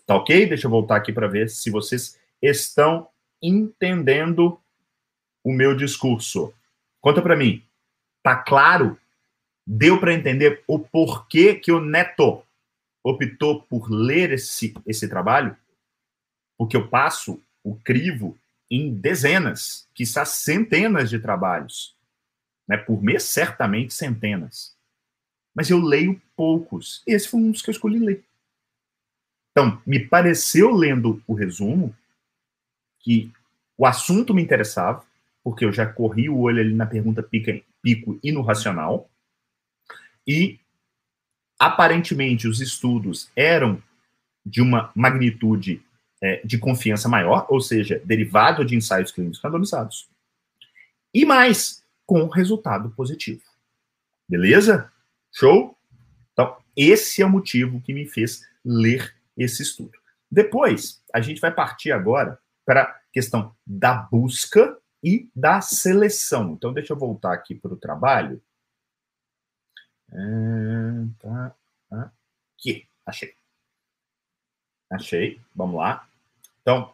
Tá 0.06 0.16
ok? 0.16 0.46
Deixa 0.46 0.66
eu 0.66 0.70
voltar 0.70 0.96
aqui 0.96 1.12
para 1.12 1.26
ver 1.26 1.48
se 1.48 1.70
vocês 1.70 2.18
estão 2.40 3.08
entendendo 3.42 4.60
o 5.44 5.52
meu 5.52 5.76
discurso. 5.76 6.52
Conta 7.00 7.20
para 7.20 7.36
mim. 7.36 7.64
Tá 8.22 8.36
claro? 8.36 8.96
Deu 9.66 10.00
para 10.00 10.14
entender 10.14 10.62
o 10.66 10.78
porquê 10.78 11.54
que 11.54 11.70
o 11.70 11.80
Neto 11.80 12.42
optou 13.04 13.62
por 13.62 13.90
ler 13.90 14.32
esse, 14.32 14.74
esse 14.86 15.08
trabalho? 15.08 15.56
Porque 16.58 16.76
eu 16.76 16.88
passo 16.88 17.42
o 17.62 17.76
crivo 17.76 18.36
em 18.70 18.94
dezenas, 18.94 19.88
quizás 19.94 20.30
centenas 20.30 21.10
de 21.10 21.18
trabalhos. 21.18 21.96
Né? 22.66 22.76
Por 22.76 23.02
mês, 23.02 23.24
certamente 23.24 23.94
centenas. 23.94 24.76
Mas 25.54 25.70
eu 25.70 25.78
leio 25.78 26.20
poucos. 26.34 27.02
Esse 27.06 27.28
foi 27.28 27.40
um 27.40 27.50
dos 27.50 27.62
que 27.62 27.70
eu 27.70 27.72
escolhi 27.72 27.98
ler. 27.98 28.24
Então, 29.50 29.80
me 29.86 30.00
pareceu, 30.00 30.70
lendo 30.72 31.22
o 31.26 31.34
resumo, 31.34 31.94
que 33.00 33.30
o 33.76 33.84
assunto 33.84 34.32
me 34.32 34.42
interessava, 34.42 35.04
porque 35.44 35.64
eu 35.64 35.72
já 35.72 35.86
corri 35.86 36.28
o 36.28 36.38
olho 36.38 36.60
ali 36.60 36.74
na 36.74 36.86
pergunta 36.86 37.22
pica, 37.22 37.60
pico 37.82 38.18
e 38.22 38.32
no 38.32 38.40
racional, 38.40 39.10
e 40.26 40.58
aparentemente 41.58 42.48
os 42.48 42.60
estudos 42.60 43.30
eram 43.36 43.82
de 44.44 44.60
uma 44.60 44.90
magnitude 44.94 45.82
é, 46.20 46.40
de 46.44 46.58
confiança 46.58 47.08
maior, 47.08 47.46
ou 47.48 47.60
seja, 47.60 48.00
derivado 48.04 48.64
de 48.64 48.76
ensaios 48.76 49.10
clínicos 49.10 49.40
randomizados, 49.40 50.08
e 51.12 51.24
mais, 51.24 51.84
com 52.06 52.26
resultado 52.26 52.90
positivo. 52.90 53.42
Beleza? 54.28 54.90
Show? 55.30 55.76
Então, 56.32 56.56
esse 56.76 57.22
é 57.22 57.26
o 57.26 57.30
motivo 57.30 57.80
que 57.80 57.92
me 57.92 58.06
fez 58.06 58.46
ler 58.64 59.14
esse 59.36 59.62
estudo. 59.62 59.92
Depois, 60.30 61.02
a 61.12 61.20
gente 61.20 61.40
vai 61.40 61.50
partir 61.50 61.92
agora 61.92 62.38
para 62.64 62.82
a 62.82 62.94
questão 63.12 63.54
da 63.66 63.94
busca 63.94 64.78
e 65.02 65.28
da 65.34 65.60
seleção. 65.60 66.52
Então, 66.52 66.72
deixa 66.72 66.92
eu 66.92 66.98
voltar 66.98 67.34
aqui 67.34 67.54
para 67.54 67.72
o 67.72 67.76
trabalho. 67.76 68.40
É, 70.12 71.06
tá, 71.20 71.54
aqui, 71.90 72.86
achei. 73.06 73.34
Achei, 74.90 75.40
vamos 75.54 75.76
lá. 75.76 76.06
Então, 76.60 76.92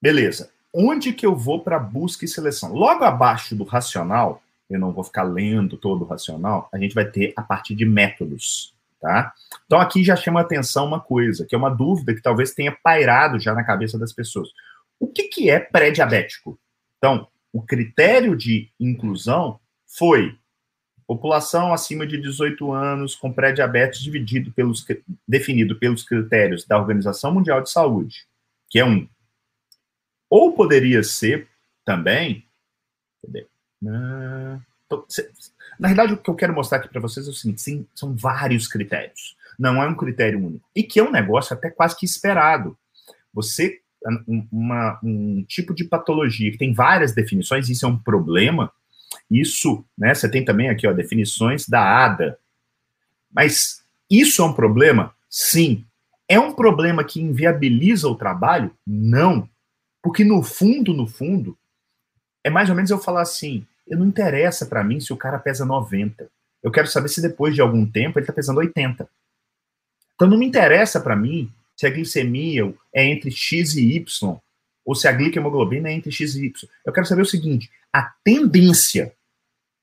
beleza. 0.00 0.52
Onde 0.74 1.12
que 1.14 1.24
eu 1.24 1.34
vou 1.34 1.60
para 1.60 1.78
busca 1.78 2.24
e 2.24 2.28
seleção? 2.28 2.74
Logo 2.74 3.02
abaixo 3.02 3.56
do 3.56 3.64
racional, 3.64 4.42
eu 4.68 4.78
não 4.78 4.92
vou 4.92 5.02
ficar 5.02 5.22
lendo 5.22 5.78
todo 5.78 6.04
o 6.04 6.06
racional, 6.06 6.68
a 6.72 6.78
gente 6.78 6.94
vai 6.94 7.06
ter 7.06 7.32
a 7.34 7.42
parte 7.42 7.74
de 7.74 7.86
métodos. 7.86 8.74
Tá? 9.00 9.32
Então 9.64 9.80
aqui 9.80 10.02
já 10.02 10.16
chama 10.16 10.40
atenção 10.40 10.84
uma 10.84 11.00
coisa, 11.00 11.46
que 11.46 11.54
é 11.54 11.58
uma 11.58 11.70
dúvida 11.70 12.12
que 12.14 12.20
talvez 12.20 12.52
tenha 12.52 12.76
pairado 12.82 13.38
já 13.38 13.54
na 13.54 13.62
cabeça 13.64 13.96
das 13.96 14.12
pessoas. 14.12 14.48
O 14.98 15.06
que, 15.06 15.28
que 15.28 15.48
é 15.48 15.60
pré-diabético? 15.60 16.58
Então, 16.98 17.28
o 17.52 17.62
critério 17.62 18.36
de 18.36 18.68
inclusão 18.78 19.60
foi 19.86 20.36
população 21.08 21.72
acima 21.72 22.06
de 22.06 22.20
18 22.20 22.70
anos 22.70 23.16
com 23.16 23.32
pré-diabetes 23.32 24.00
dividido 24.00 24.52
pelos, 24.52 24.86
definido 25.26 25.74
pelos 25.78 26.02
critérios 26.02 26.66
da 26.66 26.78
Organização 26.78 27.32
Mundial 27.32 27.62
de 27.62 27.70
Saúde, 27.70 28.26
que 28.68 28.78
é 28.78 28.84
um. 28.84 29.08
Ou 30.28 30.52
poderia 30.52 31.02
ser 31.02 31.48
também. 31.82 32.44
Cadê? 33.24 33.46
Ah, 33.86 34.60
na 35.80 35.88
verdade, 35.88 36.12
o 36.12 36.18
que 36.18 36.28
eu 36.28 36.34
quero 36.34 36.54
mostrar 36.54 36.78
aqui 36.78 36.88
para 36.88 37.00
vocês 37.00 37.26
é 37.26 37.30
o 37.30 37.34
seguinte: 37.34 37.62
sim, 37.62 37.86
são 37.94 38.14
vários 38.14 38.68
critérios. 38.68 39.34
Não 39.58 39.82
é 39.82 39.88
um 39.88 39.96
critério 39.96 40.38
único. 40.38 40.68
E 40.76 40.82
que 40.82 41.00
é 41.00 41.02
um 41.02 41.10
negócio 41.10 41.54
até 41.56 41.70
quase 41.70 41.96
que 41.96 42.04
esperado. 42.04 42.76
Você, 43.32 43.80
uma, 44.52 45.00
um 45.02 45.42
tipo 45.44 45.74
de 45.74 45.84
patologia 45.84 46.50
que 46.50 46.58
tem 46.58 46.74
várias 46.74 47.14
definições, 47.14 47.70
isso 47.70 47.86
é 47.86 47.88
um 47.88 47.98
problema. 47.98 48.70
Isso, 49.30 49.84
né? 49.96 50.14
Você 50.14 50.28
tem 50.28 50.44
também 50.44 50.68
aqui, 50.68 50.86
ó, 50.86 50.92
definições 50.92 51.66
da 51.68 52.04
ADA. 52.04 52.38
Mas 53.32 53.82
isso 54.10 54.42
é 54.42 54.44
um 54.44 54.52
problema? 54.52 55.14
Sim. 55.28 55.84
É 56.28 56.38
um 56.38 56.52
problema 56.52 57.04
que 57.04 57.20
inviabiliza 57.20 58.08
o 58.08 58.14
trabalho? 58.14 58.74
Não. 58.86 59.48
Porque 60.02 60.24
no 60.24 60.42
fundo, 60.42 60.94
no 60.94 61.06
fundo, 61.06 61.56
é 62.44 62.50
mais 62.50 62.68
ou 62.70 62.76
menos 62.76 62.90
eu 62.90 62.98
falar 62.98 63.22
assim: 63.22 63.66
não 63.86 64.06
interessa 64.06 64.66
para 64.66 64.84
mim 64.84 65.00
se 65.00 65.12
o 65.12 65.16
cara 65.16 65.38
pesa 65.38 65.64
90. 65.64 66.28
Eu 66.62 66.70
quero 66.70 66.88
saber 66.88 67.08
se 67.08 67.22
depois 67.22 67.54
de 67.54 67.60
algum 67.60 67.86
tempo 67.86 68.18
ele 68.18 68.24
está 68.24 68.32
pesando 68.32 68.58
80. 68.58 69.08
Então 70.14 70.28
não 70.28 70.38
me 70.38 70.46
interessa 70.46 71.00
para 71.00 71.16
mim 71.16 71.50
se 71.76 71.86
a 71.86 71.90
glicemia 71.90 72.74
é 72.92 73.04
entre 73.04 73.30
X 73.30 73.76
e 73.76 73.94
Y, 73.94 74.36
ou 74.88 74.94
se 74.94 75.06
a 75.06 75.12
glicemoglobina 75.12 75.90
é 75.90 75.92
entre 75.92 76.10
X 76.10 76.34
e 76.34 76.46
Y. 76.46 76.66
Eu 76.82 76.94
quero 76.94 77.06
saber 77.06 77.20
o 77.20 77.26
seguinte: 77.26 77.70
a 77.92 78.10
tendência 78.24 79.12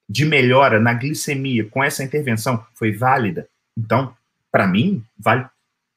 de 0.09 0.25
melhora 0.25 0.79
na 0.79 0.95
glicemia 0.95 1.69
com 1.69 1.83
essa 1.83 2.03
intervenção 2.03 2.65
foi 2.73 2.91
válida? 2.91 3.47
Então, 3.77 4.17
para 4.51 4.65
mim, 4.65 5.05
vale. 5.15 5.47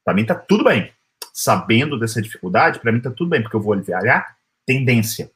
Para 0.05 0.13
mim 0.13 0.25
tá 0.25 0.35
tudo 0.35 0.63
bem. 0.63 0.93
Sabendo 1.33 1.97
dessa 1.97 2.21
dificuldade, 2.21 2.79
para 2.79 2.91
mim 2.91 3.01
tá 3.01 3.09
tudo 3.09 3.31
bem, 3.31 3.41
porque 3.41 3.55
eu 3.55 3.61
vou 3.61 3.73
avaliar 3.73 4.37
tendência. 4.63 5.31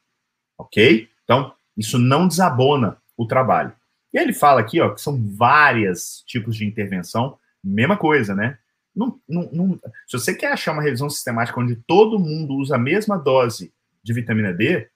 Ok? 0.56 1.08
Então, 1.24 1.52
isso 1.76 1.98
não 1.98 2.28
desabona 2.28 2.96
o 3.16 3.26
trabalho. 3.26 3.72
E 4.12 4.18
ele 4.18 4.32
fala 4.32 4.60
aqui, 4.60 4.80
ó, 4.80 4.90
que 4.90 5.00
são 5.00 5.20
vários 5.34 6.22
tipos 6.28 6.56
de 6.56 6.64
intervenção, 6.64 7.36
mesma 7.62 7.96
coisa, 7.96 8.36
né? 8.36 8.56
Não, 8.94 9.20
não, 9.28 9.50
não, 9.52 9.80
se 10.06 10.18
você 10.18 10.34
quer 10.34 10.52
achar 10.52 10.72
uma 10.72 10.82
revisão 10.82 11.10
sistemática 11.10 11.58
onde 11.58 11.76
todo 11.76 12.18
mundo 12.18 12.54
usa 12.54 12.76
a 12.76 12.78
mesma 12.78 13.16
dose 13.16 13.72
de 14.02 14.12
vitamina 14.12 14.52
D, 14.52 14.88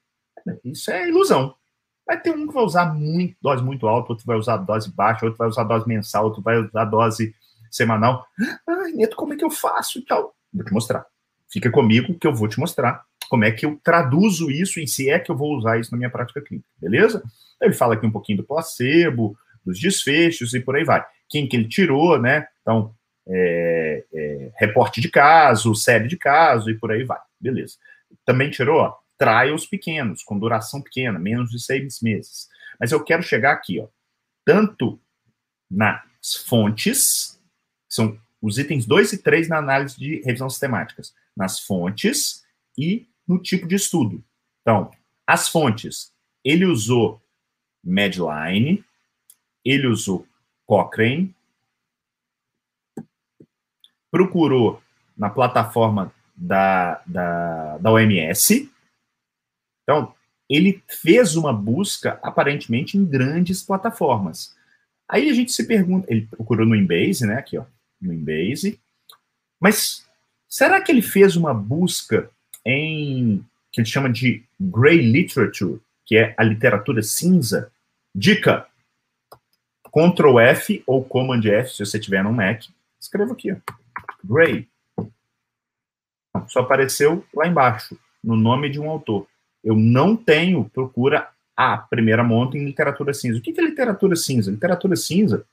isso 0.65 0.91
é 0.91 1.09
ilusão. 1.09 1.55
Vai 2.07 2.21
ter 2.21 2.31
um 2.31 2.47
que 2.47 2.55
vai 2.55 2.63
usar 2.63 2.95
muito, 2.95 3.37
dose 3.43 3.63
muito 3.63 3.87
alta, 3.87 4.13
outro 4.13 4.25
vai 4.25 4.37
usar 4.37 4.57
dose 4.59 4.91
baixa, 4.91 5.27
outro 5.27 5.39
vai 5.39 5.49
usar 5.49 5.65
dose 5.65 5.87
mensal, 5.87 6.25
outro 6.25 6.43
vai 6.43 6.59
usar 6.59 6.85
dose 6.85 7.35
semanal. 7.71 8.27
Ai, 8.67 8.93
Neto, 8.93 9.17
como 9.17 9.35
é 9.35 9.37
que 9.37 9.45
eu 9.45 9.51
faço 9.51 9.99
e 9.99 10.05
tal? 10.05 10.35
Vou 10.53 10.65
te 10.65 10.73
mostrar. 10.73 11.05
Fica 11.51 11.71
comigo 11.71 12.19
que 12.19 12.27
eu 12.27 12.35
vou 12.35 12.49
te 12.49 12.59
mostrar 12.59 13.05
como 13.29 13.45
é 13.45 13.51
que 13.51 13.67
eu 13.67 13.79
traduzo 13.83 14.51
isso 14.51 14.81
em 14.81 14.87
se 14.87 15.11
é 15.11 15.19
que 15.19 15.31
eu 15.31 15.37
vou 15.37 15.57
usar 15.57 15.79
isso 15.79 15.91
na 15.93 15.99
minha 15.99 16.11
prática 16.11 16.41
clínica, 16.41 16.69
beleza? 16.81 17.23
Ele 17.61 17.75
fala 17.75 17.95
aqui 17.95 18.07
um 18.07 18.11
pouquinho 18.11 18.39
do 18.39 18.45
placebo, 18.45 19.37
dos 19.65 19.79
desfechos 19.79 20.55
e 20.55 20.61
por 20.61 20.77
aí 20.77 20.85
vai. 20.85 21.05
Quem 21.29 21.47
que 21.47 21.57
ele 21.57 21.69
tirou, 21.69 22.19
né? 22.19 22.47
Então, 22.63 22.95
é, 23.29 24.05
é, 24.13 24.53
reporte 24.57 25.01
de 25.01 25.11
caso, 25.11 25.75
série 25.75 26.09
de 26.09 26.17
caso 26.17 26.71
e 26.71 26.79
por 26.79 26.91
aí 26.91 27.05
vai, 27.05 27.21
beleza. 27.39 27.77
Também 28.25 28.51
tirou, 28.51 28.81
ó, 28.81 28.97
trials 29.19 29.67
pequenos, 29.67 30.23
com 30.23 30.39
duração 30.39 30.81
pequena, 30.81 31.19
menos 31.19 31.51
de 31.51 31.63
seis 31.63 32.01
meses. 32.01 32.49
Mas 32.81 32.93
eu 32.93 33.05
quero 33.05 33.23
chegar 33.23 33.53
aqui, 33.53 33.81
ó, 33.81 33.89
tanto 34.45 35.01
nas 35.71 36.37
fontes, 36.47 37.39
são 37.89 38.19
os 38.41 38.59
itens 38.59 38.87
2 38.87 39.15
e 39.15 39.19
3 39.19 39.49
na 39.49 39.59
análise 39.59 39.99
de 39.99 40.23
revisão 40.23 40.49
sistemáticas, 40.49 41.13
nas 41.37 41.61
fontes 41.61 42.45
e 42.77 43.07
no 43.27 43.41
tipo 43.41 43.67
de 43.67 43.75
estudo. 43.75 44.25
Então, 44.63 44.91
as 45.27 45.49
fontes, 45.49 46.13
ele 46.45 46.65
usou 46.65 47.21
Medline, 47.85 48.85
ele 49.65 49.87
usou 49.87 50.27
Cochrane, 50.65 51.35
procurou 54.11 54.83
na 55.17 55.29
plataforma 55.29 56.13
da, 56.37 57.03
da, 57.07 57.79
da 57.79 57.93
OMS. 57.93 58.71
Então, 59.83 60.15
ele 60.49 60.83
fez 60.89 61.37
uma 61.37 61.53
busca, 61.53 62.19
aparentemente, 62.23 62.97
em 62.97 63.05
grandes 63.05 63.63
plataformas. 63.63 64.57
Aí 65.09 65.29
a 65.29 65.35
gente 65.35 65.53
se 65.53 65.67
pergunta, 65.67 66.07
ele 66.11 66.27
procurou 66.27 66.67
no 66.67 66.77
Embase, 66.77 67.27
né? 67.27 67.37
Aqui, 67.37 67.59
ó, 67.59 67.65
no 68.01 68.13
Embase. 68.13 68.79
Mas 69.61 70.07
será 70.49 70.81
que 70.81 70.93
ele 70.93 71.03
fez 71.03 71.37
uma 71.37 71.53
busca 71.53 72.31
em 72.65 73.45
que 73.73 73.81
ele 73.81 73.89
chama 73.89 74.11
de 74.11 74.45
Grey 74.61 75.01
Literature, 75.01 75.81
que 76.05 76.17
é 76.17 76.35
a 76.37 76.45
literatura 76.45 77.03
cinza? 77.03 77.73
Dica: 78.15 78.67
Ctrl 79.91 80.39
F 80.39 80.83
ou 80.87 81.05
Command 81.05 81.43
F, 81.45 81.75
se 81.75 81.85
você 81.85 81.99
tiver 81.99 82.23
no 82.23 82.33
Mac, 82.33 82.65
escreva 83.01 83.33
aqui, 83.33 83.53
ó. 83.53 83.57
Gray. 84.25 84.69
Só 86.49 86.61
apareceu 86.61 87.25
lá 87.35 87.47
embaixo, 87.47 87.99
no 88.23 88.37
nome 88.37 88.69
de 88.69 88.81
um 88.81 88.89
autor. 88.89 89.27
Eu 89.63 89.75
não 89.75 90.17
tenho 90.17 90.69
procura 90.71 91.29
a 91.57 91.77
primeira 91.77 92.23
monta 92.23 92.57
em 92.57 92.65
literatura 92.65 93.13
cinza. 93.13 93.39
O 93.39 93.43
que 93.43 93.59
é 93.59 93.63
literatura 93.63 94.15
cinza? 94.15 94.51
Literatura 94.51 94.95
cinza 94.95 95.45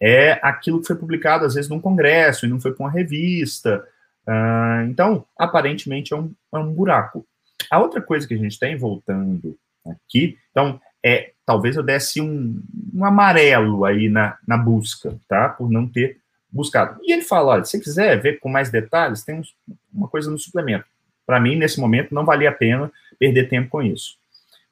é 0.00 0.32
aquilo 0.42 0.80
que 0.80 0.86
foi 0.86 0.96
publicado, 0.96 1.44
às 1.44 1.54
vezes, 1.54 1.70
num 1.70 1.80
congresso, 1.80 2.44
e 2.44 2.48
não 2.48 2.60
foi 2.60 2.72
para 2.72 2.84
uma 2.84 2.90
revista. 2.90 3.86
Uh, 4.26 4.88
então, 4.88 5.24
aparentemente, 5.38 6.12
é 6.12 6.16
um, 6.16 6.32
é 6.52 6.58
um 6.58 6.72
buraco. 6.72 7.24
A 7.70 7.78
outra 7.78 8.02
coisa 8.02 8.26
que 8.26 8.34
a 8.34 8.38
gente 8.38 8.58
tem, 8.58 8.76
voltando 8.76 9.56
aqui, 9.86 10.36
então, 10.50 10.80
é 11.04 11.32
talvez 11.46 11.76
eu 11.76 11.82
desse 11.82 12.20
um, 12.20 12.60
um 12.92 13.04
amarelo 13.04 13.84
aí 13.84 14.08
na, 14.08 14.36
na 14.46 14.56
busca, 14.56 15.16
tá? 15.28 15.48
Por 15.48 15.70
não 15.70 15.86
ter 15.86 16.18
buscado. 16.54 17.00
E 17.02 17.12
ele 17.12 17.22
fala: 17.22 17.52
olha, 17.52 17.64
se 17.64 17.80
quiser 17.80 18.20
ver 18.20 18.38
com 18.38 18.48
mais 18.48 18.70
detalhes, 18.70 19.24
tem 19.24 19.42
uma 19.92 20.08
coisa 20.08 20.30
no 20.30 20.38
suplemento. 20.38 20.86
Para 21.26 21.40
mim, 21.40 21.56
nesse 21.56 21.80
momento, 21.80 22.14
não 22.14 22.24
valia 22.24 22.50
a 22.50 22.52
pena 22.52 22.92
perder 23.18 23.48
tempo 23.48 23.70
com 23.70 23.82
isso. 23.82 24.16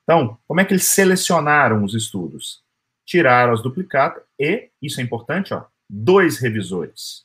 Então, 0.05 0.39
como 0.47 0.61
é 0.61 0.65
que 0.65 0.73
eles 0.73 0.89
selecionaram 0.89 1.85
os 1.85 1.95
estudos? 1.95 2.63
Tiraram 3.05 3.53
as 3.53 3.63
duplicatas 3.63 4.23
e, 4.39 4.69
isso 4.81 5.01
é 5.01 5.05
importante, 5.05 5.55
ó, 5.55 5.65
dois 5.89 6.39
revisores 6.39 7.25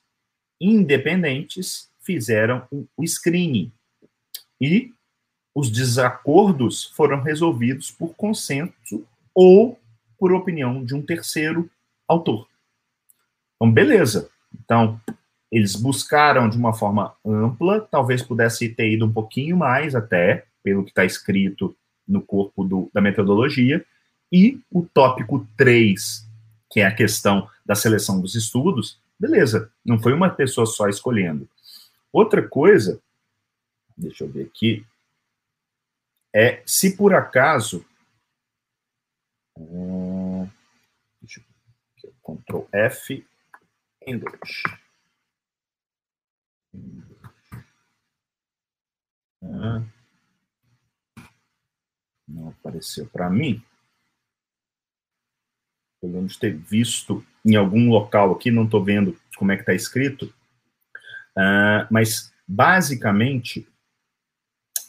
independentes 0.60 1.90
fizeram 2.02 2.68
o 2.72 3.04
screening. 3.06 3.72
E 4.60 4.92
os 5.54 5.70
desacordos 5.70 6.86
foram 6.96 7.22
resolvidos 7.22 7.92
por 7.92 8.16
consenso 8.16 9.06
ou 9.34 9.80
por 10.18 10.34
opinião 10.34 10.84
de 10.84 10.96
um 10.96 11.02
terceiro 11.02 11.70
autor. 12.08 12.48
Então, 13.56 13.72
beleza. 13.72 14.30
Então, 14.54 15.00
eles 15.52 15.76
buscaram 15.76 16.50
de 16.50 16.58
uma 16.58 16.74
forma 16.74 17.16
ampla, 17.26 17.82
talvez 17.82 18.22
pudesse 18.22 18.70
ter 18.70 18.92
ido 18.92 19.06
um 19.06 19.12
pouquinho 19.12 19.56
mais 19.56 19.96
até, 19.96 20.46
pelo 20.64 20.84
que 20.84 20.92
está 20.92 21.06
escrito 21.06 21.76
no 22.08 22.22
corpo 22.22 22.64
do, 22.64 22.90
da 22.94 23.02
metodologia, 23.02 23.86
e 24.32 24.62
o 24.72 24.86
tópico 24.86 25.48
3, 25.56 26.28
que 26.70 26.82
é 26.82 26.86
a 26.86 26.94
questão 26.94 27.50
da 27.66 27.76
seleção 27.76 28.20
dos 28.20 28.36
estudos, 28.36 29.00
beleza, 29.20 29.72
não 29.86 30.00
foi 30.00 30.14
uma 30.14 30.30
pessoa 30.30 30.66
só 30.66 30.88
escolhendo. 30.88 31.48
Outra 32.12 32.46
coisa, 32.46 33.02
deixa 33.98 34.24
eu 34.24 34.30
ver 34.30 34.44
aqui, 34.44 34.86
é 36.34 36.62
se 36.66 36.96
por 36.96 37.14
acaso. 37.14 37.86
Hum, 39.58 40.48
deixa 41.22 41.42
eu, 42.04 42.14
Ctrl 42.22 42.68
F, 42.72 43.26
English. 44.08 44.64
Ah, 49.44 49.84
não 52.28 52.50
apareceu 52.50 53.06
para 53.08 53.30
mim. 53.30 53.62
Pelo 56.02 56.14
menos 56.14 56.38
ter 56.38 56.56
visto 56.56 57.26
em 57.46 57.56
algum 57.56 57.90
local 57.90 58.32
aqui, 58.32 58.50
não 58.50 58.64
estou 58.64 58.84
vendo 58.84 59.18
como 59.36 59.52
é 59.52 59.56
que 59.56 59.64
está 59.64 59.74
escrito. 59.74 60.34
Uh, 61.36 61.86
mas, 61.92 62.34
basicamente, 62.48 63.68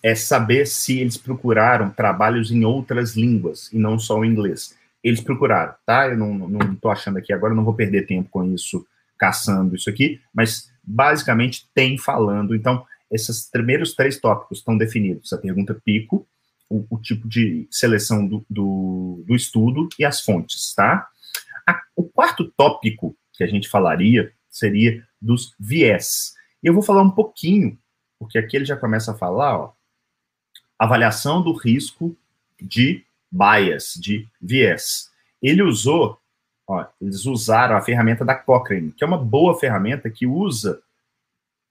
é 0.02 0.14
saber 0.14 0.66
se 0.66 1.00
eles 1.00 1.16
procuraram 1.16 1.90
trabalhos 1.90 2.50
em 2.50 2.64
outras 2.64 3.16
línguas 3.16 3.72
e 3.72 3.78
não 3.78 3.98
só 3.98 4.18
o 4.18 4.24
inglês. 4.24 4.76
Eles 5.02 5.20
procuraram, 5.20 5.74
tá? 5.84 6.08
Eu 6.08 6.16
não 6.16 6.72
estou 6.72 6.90
achando 6.90 7.18
aqui 7.18 7.32
agora, 7.32 7.54
não 7.54 7.64
vou 7.64 7.74
perder 7.74 8.06
tempo 8.06 8.28
com 8.30 8.44
isso 8.52 8.86
caçando 9.18 9.74
isso 9.74 9.90
aqui, 9.90 10.20
mas 10.32 10.70
basicamente 10.82 11.68
tem 11.74 11.98
falando. 11.98 12.54
Então, 12.54 12.84
esses 13.10 13.50
primeiros 13.50 13.94
três 13.94 14.20
tópicos 14.20 14.58
estão 14.58 14.76
definidos: 14.76 15.32
a 15.32 15.38
pergunta 15.38 15.74
pico, 15.74 16.26
o, 16.68 16.86
o 16.90 16.98
tipo 16.98 17.28
de 17.28 17.66
seleção 17.70 18.26
do, 18.26 18.44
do, 18.48 19.24
do, 19.26 19.34
estudo 19.34 19.88
e 19.98 20.04
as 20.04 20.20
fontes, 20.20 20.74
tá? 20.74 21.08
A, 21.66 21.80
o 21.96 22.04
quarto 22.04 22.52
tópico 22.56 23.16
que 23.32 23.44
a 23.44 23.46
gente 23.46 23.68
falaria 23.68 24.32
seria 24.50 25.04
dos 25.20 25.54
viés. 25.58 26.34
E 26.62 26.66
eu 26.66 26.74
vou 26.74 26.82
falar 26.82 27.02
um 27.02 27.10
pouquinho, 27.10 27.78
porque 28.18 28.38
aqui 28.38 28.56
ele 28.56 28.64
já 28.64 28.76
começa 28.76 29.12
a 29.12 29.14
falar, 29.14 29.58
ó, 29.58 29.72
avaliação 30.78 31.42
do 31.42 31.52
risco 31.52 32.16
de 32.60 33.04
bias, 33.30 33.94
de 33.94 34.26
viés. 34.40 35.10
Ele 35.42 35.62
usou 35.62 36.20
Ó, 36.68 36.84
eles 37.00 37.24
usaram 37.24 37.74
a 37.74 37.80
ferramenta 37.80 38.24
da 38.24 38.34
Cochrane, 38.34 38.92
que 38.92 39.02
é 39.02 39.06
uma 39.06 39.16
boa 39.16 39.58
ferramenta 39.58 40.10
que 40.10 40.26
usa 40.26 40.80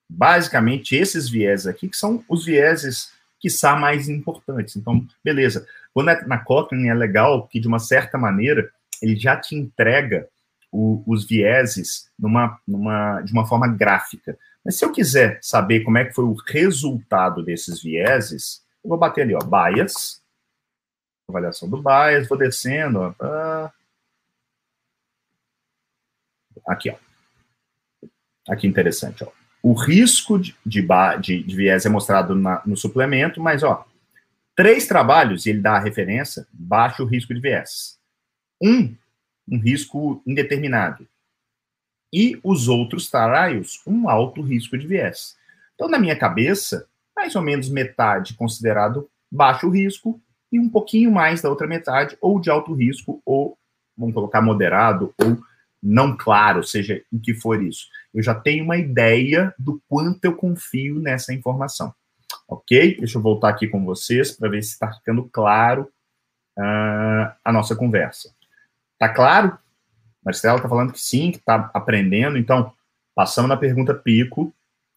basicamente 0.10 0.96
esses 0.96 1.30
viés 1.30 1.68
aqui, 1.68 1.88
que 1.88 1.96
são 1.96 2.24
os 2.28 2.44
vieses 2.44 3.14
que 3.40 3.50
são 3.50 3.78
mais 3.78 4.10
importantes. 4.10 4.76
Então, 4.76 5.06
beleza. 5.24 5.68
Quando 5.94 6.10
é 6.10 6.26
na 6.26 6.40
Cochrane 6.40 6.90
é 6.90 6.94
legal 6.94 7.48
que, 7.48 7.60
de 7.60 7.68
uma 7.68 7.78
certa 7.78 8.18
maneira, 8.18 8.72
ele 9.00 9.16
já 9.16 9.38
te 9.38 9.56
entrega 9.56 10.28
o, 10.72 11.04
os 11.06 11.28
vieses 11.28 12.10
numa, 12.18 12.60
numa, 12.68 13.22
de 13.22 13.32
uma 13.32 13.46
forma 13.46 13.68
gráfica. 13.68 14.38
Mas 14.66 14.78
se 14.78 14.84
eu 14.84 14.92
quiser 14.92 15.38
saber 15.42 15.82
como 15.82 16.00
é 16.00 16.06
que 16.06 16.14
foi 16.14 16.26
o 16.26 16.36
resultado 16.48 17.44
desses 17.44 17.82
vieses, 17.82 18.64
eu 18.84 18.90
vou 18.90 18.98
bater 18.98 19.22
ali, 19.22 19.36
ó, 19.36 19.40
bias, 19.40 20.22
avaliação 21.30 21.70
do 21.70 21.82
bias, 21.82 22.28
vou 22.28 22.38
descendo, 22.38 23.00
ó, 23.00 23.14
ah, 23.22 23.72
Aqui, 26.68 26.90
ó. 26.90 26.96
Aqui 28.50 28.68
interessante, 28.68 29.24
ó. 29.24 29.28
O 29.64 29.74
risco 29.74 30.38
de, 30.38 30.56
de, 30.66 30.86
de, 31.22 31.44
de 31.44 31.56
viés 31.56 31.86
é 31.86 31.90
mostrado 31.90 32.36
na, 32.36 32.62
no 32.66 32.78
suplemento, 32.78 33.42
mas, 33.42 33.64
ó, 33.64 33.86
três 34.56 34.88
trabalhos, 34.88 35.46
e 35.46 35.50
ele 35.50 35.62
dá 35.62 35.76
a 35.76 35.80
referência, 35.80 36.48
baixo 36.52 37.06
risco 37.06 37.34
de 37.34 37.40
viés. 37.40 37.98
Um, 38.62 38.96
um 39.48 39.60
risco 39.60 40.22
indeterminado. 40.26 41.08
E 42.14 42.40
os 42.44 42.68
outros 42.68 43.10
trabalhos, 43.10 43.82
um 43.86 44.10
alto 44.10 44.42
risco 44.42 44.78
de 44.78 44.88
viés. 44.88 45.36
Então, 45.76 45.90
na 45.90 46.00
minha 46.00 46.18
cabeça, 46.18 46.88
mais 47.16 47.36
ou 47.36 47.42
menos 47.42 47.70
metade 47.70 48.34
considerado 48.36 49.10
baixo 49.30 49.70
risco 49.70 50.20
e 50.52 50.60
um 50.60 50.70
pouquinho 50.70 51.12
mais 51.12 51.42
da 51.42 51.50
outra 51.50 51.68
metade, 51.68 52.18
ou 52.22 52.40
de 52.40 52.50
alto 52.50 52.74
risco, 52.74 53.22
ou, 53.26 53.58
vamos 53.98 54.14
colocar, 54.14 54.42
moderado, 54.42 55.14
ou 55.22 55.38
não 55.88 56.18
claro, 56.18 56.64
seja 56.64 57.02
o 57.12 57.18
que 57.18 57.34
for 57.34 57.64
isso. 57.64 57.88
Eu 58.14 58.22
já 58.22 58.36
tenho 58.36 58.66
uma 58.66 58.76
ideia 58.76 59.54
do 59.58 59.82
quanto 59.88 60.26
eu 60.26 60.36
confio 60.36 61.00
nessa 61.00 61.34
informação. 61.34 61.94
Ok? 62.46 62.98
Deixa 62.98 63.18
eu 63.18 63.22
voltar 63.22 63.50
aqui 63.50 63.70
com 63.70 63.86
vocês 63.86 64.32
para 64.32 64.50
ver 64.50 64.62
se 64.64 64.74
está 64.74 64.92
ficando 64.92 65.24
claro 65.32 65.84
uh, 66.58 67.32
a 67.44 67.54
nossa 67.54 67.74
conversa. 67.74 68.34
Tá 69.00 69.08
claro? 69.08 69.58
Marcelo 70.24 70.58
está 70.58 70.68
falando 70.68 70.92
que 70.92 71.00
sim, 71.00 71.32
que 71.32 71.38
está 71.38 71.72
aprendendo. 71.74 72.38
Então, 72.38 72.74
passamos 73.16 73.48
na 73.48 73.56
pergunta 73.56 73.94
pico. 73.94 74.54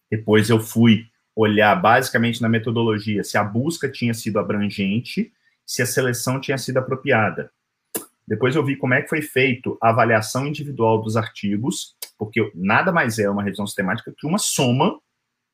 Depois 0.09 0.49
eu 0.49 0.59
fui 0.59 1.05
olhar 1.33 1.73
basicamente 1.75 2.41
na 2.41 2.49
metodologia 2.49 3.23
se 3.23 3.37
a 3.37 3.43
busca 3.45 3.89
tinha 3.89 4.13
sido 4.13 4.39
abrangente, 4.39 5.31
se 5.65 5.81
a 5.81 5.85
seleção 5.85 6.41
tinha 6.41 6.57
sido 6.57 6.79
apropriada. 6.79 7.49
Depois 8.27 8.55
eu 8.55 8.63
vi 8.63 8.75
como 8.75 8.93
é 8.93 9.01
que 9.01 9.09
foi 9.09 9.21
feito 9.21 9.77
a 9.81 9.89
avaliação 9.89 10.47
individual 10.47 11.01
dos 11.01 11.17
artigos, 11.17 11.95
porque 12.17 12.51
nada 12.55 12.91
mais 12.91 13.19
é 13.19 13.29
uma 13.29 13.43
revisão 13.43 13.65
sistemática 13.65 14.13
que 14.17 14.27
uma 14.27 14.37
soma 14.37 14.99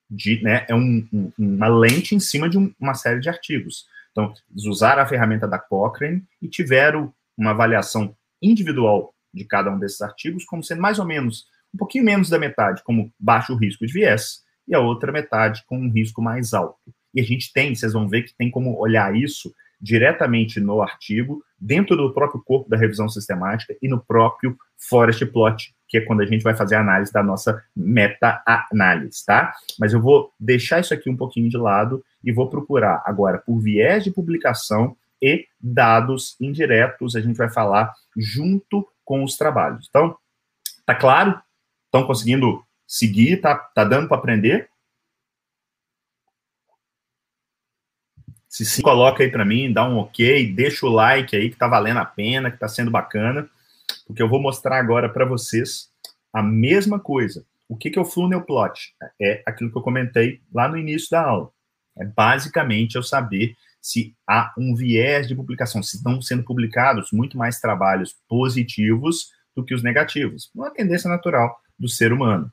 de, 0.10 0.42
né, 0.42 0.66
é 0.70 0.76
um, 0.76 1.08
um, 1.12 1.32
uma 1.38 1.68
lente 1.68 2.16
em 2.16 2.20
cima 2.20 2.50
de 2.50 2.58
um, 2.58 2.74
uma 2.80 2.94
série 2.94 3.20
de 3.20 3.30
artigos. 3.30 3.86
Então, 4.12 4.34
eles 4.50 4.66
usaram 4.66 5.02
a 5.02 5.06
ferramenta 5.06 5.48
da 5.48 5.60
Cochrane 5.60 6.24
e 6.42 6.48
tiveram 6.48 7.14
uma 7.38 7.52
avaliação 7.52 8.16
individual 8.42 9.14
de 9.34 9.46
cada 9.46 9.72
um 9.72 9.78
desses 9.78 10.02
artigos, 10.02 10.46
como 10.46 10.64
sendo 10.64 10.82
mais 10.82 11.00
ou 11.00 11.06
menos, 11.06 11.46
um 11.74 11.78
pouquinho 11.78 12.04
menos 12.04 12.30
da 12.30 12.40
metade, 12.40 12.84
como 12.84 13.14
baixo 13.20 13.56
risco 13.56 13.86
de 13.86 13.94
viés, 13.94 14.42
e 14.68 14.74
a 14.74 14.80
outra 14.80 15.12
metade 15.12 15.64
com 15.66 15.78
um 15.78 15.92
risco 15.92 16.22
mais 16.22 16.54
alto. 16.54 16.80
E 17.14 17.22
a 17.22 17.24
gente 17.24 17.52
tem, 17.54 17.74
vocês 17.74 17.94
vão 17.94 18.08
ver 18.08 18.24
que 18.24 18.36
tem 18.36 18.50
como 18.50 18.78
olhar 18.78 19.16
isso 19.16 19.54
diretamente 19.80 20.60
no 20.60 20.82
artigo, 20.82 21.44
dentro 21.60 21.96
do 21.96 22.14
próprio 22.14 22.42
corpo 22.42 22.70
da 22.70 22.78
revisão 22.78 23.08
sistemática 23.08 23.76
e 23.82 23.88
no 23.88 24.00
próprio 24.04 24.58
forest 24.78 25.26
plot, 25.28 25.76
que 25.88 25.98
é 25.98 26.02
quando 26.02 26.22
a 26.22 26.26
gente 26.26 26.44
vai 26.44 26.56
fazer 26.56 26.76
a 26.76 26.82
análise 26.82 27.12
da 27.12 27.24
nossa 27.24 27.64
meta-análise, 27.76 29.26
tá? 29.26 29.54
Mas 29.80 29.94
eu 29.94 30.02
vou 30.02 30.32
deixar 30.40 30.80
isso 30.80 30.94
aqui 30.94 31.10
um 31.10 31.18
pouquinho 31.18 31.50
de 31.50 31.58
lado 31.58 32.04
e 32.24 32.32
vou 32.32 32.50
procurar 32.50 33.02
agora 33.06 33.38
por 33.38 33.60
viés 33.60 34.04
de 34.04 34.12
publicação 34.12 34.96
e 35.22 35.48
dados 35.60 36.36
indiretos, 36.40 37.16
a 37.16 37.22
gente 37.22 37.38
vai 37.38 37.50
falar 37.50 37.94
junto 38.16 38.88
com 39.04 39.24
os 39.24 39.36
trabalhos. 39.36 39.88
Então, 39.90 40.16
tá 40.86 40.94
claro? 40.94 41.40
Estão 41.86 42.06
conseguindo 42.06 42.64
seguir? 42.86 43.38
Tá, 43.38 43.56
tá 43.56 43.84
dando 43.84 44.08
para 44.08 44.18
aprender? 44.18 44.70
Se 48.48 48.66
sim, 48.66 48.82
coloca 48.82 49.24
aí 49.24 49.30
para 49.30 49.46
mim, 49.46 49.72
dá 49.72 49.88
um 49.88 49.98
ok, 49.98 50.52
deixa 50.54 50.86
o 50.86 50.90
like 50.90 51.36
aí 51.36 51.50
que 51.50 51.58
tá 51.58 51.68
valendo 51.68 51.98
a 51.98 52.06
pena, 52.06 52.50
que 52.50 52.58
tá 52.58 52.68
sendo 52.68 52.90
bacana, 52.90 53.50
porque 54.06 54.22
eu 54.22 54.30
vou 54.30 54.42
mostrar 54.42 54.80
agora 54.80 55.10
para 55.10 55.26
vocês 55.26 55.90
a 56.34 56.42
mesma 56.42 57.00
coisa. 57.00 57.46
O 57.68 57.76
que, 57.76 57.90
que 57.90 58.00
é 58.00 58.02
o 58.02 58.06
funnel 58.06 58.44
plot? 58.44 58.96
É 59.22 59.44
aquilo 59.46 59.70
que 59.70 59.78
eu 59.78 59.82
comentei 59.82 60.42
lá 60.54 60.70
no 60.70 60.78
início 60.78 61.10
da 61.12 61.22
aula. 61.22 61.52
É 61.98 62.06
basicamente 62.06 62.96
eu 62.96 63.04
saber 63.04 63.56
se 63.82 64.16
há 64.28 64.54
um 64.58 64.76
viés 64.76 65.28
de 65.28 65.36
publicação, 65.36 65.84
se 65.84 65.98
estão 65.98 66.22
sendo 66.22 66.44
publicados 66.44 67.12
muito 67.12 67.38
mais 67.38 67.60
trabalhos 67.60 68.16
positivos 68.28 69.32
do 69.56 69.64
que 69.64 69.74
os 69.74 69.84
negativos. 69.84 70.50
Uma 70.54 70.72
tendência 70.72 71.10
natural 71.10 71.60
do 71.78 71.88
ser 71.90 72.14
humano. 72.14 72.52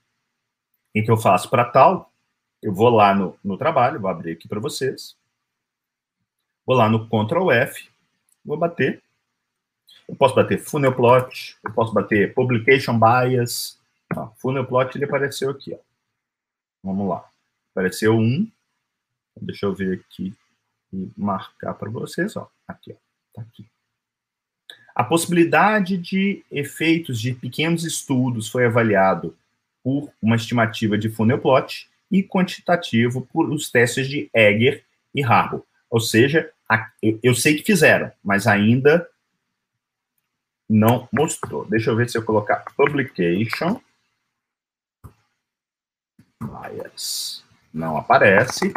O 0.97 1.03
que 1.03 1.11
eu 1.11 1.17
faço 1.17 1.51
para 1.51 1.65
tal? 1.65 2.13
Eu 2.63 2.73
vou 2.73 2.89
lá 2.89 3.15
no, 3.15 3.37
no 3.45 3.59
trabalho, 3.59 4.01
vou 4.01 4.11
abrir 4.11 4.33
aqui 4.33 4.49
para 4.49 4.61
vocês. 4.61 5.17
Vou 6.67 6.77
lá 6.77 6.89
no 6.89 7.07
Ctrl 7.07 7.51
F, 7.51 7.89
vou 8.45 8.57
bater. 8.57 9.03
Eu 10.09 10.17
posso 10.17 10.35
bater 10.35 10.59
funnel 10.59 10.95
plot, 10.95 11.57
eu 11.65 11.73
posso 11.73 11.93
bater 11.93 12.35
publication 12.35 12.99
bias. 12.99 13.79
Ó, 14.15 14.31
funnel 14.37 14.67
plot 14.67 14.97
ele 14.97 15.05
apareceu 15.05 15.51
aqui, 15.51 15.75
ó. 15.75 15.79
Vamos 16.83 17.09
lá. 17.09 17.29
Apareceu 17.73 18.17
um. 18.17 18.51
Deixa 19.41 19.67
eu 19.67 19.75
ver 19.75 20.01
aqui 20.01 20.35
e 20.93 21.11
marcar 21.17 21.75
para 21.75 21.91
vocês, 21.91 22.37
ó. 22.37 22.49
Aqui, 22.69 22.93
ó. 22.93 22.97
Tá 23.35 23.43
aqui. 23.43 23.67
A 24.95 25.03
possibilidade 25.03 25.99
de 25.99 26.45
efeitos 26.51 27.21
de 27.21 27.35
pequenos 27.35 27.85
estudos 27.85 28.49
foi 28.49 28.67
avaliado 28.67 29.37
por 29.83 30.11
uma 30.23 30.37
estimativa 30.37 30.97
de 30.97 31.09
funnel 31.09 31.41
plot 31.41 31.91
e 32.11 32.23
quantitativo 32.23 33.23
por 33.33 33.51
os 33.51 33.71
testes 33.71 34.09
de 34.09 34.31
Egger 34.33 34.85
e 35.13 35.23
Harbaugh. 35.23 35.65
Ou 35.95 36.01
seja, 36.01 36.53
eu 37.23 37.37
sei 37.37 37.55
que 37.55 37.63
fizeram, 37.63 38.11
mas 38.21 38.49
ainda 38.49 39.09
não 40.69 41.09
mostrou. 41.13 41.65
Deixa 41.67 41.89
eu 41.89 41.95
ver 41.95 42.11
se 42.11 42.19
eu 42.19 42.25
colocar 42.25 42.65
publication. 42.77 43.81
Bias. 46.43 47.45
Não 47.73 47.97
aparece. 47.97 48.75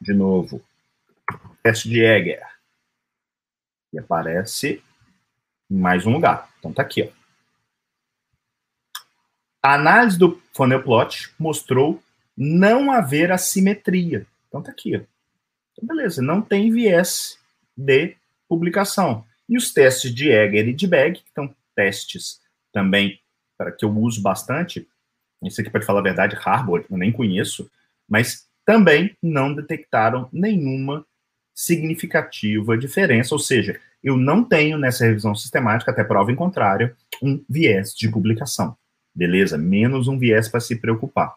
De 0.00 0.12
novo. 0.12 0.60
Teste 1.62 1.88
de 1.88 2.02
Egger. 2.02 2.44
E 3.92 4.00
aparece 4.00 4.82
em 5.70 5.78
mais 5.78 6.06
um 6.06 6.12
lugar. 6.12 6.50
Então 6.58 6.72
tá 6.72 6.82
aqui, 6.82 7.04
ó. 7.04 7.18
A 9.62 9.74
análise 9.74 10.18
do 10.18 10.42
funnel 10.52 10.82
plot 10.82 11.32
mostrou 11.38 12.02
não 12.40 12.92
haver 12.92 13.32
assimetria. 13.32 14.24
Então 14.46 14.62
tá 14.62 14.70
aqui, 14.70 14.96
ó. 14.96 15.00
Então, 15.72 15.88
beleza, 15.88 16.22
não 16.22 16.40
tem 16.40 16.70
viés 16.70 17.36
de 17.76 18.16
publicação. 18.48 19.24
E 19.48 19.56
os 19.56 19.72
testes 19.72 20.14
de 20.14 20.30
Egger 20.30 20.68
e 20.68 20.72
de 20.72 20.86
Bag, 20.86 21.20
que 21.20 21.32
são 21.34 21.52
testes 21.74 22.40
também 22.72 23.20
para 23.56 23.72
que 23.72 23.84
eu 23.84 23.90
uso 23.90 24.22
bastante, 24.22 24.86
isso 25.42 25.60
aqui, 25.60 25.70
para 25.70 25.82
falar 25.82 26.00
a 26.00 26.04
verdade, 26.04 26.36
Harvard, 26.36 26.86
eu 26.88 26.96
nem 26.96 27.10
conheço, 27.10 27.68
mas 28.08 28.46
também 28.64 29.16
não 29.22 29.54
detectaram 29.54 30.28
nenhuma 30.32 31.04
significativa 31.54 32.78
diferença, 32.78 33.34
ou 33.34 33.38
seja, 33.38 33.80
eu 34.02 34.16
não 34.16 34.44
tenho 34.44 34.78
nessa 34.78 35.04
revisão 35.04 35.34
sistemática, 35.34 35.90
até 35.90 36.04
prova 36.04 36.30
em 36.30 36.36
contrário, 36.36 36.94
um 37.20 37.42
viés 37.48 37.92
de 37.94 38.08
publicação. 38.08 38.76
Beleza? 39.14 39.58
Menos 39.58 40.06
um 40.06 40.18
viés 40.18 40.48
para 40.48 40.60
se 40.60 40.76
preocupar. 40.76 41.34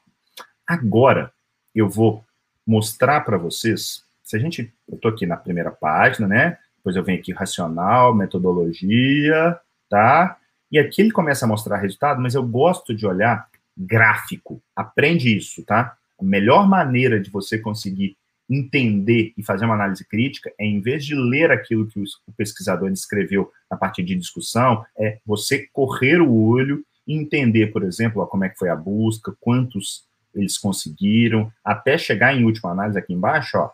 Agora, 0.71 1.33
eu 1.75 1.89
vou 1.89 2.23
mostrar 2.65 3.19
para 3.25 3.37
vocês, 3.37 4.05
se 4.23 4.37
a 4.37 4.39
gente, 4.39 4.73
eu 4.87 4.95
estou 4.95 5.11
aqui 5.11 5.25
na 5.25 5.35
primeira 5.35 5.69
página, 5.69 6.29
né? 6.29 6.57
Depois 6.77 6.95
eu 6.95 7.03
venho 7.03 7.19
aqui 7.19 7.33
racional, 7.33 8.15
metodologia, 8.15 9.59
tá? 9.89 10.37
E 10.71 10.79
aqui 10.79 11.01
ele 11.01 11.11
começa 11.11 11.43
a 11.43 11.47
mostrar 11.47 11.75
resultado, 11.75 12.21
mas 12.21 12.35
eu 12.35 12.47
gosto 12.47 12.95
de 12.95 13.05
olhar 13.05 13.49
gráfico. 13.77 14.63
Aprende 14.73 15.35
isso, 15.35 15.61
tá? 15.65 15.97
A 16.17 16.23
melhor 16.23 16.65
maneira 16.69 17.19
de 17.19 17.29
você 17.29 17.57
conseguir 17.57 18.15
entender 18.49 19.33
e 19.37 19.43
fazer 19.43 19.65
uma 19.65 19.75
análise 19.75 20.07
crítica 20.07 20.53
é, 20.57 20.65
em 20.65 20.79
vez 20.79 21.03
de 21.03 21.15
ler 21.15 21.51
aquilo 21.51 21.85
que 21.85 21.99
o 21.99 22.31
pesquisador 22.37 22.89
escreveu 22.93 23.51
na 23.69 23.75
parte 23.75 24.01
de 24.01 24.15
discussão, 24.15 24.85
é 24.97 25.19
você 25.25 25.67
correr 25.73 26.21
o 26.21 26.33
olho 26.33 26.81
e 27.05 27.13
entender, 27.13 27.73
por 27.73 27.83
exemplo, 27.83 28.25
como 28.27 28.45
é 28.45 28.49
que 28.49 28.57
foi 28.57 28.69
a 28.69 28.75
busca, 28.77 29.35
quantos 29.41 30.09
eles 30.33 30.57
conseguiram, 30.57 31.51
até 31.63 31.97
chegar 31.97 32.35
em 32.35 32.43
última 32.43 32.71
análise 32.71 32.97
aqui 32.97 33.13
embaixo, 33.13 33.57
ó, 33.57 33.71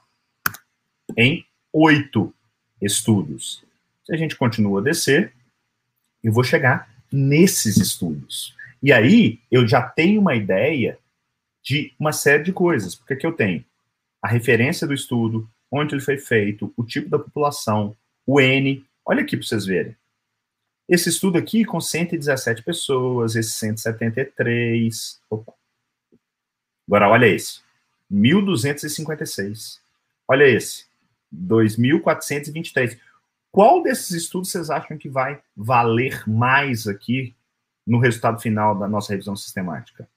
em 1.15 1.45
oito 1.71 2.33
estudos. 2.81 3.63
Se 4.05 4.13
a 4.13 4.17
gente 4.17 4.35
continua 4.35 4.79
a 4.79 4.83
descer, 4.83 5.33
eu 6.23 6.31
vou 6.31 6.43
chegar 6.43 6.89
nesses 7.11 7.77
estudos. 7.77 8.55
E 8.81 8.91
aí 8.93 9.39
eu 9.51 9.67
já 9.67 9.81
tenho 9.81 10.21
uma 10.21 10.35
ideia 10.35 10.97
de 11.63 11.93
uma 11.99 12.11
série 12.11 12.43
de 12.43 12.53
coisas, 12.53 12.95
porque 12.95 13.13
aqui 13.13 13.25
eu 13.25 13.33
tenho 13.33 13.63
a 14.21 14.27
referência 14.27 14.87
do 14.87 14.93
estudo, 14.93 15.49
onde 15.71 15.93
ele 15.93 16.01
foi 16.01 16.17
feito, 16.17 16.73
o 16.77 16.83
tipo 16.83 17.09
da 17.09 17.19
população, 17.19 17.95
o 18.25 18.39
N. 18.39 18.85
Olha 19.05 19.21
aqui 19.21 19.35
para 19.35 19.45
vocês 19.45 19.65
verem. 19.65 19.95
Esse 20.87 21.09
estudo 21.09 21.37
aqui 21.37 21.65
com 21.65 21.81
117 21.81 22.63
pessoas, 22.63 23.35
esse 23.35 23.51
173. 23.51 25.19
Opa. 25.29 25.56
Agora, 26.87 27.09
olha 27.09 27.27
esse. 27.27 27.59
1.256. 28.11 29.79
Olha 30.27 30.45
esse. 30.45 30.85
2.423. 31.33 32.97
Qual 33.51 33.81
desses 33.83 34.11
estudos 34.11 34.51
vocês 34.51 34.69
acham 34.69 34.97
que 34.97 35.09
vai 35.09 35.41
valer 35.55 36.23
mais 36.27 36.87
aqui 36.87 37.35
no 37.85 37.99
resultado 37.99 38.41
final 38.41 38.77
da 38.77 38.87
nossa 38.87 39.13
revisão 39.13 39.35
sistemática? 39.35 40.07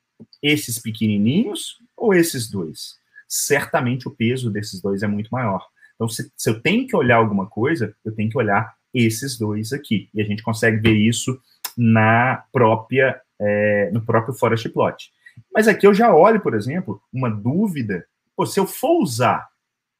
Esses 0.42 0.78
pequenininhos 0.78 1.78
ou 1.96 2.14
esses 2.14 2.48
dois? 2.48 2.98
Certamente 3.28 4.06
o 4.08 4.10
peso 4.10 4.50
desses 4.50 4.80
dois 4.80 5.02
é 5.02 5.06
muito 5.06 5.30
maior. 5.30 5.66
Então, 5.94 6.08
se, 6.08 6.30
se 6.36 6.50
eu 6.50 6.60
tenho 6.60 6.86
que 6.86 6.96
olhar 6.96 7.16
alguma 7.16 7.46
coisa, 7.46 7.94
eu 8.04 8.14
tenho 8.14 8.30
que 8.30 8.38
olhar 8.38 8.74
esses 8.92 9.38
dois 9.38 9.72
aqui. 9.72 10.08
E 10.14 10.20
a 10.20 10.24
gente 10.24 10.42
consegue 10.42 10.78
ver 10.78 10.94
isso 10.94 11.40
na 11.76 12.44
própria, 12.52 13.20
é, 13.38 13.90
no 13.92 14.02
próprio 14.02 14.34
Forest 14.34 14.68
Plot. 14.70 15.12
Mas 15.52 15.68
aqui 15.68 15.86
eu 15.86 15.94
já 15.94 16.14
olho, 16.14 16.40
por 16.40 16.54
exemplo, 16.54 17.02
uma 17.12 17.30
dúvida. 17.30 18.06
Pô, 18.36 18.46
se 18.46 18.58
eu 18.58 18.66
for 18.66 19.00
usar, 19.00 19.48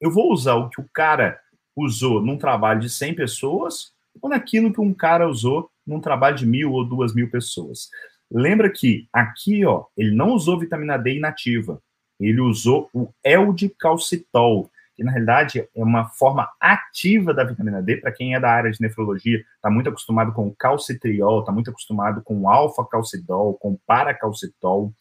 eu 0.01 0.11
vou 0.11 0.33
usar 0.33 0.55
o 0.55 0.69
que 0.69 0.81
o 0.81 0.89
cara 0.93 1.39
usou 1.77 2.21
num 2.23 2.37
trabalho 2.37 2.81
de 2.81 2.89
100 2.89 3.15
pessoas 3.15 3.93
ou 4.21 4.29
naquilo 4.29 4.73
que 4.73 4.81
um 4.81 4.93
cara 4.93 5.29
usou 5.29 5.71
num 5.87 6.01
trabalho 6.01 6.37
de 6.37 6.47
mil 6.47 6.73
ou 6.73 6.85
duas 6.85 7.15
mil 7.15 7.31
pessoas. 7.31 7.89
Lembra 8.31 8.71
que 8.71 9.09
aqui, 9.13 9.65
ó, 9.65 9.87
ele 9.97 10.15
não 10.15 10.31
usou 10.31 10.59
vitamina 10.59 10.97
D 10.97 11.17
inativa, 11.17 11.83
ele 12.19 12.41
usou 12.41 12.89
o 12.93 13.09
L-calcitol, 13.25 14.71
que 14.95 15.03
na 15.03 15.11
realidade 15.11 15.61
é 15.61 15.69
uma 15.75 16.09
forma 16.11 16.49
ativa 16.61 17.35
da 17.35 17.43
vitamina 17.43 17.83
D, 17.83 17.97
para 17.97 18.13
quem 18.13 18.35
é 18.35 18.41
da 18.41 18.51
área 18.51 18.71
de 18.71 18.81
nefrologia, 18.81 19.43
está 19.57 19.71
muito 19.71 19.89
acostumado 19.89 20.33
com 20.33 20.55
calcitriol, 20.55 21.41
está 21.41 21.51
muito 21.51 21.71
acostumado 21.71 22.23
com 22.23 22.49
alfa-calcidol, 22.49 23.55
com 23.55 23.79
paracalcitol, 23.87 24.93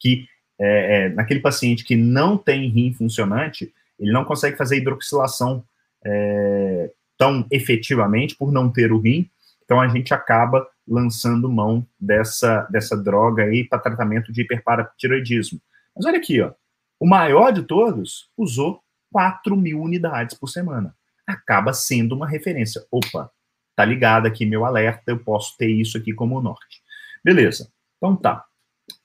que 0.00 0.26
é, 0.58 1.04
é, 1.04 1.08
naquele 1.10 1.40
paciente 1.40 1.84
que 1.84 1.94
não 1.94 2.36
tem 2.36 2.68
rim 2.68 2.92
funcionante, 2.92 3.72
ele 3.98 4.12
não 4.12 4.24
consegue 4.24 4.56
fazer 4.56 4.78
hidroxilação 4.78 5.64
é, 6.04 6.90
tão 7.16 7.46
efetivamente 7.50 8.34
por 8.34 8.50
não 8.50 8.70
ter 8.70 8.92
o 8.92 8.98
rim, 8.98 9.30
então 9.62 9.80
a 9.80 9.88
gente 9.88 10.12
acaba 10.12 10.66
lançando 10.88 11.48
mão 11.48 11.86
dessa, 11.98 12.62
dessa 12.70 12.96
droga 12.96 13.44
aí 13.44 13.62
para 13.62 13.78
tratamento 13.78 14.32
de 14.32 14.42
hiperparatiroidismo. 14.42 15.60
Mas 15.94 16.06
olha 16.06 16.18
aqui, 16.18 16.40
ó, 16.40 16.52
o 16.98 17.06
maior 17.06 17.52
de 17.52 17.62
todos 17.62 18.28
usou 18.36 18.82
4 19.12 19.56
mil 19.56 19.80
unidades 19.80 20.36
por 20.36 20.48
semana. 20.48 20.94
Acaba 21.26 21.72
sendo 21.72 22.14
uma 22.14 22.26
referência. 22.28 22.84
Opa, 22.90 23.30
tá 23.76 23.84
ligado 23.84 24.26
aqui 24.26 24.44
meu 24.44 24.64
alerta, 24.64 25.12
eu 25.12 25.18
posso 25.18 25.56
ter 25.56 25.70
isso 25.70 25.96
aqui 25.96 26.12
como 26.12 26.40
norte. 26.40 26.82
Beleza, 27.24 27.70
então 27.96 28.16
tá. 28.16 28.44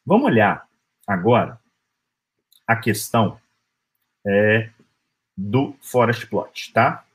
Vamos 0.05 0.25
olhar 0.25 0.64
agora 1.07 1.59
a 2.67 2.75
questão 2.75 3.39
é, 4.25 4.69
do 5.37 5.75
Forest 5.81 6.27
Plot, 6.27 6.73
tá? 6.73 7.05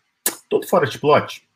Todo 0.48 0.66
Forest 0.66 0.98
Plot, 0.98 1.48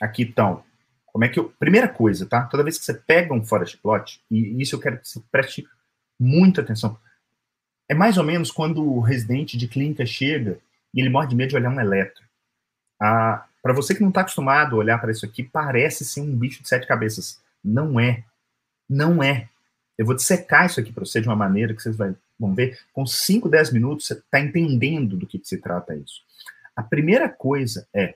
aqui 0.00 0.22
estão, 0.22 0.64
como 1.06 1.24
é 1.24 1.28
que 1.28 1.38
eu... 1.38 1.50
Primeira 1.58 1.88
coisa, 1.88 2.26
tá? 2.26 2.44
Toda 2.46 2.62
vez 2.62 2.78
que 2.78 2.84
você 2.84 2.94
pega 2.94 3.32
um 3.32 3.44
Forest 3.44 3.78
Plot, 3.78 4.22
e 4.30 4.60
isso 4.60 4.74
eu 4.76 4.80
quero 4.80 4.98
que 4.98 5.08
você 5.08 5.22
preste 5.30 5.66
muita 6.18 6.60
atenção, 6.60 6.98
é 7.88 7.94
mais 7.94 8.18
ou 8.18 8.24
menos 8.24 8.50
quando 8.50 8.84
o 8.84 9.00
residente 9.00 9.56
de 9.56 9.66
clínica 9.66 10.04
chega 10.04 10.60
e 10.92 11.00
ele 11.00 11.08
morre 11.08 11.28
de 11.28 11.36
medo 11.36 11.50
de 11.50 11.56
olhar 11.56 11.70
um 11.70 11.80
eletro. 11.80 12.22
Ah, 13.00 13.46
para 13.62 13.72
você 13.72 13.94
que 13.94 14.00
não 14.02 14.08
está 14.08 14.20
acostumado 14.20 14.76
a 14.76 14.78
olhar 14.78 14.98
para 14.98 15.10
isso 15.10 15.24
aqui, 15.24 15.42
parece 15.42 16.04
ser 16.04 16.20
um 16.20 16.36
bicho 16.36 16.62
de 16.62 16.68
sete 16.68 16.86
cabeças. 16.86 17.40
Não 17.64 17.98
é. 17.98 18.24
Não 18.88 19.22
é. 19.22 19.48
Eu 19.98 20.06
vou 20.06 20.14
dissecar 20.14 20.66
isso 20.66 20.78
aqui 20.78 20.92
para 20.92 21.04
você 21.04 21.20
de 21.20 21.28
uma 21.28 21.34
maneira 21.34 21.74
que 21.74 21.82
vocês 21.82 21.96
vão 22.38 22.54
ver. 22.54 22.78
Com 22.92 23.04
5, 23.04 23.48
10 23.48 23.72
minutos, 23.72 24.06
você 24.06 24.14
está 24.14 24.38
entendendo 24.38 25.16
do 25.16 25.26
que, 25.26 25.40
que 25.40 25.48
se 25.48 25.58
trata 25.58 25.96
isso. 25.96 26.22
A 26.76 26.82
primeira 26.84 27.28
coisa 27.28 27.88
é, 27.92 28.14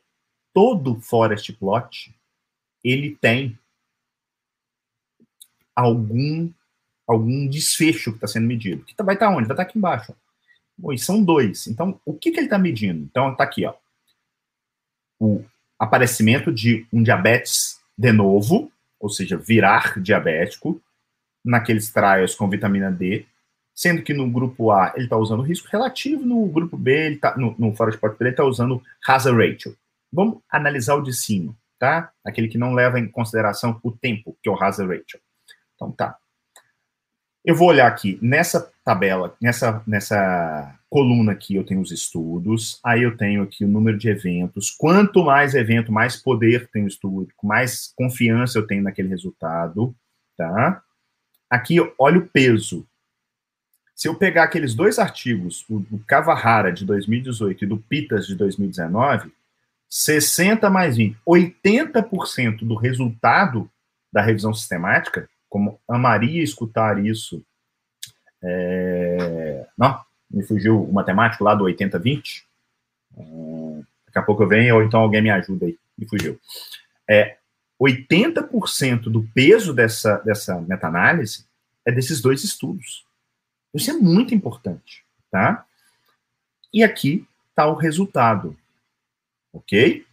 todo 0.55 1.01
forest 1.01 1.53
plot, 1.55 2.15
ele 2.85 3.17
tem 3.21 3.59
algum 5.75 6.51
algum 7.05 7.49
desfecho 7.49 8.11
que 8.13 8.19
está 8.19 8.29
sendo 8.29 8.47
medido. 8.47 8.85
Que 8.85 8.95
tá, 8.95 9.03
vai 9.03 9.15
estar 9.15 9.27
tá 9.27 9.33
onde? 9.33 9.49
Vai 9.49 9.55
estar 9.55 9.57
tá 9.57 9.63
aqui 9.63 9.77
embaixo. 9.77 10.15
Bom, 10.79 10.97
são 10.97 11.23
dois. 11.23 11.67
Então, 11.67 12.01
o 12.07 12.15
que, 12.15 12.31
que 12.31 12.39
ele 12.39 12.47
está 12.47 12.59
medindo? 12.59 13.03
Então, 13.03 13.33
está 13.33 13.45
aqui, 13.45 13.67
ó. 13.67 13.75
O 15.21 15.45
aparecimento 15.79 16.53
de 16.53 16.87
um 16.93 17.03
diabetes 17.03 17.81
de 17.99 18.13
novo, 18.13 18.71
ou 18.99 19.09
seja, 19.09 19.37
virar 19.37 20.01
diabético, 20.01 20.81
naqueles 21.45 21.91
trials 21.91 22.35
com 22.35 22.49
vitamina 22.49 22.91
D, 22.91 23.27
sendo 23.75 24.03
que 24.03 24.13
no 24.13 24.31
grupo 24.31 24.71
A 24.71 24.93
ele 24.95 25.05
está 25.05 25.17
usando 25.17 25.43
risco 25.43 25.69
relativo, 25.71 26.25
no 26.25 26.47
grupo 26.47 26.77
B, 26.77 27.07
ele 27.07 27.17
tá, 27.17 27.37
no, 27.37 27.55
no 27.59 27.75
Forest 27.75 27.97
Sport 27.97 28.21
ele 28.21 28.31
está 28.31 28.45
usando 28.45 28.83
hazard 29.07 29.37
ratio. 29.37 29.77
Vamos 30.13 30.41
analisar 30.51 30.95
o 30.95 31.03
de 31.03 31.13
cima, 31.13 31.55
tá? 31.79 32.13
Aquele 32.25 32.49
que 32.49 32.59
não 32.59 32.75
leva 32.75 33.01
em 33.01 33.09
consideração 33.09 33.79
o 33.83 33.91
tempo, 33.91 34.37
que 34.43 34.49
é 34.49 34.53
o 34.53 34.63
hazard 34.63 34.95
ratio. 34.95 35.21
Então 35.75 35.91
tá. 35.91 36.17
Eu 37.45 37.57
vou 37.57 37.69
olhar 37.69 37.89
aqui 37.89 38.19
nessa 38.23 38.71
tabela, 38.85 39.35
nessa, 39.41 39.83
nessa 39.87 40.79
coluna 40.89 41.33
aqui, 41.33 41.57
eu 41.57 41.65
tenho 41.65 41.81
os 41.81 41.91
estudos, 41.91 42.79
aí 42.85 43.03
eu 43.03 43.17
tenho 43.17 43.43
aqui 43.43 43.65
o 43.65 43.69
número 43.69 43.97
de 43.97 44.09
eventos. 44.09 44.71
Quanto 44.71 45.25
mais 45.25 45.55
evento, 45.55 45.91
mais 45.91 46.17
poder 46.17 46.69
tem 46.71 46.85
o 46.85 46.87
estudo, 46.87 47.29
mais 47.43 47.93
confiança 47.97 48.59
eu 48.59 48.67
tenho 48.67 48.83
naquele 48.83 49.09
resultado, 49.09 49.95
tá? 50.37 50.83
Aqui, 51.53 51.77
olha 51.99 52.19
o 52.19 52.27
peso. 52.27 52.87
Se 53.95 54.09
eu 54.09 54.15
pegar 54.15 54.45
aqueles 54.45 54.75
dois 54.75 54.99
artigos, 54.99 55.67
o 55.69 55.81
do 55.81 55.99
Kawahara 55.99 56.73
de 56.73 56.83
2018 56.87 57.65
e 57.65 57.67
do 57.67 57.77
Pitas 57.77 58.27
de 58.27 58.35
2019, 58.35 59.31
60 59.87 60.71
mais 60.71 60.97
20, 60.97 61.19
80% 61.29 62.61
do 62.61 62.75
resultado 62.75 63.71
da 64.11 64.23
revisão 64.23 64.55
sistemática 64.55 65.29
como 65.47 65.79
amaria 65.87 66.43
escutar 66.43 67.05
isso. 67.05 67.45
É... 68.43 69.67
Não, 69.77 70.01
me 70.31 70.43
fugiu 70.45 70.83
o 70.83 70.91
matemático 70.91 71.45
lá 71.45 71.55
do 71.55 71.65
80-20. 71.65 72.45
É... 73.15 73.23
Daqui 74.07 74.19
a 74.19 74.23
pouco 74.23 74.43
eu 74.43 74.49
venho, 74.49 74.77
ou 74.77 74.83
então 74.83 75.01
alguém 75.01 75.21
me 75.21 75.29
ajuda 75.29 75.67
aí. 75.67 75.79
Me 75.99 76.09
fugiu. 76.09 76.41
É, 77.07 77.37
80% 77.83 79.05
do 79.05 79.25
peso 79.35 79.75
dessa, 79.75 80.19
dessa 80.19 80.61
meta-análise 80.61 81.47
é 81.85 81.91
desses 81.91 82.21
dois 82.21 82.45
estudos. 82.45 83.05
Isso 83.75 83.91
é 83.91 83.95
muito 83.95 84.35
importante, 84.35 85.05
tá? 85.31 85.67
E 86.73 86.85
aqui 86.85 87.27
está 87.51 87.67
o 87.67 87.75
resultado, 87.75 88.57
ok? 89.53 90.07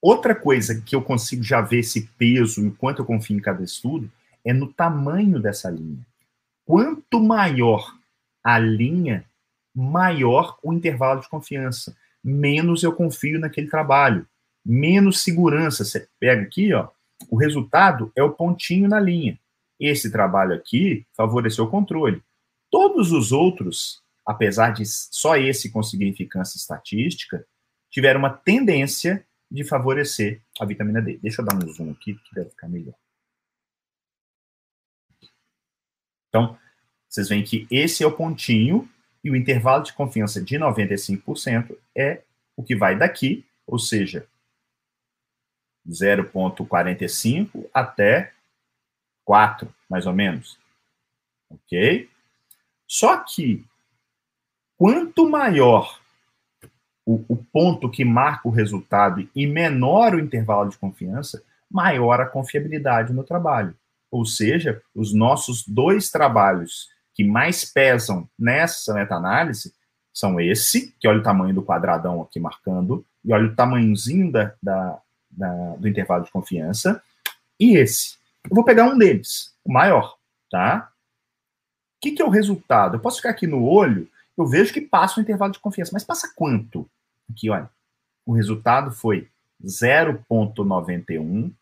Outra 0.00 0.34
coisa 0.34 0.80
que 0.80 0.94
eu 0.94 1.02
consigo 1.02 1.42
já 1.42 1.60
ver 1.60 1.80
esse 1.80 2.06
peso, 2.18 2.60
enquanto 2.60 3.00
eu 3.00 3.04
confio 3.04 3.36
em 3.36 3.40
cada 3.40 3.62
estudo, 3.62 4.10
é 4.44 4.52
no 4.52 4.72
tamanho 4.72 5.40
dessa 5.40 5.70
linha. 5.70 6.06
Quanto 6.64 7.20
maior 7.20 7.96
a 8.44 8.58
linha, 8.58 9.24
maior 9.74 10.58
o 10.62 10.72
intervalo 10.72 11.20
de 11.20 11.28
confiança. 11.28 11.96
Menos 12.22 12.82
eu 12.82 12.92
confio 12.92 13.38
naquele 13.38 13.68
trabalho. 13.68 14.26
Menos 14.70 15.24
segurança. 15.24 15.82
Você 15.82 16.06
pega 16.20 16.42
aqui, 16.42 16.74
ó, 16.74 16.90
o 17.30 17.36
resultado 17.36 18.12
é 18.14 18.22
o 18.22 18.34
pontinho 18.34 18.86
na 18.86 19.00
linha. 19.00 19.40
Esse 19.80 20.12
trabalho 20.12 20.54
aqui 20.54 21.06
favoreceu 21.16 21.64
o 21.64 21.70
controle. 21.70 22.22
Todos 22.70 23.12
os 23.12 23.32
outros, 23.32 24.02
apesar 24.26 24.72
de 24.72 24.84
só 24.84 25.38
esse 25.38 25.70
conseguir 25.70 26.08
eficácia 26.08 26.58
estatística, 26.58 27.46
tiveram 27.90 28.20
uma 28.20 28.30
tendência 28.30 29.26
de 29.50 29.64
favorecer 29.64 30.42
a 30.60 30.66
vitamina 30.66 31.00
D. 31.00 31.16
Deixa 31.22 31.40
eu 31.40 31.46
dar 31.46 31.56
um 31.56 31.72
zoom 31.72 31.90
aqui, 31.92 32.14
que 32.14 32.34
deve 32.34 32.50
ficar 32.50 32.68
melhor. 32.68 32.94
Então, 36.28 36.58
vocês 37.08 37.28
veem 37.30 37.42
que 37.42 37.66
esse 37.70 38.04
é 38.04 38.06
o 38.06 38.14
pontinho 38.14 38.86
e 39.24 39.30
o 39.30 39.36
intervalo 39.36 39.82
de 39.82 39.94
confiança 39.94 40.42
de 40.42 40.56
95% 40.56 41.74
é 41.96 42.22
o 42.54 42.62
que 42.62 42.76
vai 42.76 42.98
daqui, 42.98 43.46
ou 43.66 43.78
seja, 43.78 44.28
0,45 45.88 47.66
até 47.72 48.32
4, 49.24 49.72
mais 49.88 50.06
ou 50.06 50.12
menos. 50.12 50.58
Ok? 51.50 52.08
Só 52.86 53.18
que, 53.18 53.64
quanto 54.76 55.28
maior 55.28 55.98
o, 57.04 57.24
o, 57.26 57.36
ponto 57.36 57.90
que 57.90 58.04
marca 58.04 58.46
o 58.46 58.50
resultado 58.50 59.26
e 59.34 59.46
menor 59.46 60.14
o 60.14 60.20
intervalo 60.20 60.68
de 60.68 60.76
confiança, 60.76 61.42
maior 61.70 62.20
a 62.20 62.26
confiabilidade 62.26 63.14
no 63.14 63.24
trabalho. 63.24 63.74
Ou 64.10 64.26
seja, 64.26 64.82
os 64.94 65.14
nossos 65.14 65.66
dois 65.66 66.10
trabalhos 66.10 66.88
que 67.14 67.24
mais 67.24 67.64
pesam 67.64 68.28
nessa 68.38 68.92
meta-análise 68.92 69.74
são 70.12 70.40
esse, 70.40 70.94
que 71.00 71.08
olha 71.08 71.20
o 71.20 71.22
tamanho 71.22 71.54
do 71.54 71.62
quadradão 71.62 72.20
aqui 72.20 72.38
marcando, 72.38 73.04
e 73.24 73.32
olha 73.32 73.46
o 73.46 73.54
tamanhozinho 73.54 74.30
da, 74.30 74.54
da, 74.62 75.00
da, 75.38 75.76
do 75.76 75.88
intervalo 75.88 76.24
de 76.24 76.30
confiança, 76.30 77.02
e 77.58 77.76
esse. 77.76 78.16
Eu 78.44 78.54
vou 78.54 78.64
pegar 78.64 78.84
um 78.84 78.98
deles, 78.98 79.54
o 79.64 79.72
maior, 79.72 80.16
tá? 80.50 80.90
O 81.96 82.00
que, 82.00 82.12
que 82.12 82.22
é 82.22 82.24
o 82.24 82.30
resultado? 82.30 82.96
Eu 82.96 83.00
posso 83.00 83.16
ficar 83.16 83.30
aqui 83.30 83.46
no 83.46 83.64
olho, 83.64 84.08
eu 84.36 84.46
vejo 84.46 84.72
que 84.72 84.80
passa 84.80 85.18
o 85.18 85.22
intervalo 85.22 85.52
de 85.52 85.58
confiança, 85.58 85.90
mas 85.92 86.04
passa 86.04 86.32
quanto? 86.34 86.88
Aqui, 87.30 87.50
olha. 87.50 87.68
O 88.24 88.32
resultado 88.32 88.92
foi 88.92 89.28
0,91 89.64 91.52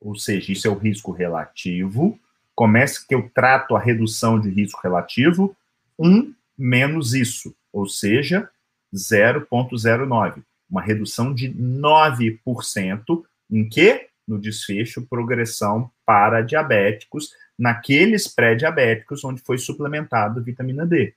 ou 0.00 0.14
seja, 0.14 0.52
isso 0.52 0.66
é 0.66 0.70
o 0.70 0.78
risco 0.78 1.10
relativo. 1.10 2.18
Começa 2.54 3.04
que 3.06 3.14
eu 3.14 3.28
trato 3.34 3.76
a 3.76 3.80
redução 3.80 4.40
de 4.40 4.48
risco 4.48 4.80
relativo, 4.82 5.56
1 5.98 6.32
menos 6.56 7.12
isso, 7.12 7.54
ou 7.72 7.86
seja, 7.86 8.48
0,09. 8.94 10.42
Uma 10.68 10.82
redução 10.82 11.32
de 11.32 11.52
9% 11.52 13.24
em 13.50 13.68
que? 13.68 14.08
No 14.26 14.38
desfecho, 14.38 15.06
progressão 15.06 15.90
para 16.04 16.42
diabéticos, 16.42 17.30
naqueles 17.58 18.26
pré-diabéticos 18.26 19.24
onde 19.24 19.40
foi 19.40 19.58
suplementado 19.58 20.42
vitamina 20.42 20.84
D. 20.84 21.14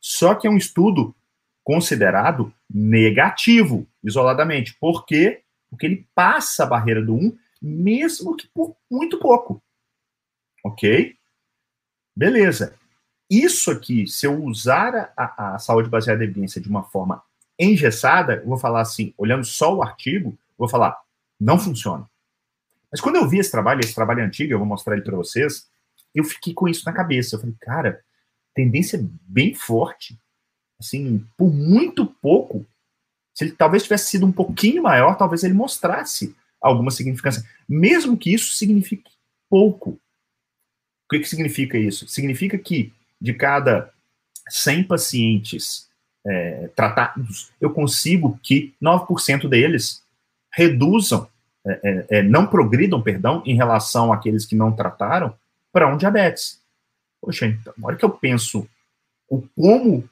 Só 0.00 0.34
que 0.34 0.46
é 0.46 0.50
um 0.50 0.56
estudo 0.56 1.14
considerado 1.62 2.52
negativo, 2.68 3.86
isoladamente. 4.02 4.74
Por 4.80 5.04
quê? 5.04 5.42
Porque 5.70 5.86
ele 5.86 6.06
passa 6.14 6.64
a 6.64 6.66
barreira 6.66 7.02
do 7.02 7.14
1 7.14 7.36
mesmo 7.60 8.36
que 8.36 8.46
por 8.48 8.76
muito 8.90 9.18
pouco. 9.18 9.62
Ok? 10.64 11.16
Beleza. 12.16 12.74
Isso 13.30 13.70
aqui, 13.70 14.06
se 14.06 14.26
eu 14.26 14.42
usar 14.42 15.12
a, 15.16 15.54
a 15.54 15.58
saúde 15.58 15.88
baseada 15.88 16.24
em 16.24 16.28
evidência 16.28 16.60
de 16.60 16.68
uma 16.68 16.82
forma 16.82 17.22
engessada, 17.58 18.42
vou 18.44 18.58
falar 18.58 18.80
assim, 18.80 19.12
olhando 19.16 19.44
só 19.44 19.74
o 19.74 19.82
artigo, 19.82 20.38
vou 20.56 20.68
falar, 20.68 20.96
não 21.40 21.58
funciona. 21.58 22.08
Mas 22.90 23.00
quando 23.00 23.16
eu 23.16 23.28
vi 23.28 23.38
esse 23.38 23.50
trabalho, 23.50 23.80
esse 23.80 23.94
trabalho 23.94 24.20
é 24.20 24.24
antigo, 24.24 24.52
eu 24.52 24.58
vou 24.58 24.66
mostrar 24.66 24.94
ele 24.94 25.04
para 25.04 25.16
vocês, 25.16 25.68
eu 26.14 26.24
fiquei 26.24 26.54
com 26.54 26.68
isso 26.68 26.84
na 26.84 26.92
cabeça. 26.92 27.36
Eu 27.36 27.40
falei, 27.40 27.54
cara, 27.60 28.02
tendência 28.54 28.98
bem 29.22 29.54
forte. 29.54 30.18
Assim, 30.80 31.24
por 31.36 31.52
muito 31.52 32.06
pouco, 32.06 32.66
se 33.34 33.44
ele 33.44 33.52
talvez 33.52 33.82
tivesse 33.82 34.10
sido 34.10 34.26
um 34.26 34.32
pouquinho 34.32 34.82
maior, 34.82 35.16
talvez 35.16 35.42
ele 35.42 35.54
mostrasse 35.54 36.34
alguma 36.60 36.90
significância, 36.90 37.44
mesmo 37.68 38.16
que 38.16 38.32
isso 38.32 38.54
signifique 38.54 39.10
pouco. 39.48 39.90
O 39.90 41.08
que, 41.10 41.20
que 41.20 41.28
significa 41.28 41.78
isso? 41.78 42.06
Significa 42.08 42.58
que 42.58 42.92
de 43.20 43.34
cada 43.34 43.92
100 44.48 44.84
pacientes 44.84 45.87
é, 46.28 46.68
tratados, 46.76 47.50
eu 47.60 47.70
consigo 47.70 48.38
que 48.42 48.74
9% 48.82 49.48
deles 49.48 50.02
reduzam, 50.52 51.28
é, 51.66 51.80
é, 51.82 52.06
é, 52.18 52.22
não 52.22 52.46
progridam, 52.46 53.00
perdão, 53.00 53.42
em 53.46 53.54
relação 53.54 54.12
àqueles 54.12 54.44
que 54.44 54.54
não 54.54 54.72
trataram, 54.72 55.34
para 55.72 55.88
um 55.88 55.96
diabetes. 55.96 56.60
Poxa, 57.20 57.46
então, 57.46 57.72
na 57.78 57.86
hora 57.86 57.96
que 57.96 58.04
eu 58.04 58.10
penso 58.10 58.68
o 59.28 59.42
como 59.56 60.08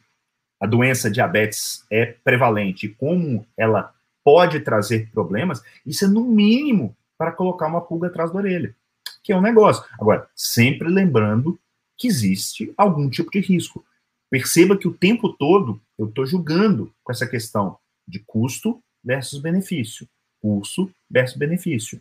a 0.61 0.67
doença 0.67 1.11
diabetes 1.11 1.85
é 1.91 2.07
prevalente 2.25 2.89
como 2.89 3.47
ela 3.57 3.95
pode 4.25 4.61
trazer 4.61 5.11
problemas, 5.11 5.63
isso 5.85 6.05
é 6.05 6.09
no 6.09 6.25
mínimo 6.25 6.97
para 7.17 7.33
colocar 7.33 7.67
uma 7.67 7.81
pulga 7.81 8.09
atrás 8.09 8.33
da 8.33 8.39
orelha, 8.39 8.75
que 9.23 9.33
é 9.33 9.37
um 9.37 9.41
negócio. 9.41 9.85
Agora, 9.99 10.29
sempre 10.35 10.89
lembrando 10.89 11.59
que 11.97 12.09
existe 12.09 12.73
algum 12.77 13.09
tipo 13.09 13.31
de 13.31 13.41
risco. 13.41 13.85
Perceba 14.31 14.77
que 14.77 14.89
o 14.89 14.95
tempo 14.95 15.33
todo 15.33 15.81
eu 15.99 16.09
estou 16.09 16.27
julgando 16.27 16.95
com 17.03 17.13
essa 17.13 17.27
questão 17.27 17.79
de 18.07 18.21
custo 18.21 18.83
versus 19.03 19.41
benefício. 19.41 20.09
Custo 20.41 20.93
versus 21.11 21.37
benefício. 21.37 22.01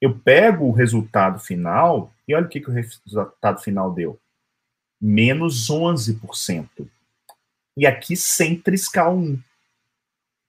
Eu 0.00 0.18
pego 0.18 0.66
o 0.66 0.72
resultado 0.72 1.38
final 1.38 2.12
e 2.26 2.34
olha 2.34 2.46
o 2.46 2.48
que, 2.48 2.60
que 2.60 2.70
o 2.70 2.72
resultado 2.72 3.60
final 3.60 3.92
deu. 3.92 4.18
Menos 5.00 5.68
11%. 5.68 6.88
E 7.76 7.86
aqui 7.86 8.16
sem 8.16 8.58
triscar 8.58 9.12
um. 9.12 9.38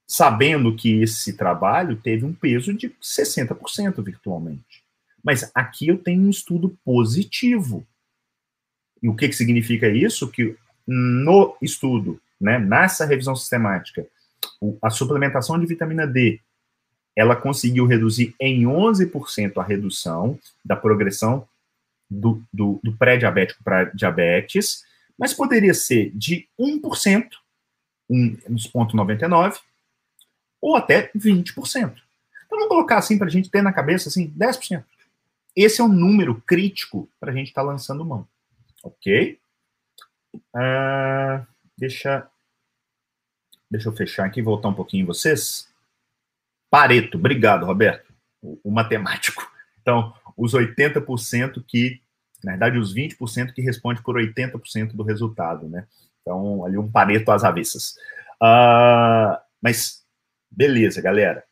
Sabendo 0.08 0.76
que 0.76 1.02
esse 1.02 1.36
trabalho 1.36 2.00
teve 2.00 2.24
um 2.24 2.32
peso 2.32 2.72
de 2.72 2.90
60% 3.02 4.02
virtualmente. 4.02 4.84
Mas 5.22 5.50
aqui 5.54 5.88
eu 5.88 5.98
tenho 5.98 6.22
um 6.22 6.30
estudo 6.30 6.78
positivo. 6.84 7.84
E 9.02 9.08
o 9.08 9.16
que, 9.16 9.28
que 9.28 9.34
significa 9.34 9.88
isso? 9.88 10.30
Que 10.30 10.56
no 10.86 11.56
estudo, 11.60 12.20
né, 12.40 12.58
nessa 12.58 13.04
revisão 13.04 13.34
sistemática, 13.34 14.06
a 14.82 14.90
suplementação 14.90 15.58
de 15.58 15.66
vitamina 15.66 16.06
D, 16.06 16.40
ela 17.14 17.34
conseguiu 17.34 17.86
reduzir 17.86 18.34
em 18.38 18.64
11% 18.64 19.56
a 19.56 19.62
redução 19.62 20.38
da 20.64 20.76
progressão 20.76 21.48
do, 22.08 22.42
do, 22.52 22.78
do 22.84 22.92
pré-diabético 22.92 23.64
para 23.64 23.84
diabetes, 23.84 24.84
mas 25.18 25.32
poderia 25.32 25.72
ser 25.72 26.10
de 26.14 26.46
1%, 26.60 27.28
1,99%, 28.10 29.60
ou 30.60 30.76
até 30.76 31.10
20%. 31.16 31.54
Então 31.64 32.58
vamos 32.58 32.68
colocar 32.68 32.98
assim 32.98 33.18
para 33.18 33.26
a 33.26 33.30
gente 33.30 33.50
ter 33.50 33.62
na 33.62 33.72
cabeça 33.72 34.08
assim, 34.08 34.32
10%. 34.36 34.84
Esse 35.54 35.80
é 35.80 35.84
um 35.84 35.88
número 35.88 36.40
crítico 36.46 37.08
para 37.18 37.32
a 37.32 37.34
gente 37.34 37.48
estar 37.48 37.62
tá 37.62 37.66
lançando 37.66 38.04
mão. 38.04 38.26
Ok? 38.82 39.38
Uh, 40.54 41.46
deixa, 41.76 42.28
deixa 43.70 43.88
eu 43.88 43.92
fechar 43.92 44.26
aqui 44.26 44.40
e 44.40 44.42
voltar 44.42 44.68
um 44.68 44.74
pouquinho 44.74 45.02
em 45.02 45.06
vocês. 45.06 45.68
Pareto, 46.70 47.16
obrigado, 47.18 47.64
Roberto, 47.64 48.12
o, 48.42 48.58
o 48.64 48.70
matemático. 48.70 49.50
Então, 49.80 50.12
os 50.36 50.52
80% 50.52 51.64
que, 51.66 52.00
na 52.42 52.52
verdade, 52.52 52.78
os 52.78 52.94
20% 52.94 53.52
que 53.52 53.62
responde 53.62 54.02
por 54.02 54.16
80% 54.16 54.92
do 54.92 55.02
resultado, 55.02 55.68
né? 55.68 55.86
Então, 56.20 56.64
ali 56.64 56.76
um 56.76 56.90
pareto 56.90 57.30
às 57.30 57.44
avessas. 57.44 57.94
Uh, 58.42 59.38
mas, 59.62 60.04
beleza, 60.50 61.00
galera. 61.00 61.44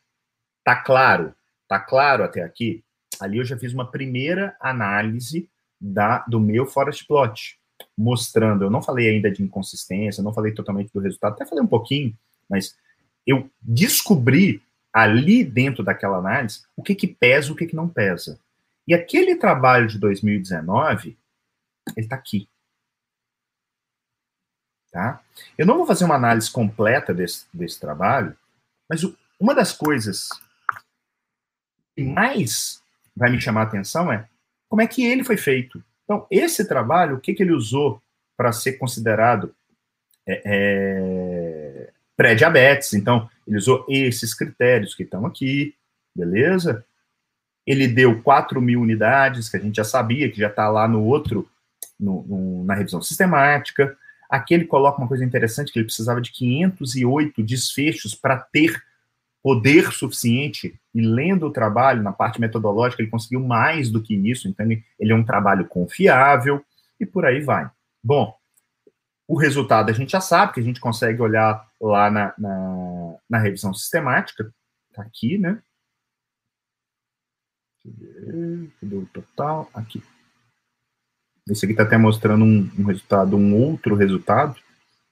Tá 0.63 0.75
claro? 0.75 1.33
Tá 1.67 1.79
claro 1.79 2.23
até 2.23 2.43
aqui? 2.43 2.83
Ali 3.19 3.37
eu 3.37 3.45
já 3.45 3.57
fiz 3.57 3.73
uma 3.73 3.89
primeira 3.89 4.55
análise 4.59 5.49
da, 5.79 6.19
do 6.27 6.39
meu 6.39 6.65
forest 6.65 7.05
plot, 7.07 7.59
mostrando, 7.97 8.63
eu 8.63 8.69
não 8.69 8.81
falei 8.81 9.09
ainda 9.09 9.31
de 9.31 9.41
inconsistência, 9.41 10.23
não 10.23 10.33
falei 10.33 10.53
totalmente 10.53 10.91
do 10.93 10.99
resultado, 10.99 11.33
até 11.33 11.45
falei 11.45 11.63
um 11.63 11.67
pouquinho, 11.67 12.17
mas 12.49 12.75
eu 13.25 13.49
descobri 13.61 14.61
ali 14.93 15.43
dentro 15.43 15.83
daquela 15.83 16.17
análise 16.17 16.63
o 16.75 16.83
que 16.83 16.95
que 16.95 17.07
pesa, 17.07 17.51
o 17.51 17.55
que 17.55 17.65
que 17.65 17.75
não 17.75 17.89
pesa. 17.89 18.39
E 18.87 18.93
aquele 18.93 19.35
trabalho 19.35 19.87
de 19.87 19.97
2019, 19.97 21.17
ele 21.95 22.05
está 22.05 22.15
aqui. 22.15 22.47
Tá? 24.91 25.21
Eu 25.57 25.65
não 25.65 25.77
vou 25.77 25.85
fazer 25.85 26.05
uma 26.05 26.15
análise 26.15 26.49
completa 26.49 27.13
desse, 27.13 27.45
desse 27.53 27.79
trabalho, 27.79 28.37
mas 28.89 29.03
o, 29.03 29.17
uma 29.39 29.53
das 29.53 29.73
coisas 29.73 30.29
que 31.95 32.03
mais 32.03 32.81
vai 33.15 33.29
me 33.29 33.41
chamar 33.41 33.61
a 33.61 33.63
atenção 33.65 34.11
é 34.11 34.29
como 34.69 34.81
é 34.81 34.87
que 34.87 35.03
ele 35.03 35.23
foi 35.23 35.35
feito. 35.35 35.83
Então, 36.05 36.25
esse 36.31 36.67
trabalho, 36.67 37.17
o 37.17 37.19
que, 37.19 37.33
que 37.33 37.43
ele 37.43 37.51
usou 37.51 38.01
para 38.37 38.51
ser 38.51 38.73
considerado 38.73 39.53
é, 40.25 40.41
é, 40.45 41.89
pré-diabetes? 42.15 42.93
Então, 42.93 43.29
ele 43.45 43.57
usou 43.57 43.85
esses 43.89 44.33
critérios 44.33 44.95
que 44.95 45.03
estão 45.03 45.25
aqui, 45.25 45.75
beleza? 46.15 46.85
Ele 47.65 47.87
deu 47.87 48.21
4 48.21 48.61
mil 48.61 48.79
unidades, 48.81 49.49
que 49.49 49.57
a 49.57 49.59
gente 49.59 49.75
já 49.75 49.83
sabia, 49.83 50.31
que 50.31 50.39
já 50.39 50.47
está 50.47 50.69
lá 50.69 50.87
no 50.87 51.03
outro, 51.03 51.49
no, 51.99 52.23
no, 52.23 52.63
na 52.63 52.75
revisão 52.75 53.01
sistemática. 53.01 53.97
Aqui 54.29 54.53
ele 54.53 54.65
coloca 54.65 54.99
uma 54.99 55.07
coisa 55.07 55.25
interessante, 55.25 55.71
que 55.71 55.79
ele 55.79 55.85
precisava 55.85 56.21
de 56.21 56.31
508 56.31 57.43
desfechos 57.43 58.13
para 58.13 58.37
ter 58.37 58.81
poder 59.45 59.91
suficiente 59.91 60.73
e 60.91 61.01
lendo 61.01 61.45
o 61.45 61.51
trabalho 61.51 62.01
na 62.01 62.11
parte 62.11 62.41
metodológica, 62.41 63.03
ele 63.03 63.11
conseguiu 63.11 63.39
mais 63.39 63.91
do 63.91 64.01
que 64.01 64.15
isso, 64.15 64.47
então 64.47 64.65
ele, 64.65 64.83
é 64.99 65.13
um 65.13 65.23
trabalho 65.23 65.67
confiável 65.67 66.65
e 66.99 67.05
por 67.05 67.27
aí 67.27 67.41
vai. 67.41 67.69
Bom, 68.03 68.35
o 69.27 69.37
resultado 69.37 69.91
a 69.91 69.93
gente 69.93 70.13
já 70.13 70.19
sabe, 70.19 70.53
que 70.53 70.59
a 70.59 70.63
gente 70.63 70.79
consegue 70.79 71.21
olhar 71.21 71.63
lá 71.79 72.09
na, 72.09 72.33
na, 72.39 73.17
na 73.29 73.37
revisão 73.37 73.71
sistemática, 73.71 74.51
tá 74.95 75.03
aqui, 75.03 75.37
né? 75.37 75.61
Cadê 78.81 78.95
o 78.95 79.05
total? 79.13 79.69
Aqui. 79.75 80.01
Esse 81.47 81.65
aqui 81.65 81.73
está 81.73 81.83
até 81.83 81.99
mostrando 81.99 82.43
um, 82.43 82.67
um, 82.79 82.85
resultado, 82.85 83.37
um 83.37 83.55
outro 83.55 83.93
resultado, 83.93 84.59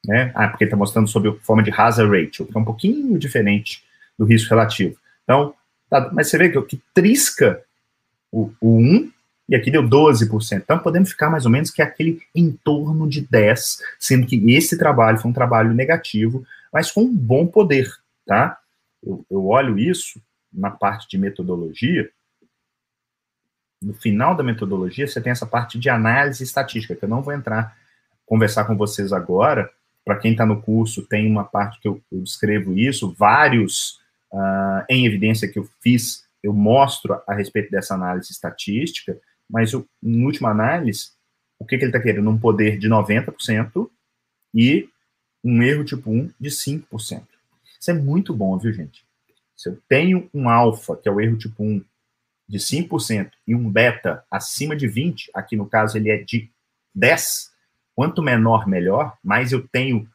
né? 0.04 0.32
Ah, 0.34 0.48
porque 0.48 0.64
está 0.64 0.76
mostrando 0.76 1.08
sob 1.08 1.30
a 1.30 1.34
forma 1.46 1.62
de 1.62 1.70
hazard 1.70 2.10
ratio, 2.10 2.48
que 2.48 2.58
é 2.58 2.60
um 2.60 2.66
pouquinho 2.66 3.20
diferente 3.20 3.93
do 4.18 4.26
risco 4.26 4.50
relativo. 4.50 4.98
Então, 5.24 5.54
tá, 5.90 6.10
mas 6.14 6.30
você 6.30 6.38
vê 6.38 6.50
que 6.50 6.58
o 6.58 6.66
que 6.66 6.82
trisca 6.94 7.64
o, 8.32 8.52
o 8.60 8.78
1 8.78 9.12
e 9.48 9.56
aqui 9.56 9.70
deu 9.70 9.84
12%. 9.84 10.62
Então, 10.62 10.80
podemos 10.80 11.10
ficar 11.12 11.30
mais 11.30 11.46
ou 11.46 11.52
menos 11.52 11.70
que 11.70 11.82
é 11.82 11.86
aquele 11.86 12.22
em 12.34 12.52
torno 12.52 13.08
de 13.08 13.26
10%, 13.28 13.80
sendo 14.00 14.26
que 14.26 14.38
esse 14.52 14.78
trabalho 14.78 15.18
foi 15.18 15.30
um 15.30 15.34
trabalho 15.34 15.74
negativo, 15.74 16.46
mas 16.72 16.92
com 16.92 17.02
um 17.02 17.16
bom 17.16 17.46
poder, 17.46 17.92
tá? 18.26 18.58
Eu, 19.06 19.26
eu 19.30 19.46
olho 19.46 19.78
isso 19.78 20.22
na 20.52 20.72
parte 20.72 21.08
de 21.10 21.18
metodologia. 21.18 22.10
No 23.82 23.94
final 23.94 24.36
da 24.36 24.44
metodologia, 24.44 25.06
você 25.06 25.20
tem 25.20 25.32
essa 25.32 25.46
parte 25.46 25.78
de 25.78 25.90
análise 25.90 26.44
estatística, 26.44 26.96
que 26.96 27.04
eu 27.04 27.10
não 27.10 27.22
vou 27.22 27.34
entrar, 27.34 27.78
conversar 28.26 28.64
com 28.66 28.78
vocês 28.78 29.12
agora. 29.12 29.70
Para 30.06 30.18
quem 30.18 30.32
está 30.32 30.46
no 30.46 30.62
curso, 30.62 31.06
tem 31.06 31.30
uma 31.30 31.44
parte 31.44 31.80
que 31.82 31.88
eu, 31.88 32.02
eu 32.12 32.22
descrevo 32.22 32.78
isso, 32.78 33.14
vários 33.18 34.00
uh, 34.34 34.84
em 34.90 35.06
evidência 35.06 35.48
que 35.48 35.60
eu 35.60 35.70
fiz, 35.82 36.26
eu 36.42 36.52
mostro 36.52 37.22
a, 37.26 37.34
respeito 37.34 37.72
dessa 37.72 37.94
análise 37.94 38.32
estatística, 38.32 39.18
mas 39.50 39.72
eu, 39.72 39.88
em 40.02 40.26
última 40.26 40.50
análise, 40.50 41.12
o 41.60 41.66
que, 41.66 41.78
que 41.78 41.86
ele 41.86 41.92
está 41.92 42.02
querendo? 42.02 42.30
Um 42.30 42.38
poder 42.38 42.78
de 42.78 42.90
90% 42.90 43.90
e 44.54 44.90
um 45.44 45.62
erro 45.62 45.86
tipo 45.86 46.12
1 46.12 46.32
de 46.40 46.50
5%. 46.50 47.24
Isso 47.80 47.92
é 47.92 47.94
muito 47.94 48.34
bom, 48.34 48.58
viu, 48.58 48.74
gente? 48.74 49.06
Se 49.56 49.70
eu 49.70 49.78
tenho 49.88 50.30
um 50.34 50.50
alfa, 50.50 50.98
que 50.98 51.08
é 51.08 51.12
o 51.12 51.22
erro 51.22 51.38
tipo 51.38 51.64
1, 51.64 51.84
de 52.48 52.58
5%, 52.58 53.32
e 53.48 53.56
um 53.56 53.70
beta 53.70 54.24
acima 54.30 54.76
de 54.76 54.88
20%, 54.88 55.30
aqui 55.34 55.56
no 55.56 55.66
caso 55.66 55.98
ele 55.98 56.10
é 56.10 56.18
de 56.18 56.50
10%, 56.98 57.52
quanto 57.96 58.24
menor, 58.24 58.68
melhor, 58.68 59.18
mais 59.24 59.52
eu 59.52 59.66
tenho, 59.68 60.10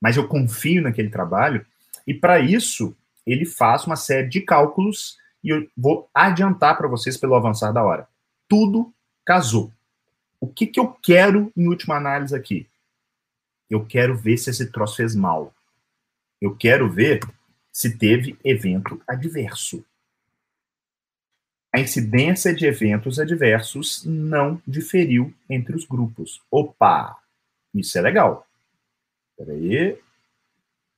mais 0.00 0.16
eu 0.16 0.28
confio 0.28 0.82
naquele 0.82 1.08
trabalho, 1.08 1.64
e 2.06 2.12
para 2.12 2.40
isso, 2.40 2.96
ele 3.26 3.44
faz 3.44 3.86
uma 3.86 3.96
série 3.96 4.28
de 4.28 4.40
cálculos 4.40 5.16
e 5.42 5.50
eu 5.50 5.68
vou 5.76 6.08
adiantar 6.14 6.76
para 6.76 6.88
vocês 6.88 7.16
pelo 7.16 7.34
avançar 7.34 7.72
da 7.72 7.82
hora. 7.82 8.08
Tudo 8.48 8.92
casou. 9.24 9.72
O 10.40 10.46
que, 10.46 10.66
que 10.66 10.78
eu 10.78 10.88
quero 10.88 11.52
em 11.56 11.68
última 11.68 11.96
análise 11.96 12.34
aqui? 12.34 12.68
Eu 13.70 13.84
quero 13.86 14.16
ver 14.16 14.36
se 14.36 14.50
esse 14.50 14.70
troço 14.70 14.96
fez 14.96 15.14
mal. 15.14 15.54
Eu 16.40 16.56
quero 16.56 16.90
ver 16.90 17.20
se 17.72 17.96
teve 17.96 18.38
evento 18.44 19.00
adverso. 19.08 19.84
A 21.74 21.80
incidência 21.80 22.54
de 22.54 22.66
eventos 22.66 23.18
adversos 23.18 24.04
não 24.04 24.60
diferiu 24.66 25.32
entre 25.48 25.74
os 25.74 25.86
grupos. 25.86 26.42
Opa! 26.50 27.16
Isso 27.74 27.96
é 27.96 28.02
legal. 28.02 28.46
Espera 29.30 29.56
aí. 29.56 29.98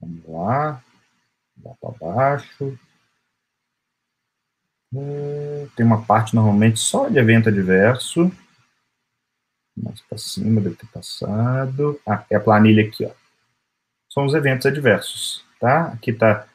Vamos 0.01 0.25
lá. 0.27 0.84
Dá 1.57 1.75
para 1.81 1.91
baixo. 1.99 2.79
É, 4.97 5.67
tem 5.77 5.85
uma 5.85 6.05
parte 6.05 6.35
normalmente 6.35 6.79
só 6.79 7.09
de 7.09 7.19
evento 7.19 7.49
adverso. 7.49 8.31
Mais 9.77 10.01
para 10.03 10.19
cima 10.19 10.61
deve 10.61 10.77
ter 10.77 10.87
passado. 10.87 12.01
Ah, 12.07 12.25
é 12.31 12.37
a 12.37 12.41
planilha 12.41 12.87
aqui, 12.87 13.05
ó. 13.05 13.11
São 14.09 14.25
os 14.25 14.35
eventos 14.35 14.67
adversos, 14.67 15.45
tá? 15.59 15.89
Aqui 15.89 16.13
tá 16.13 16.47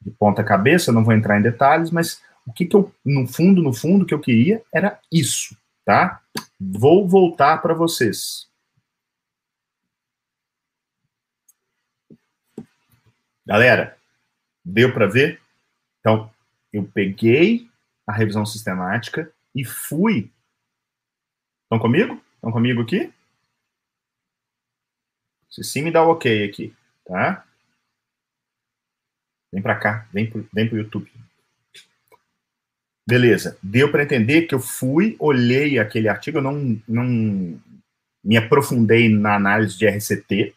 de 0.00 0.10
ponta 0.10 0.42
cabeça, 0.42 0.90
não 0.90 1.04
vou 1.04 1.12
entrar 1.12 1.38
em 1.38 1.42
detalhes, 1.42 1.90
mas 1.90 2.22
o 2.46 2.52
que, 2.52 2.64
que 2.64 2.74
eu, 2.74 2.92
no 3.04 3.26
fundo, 3.26 3.62
no 3.62 3.72
fundo, 3.72 4.06
que 4.06 4.14
eu 4.14 4.20
queria 4.20 4.62
era 4.72 4.98
isso, 5.12 5.56
tá? 5.84 6.22
Vou 6.58 7.06
voltar 7.06 7.58
para 7.58 7.74
vocês. 7.74 8.48
Galera, 13.46 13.98
deu 14.64 14.92
para 14.92 15.06
ver? 15.06 15.40
Então, 16.00 16.32
eu 16.72 16.84
peguei 16.84 17.68
a 18.06 18.12
revisão 18.12 18.44
sistemática 18.44 19.32
e 19.54 19.64
fui. 19.64 20.30
Estão 21.64 21.78
comigo? 21.78 22.20
Estão 22.34 22.50
comigo 22.50 22.82
aqui? 22.82 23.12
Se 25.50 25.62
sim, 25.62 25.82
me 25.82 25.90
dá 25.90 26.02
o 26.02 26.10
ok 26.10 26.44
aqui, 26.48 26.74
tá? 27.04 27.46
Vem 29.52 29.62
para 29.62 29.78
cá, 29.78 30.08
vem 30.12 30.28
pro, 30.30 30.48
vem 30.52 30.66
pro 30.66 30.78
YouTube. 30.78 31.10
Beleza, 33.06 33.58
deu 33.62 33.90
para 33.90 34.04
entender 34.04 34.42
que 34.42 34.54
eu 34.54 34.60
fui, 34.60 35.16
olhei 35.18 35.78
aquele 35.78 36.08
artigo, 36.08 36.38
eu 36.38 36.42
não, 36.42 36.80
não 36.88 37.60
me 38.24 38.36
aprofundei 38.36 39.08
na 39.08 39.34
análise 39.34 39.76
de 39.76 39.86
RCT, 39.86 40.54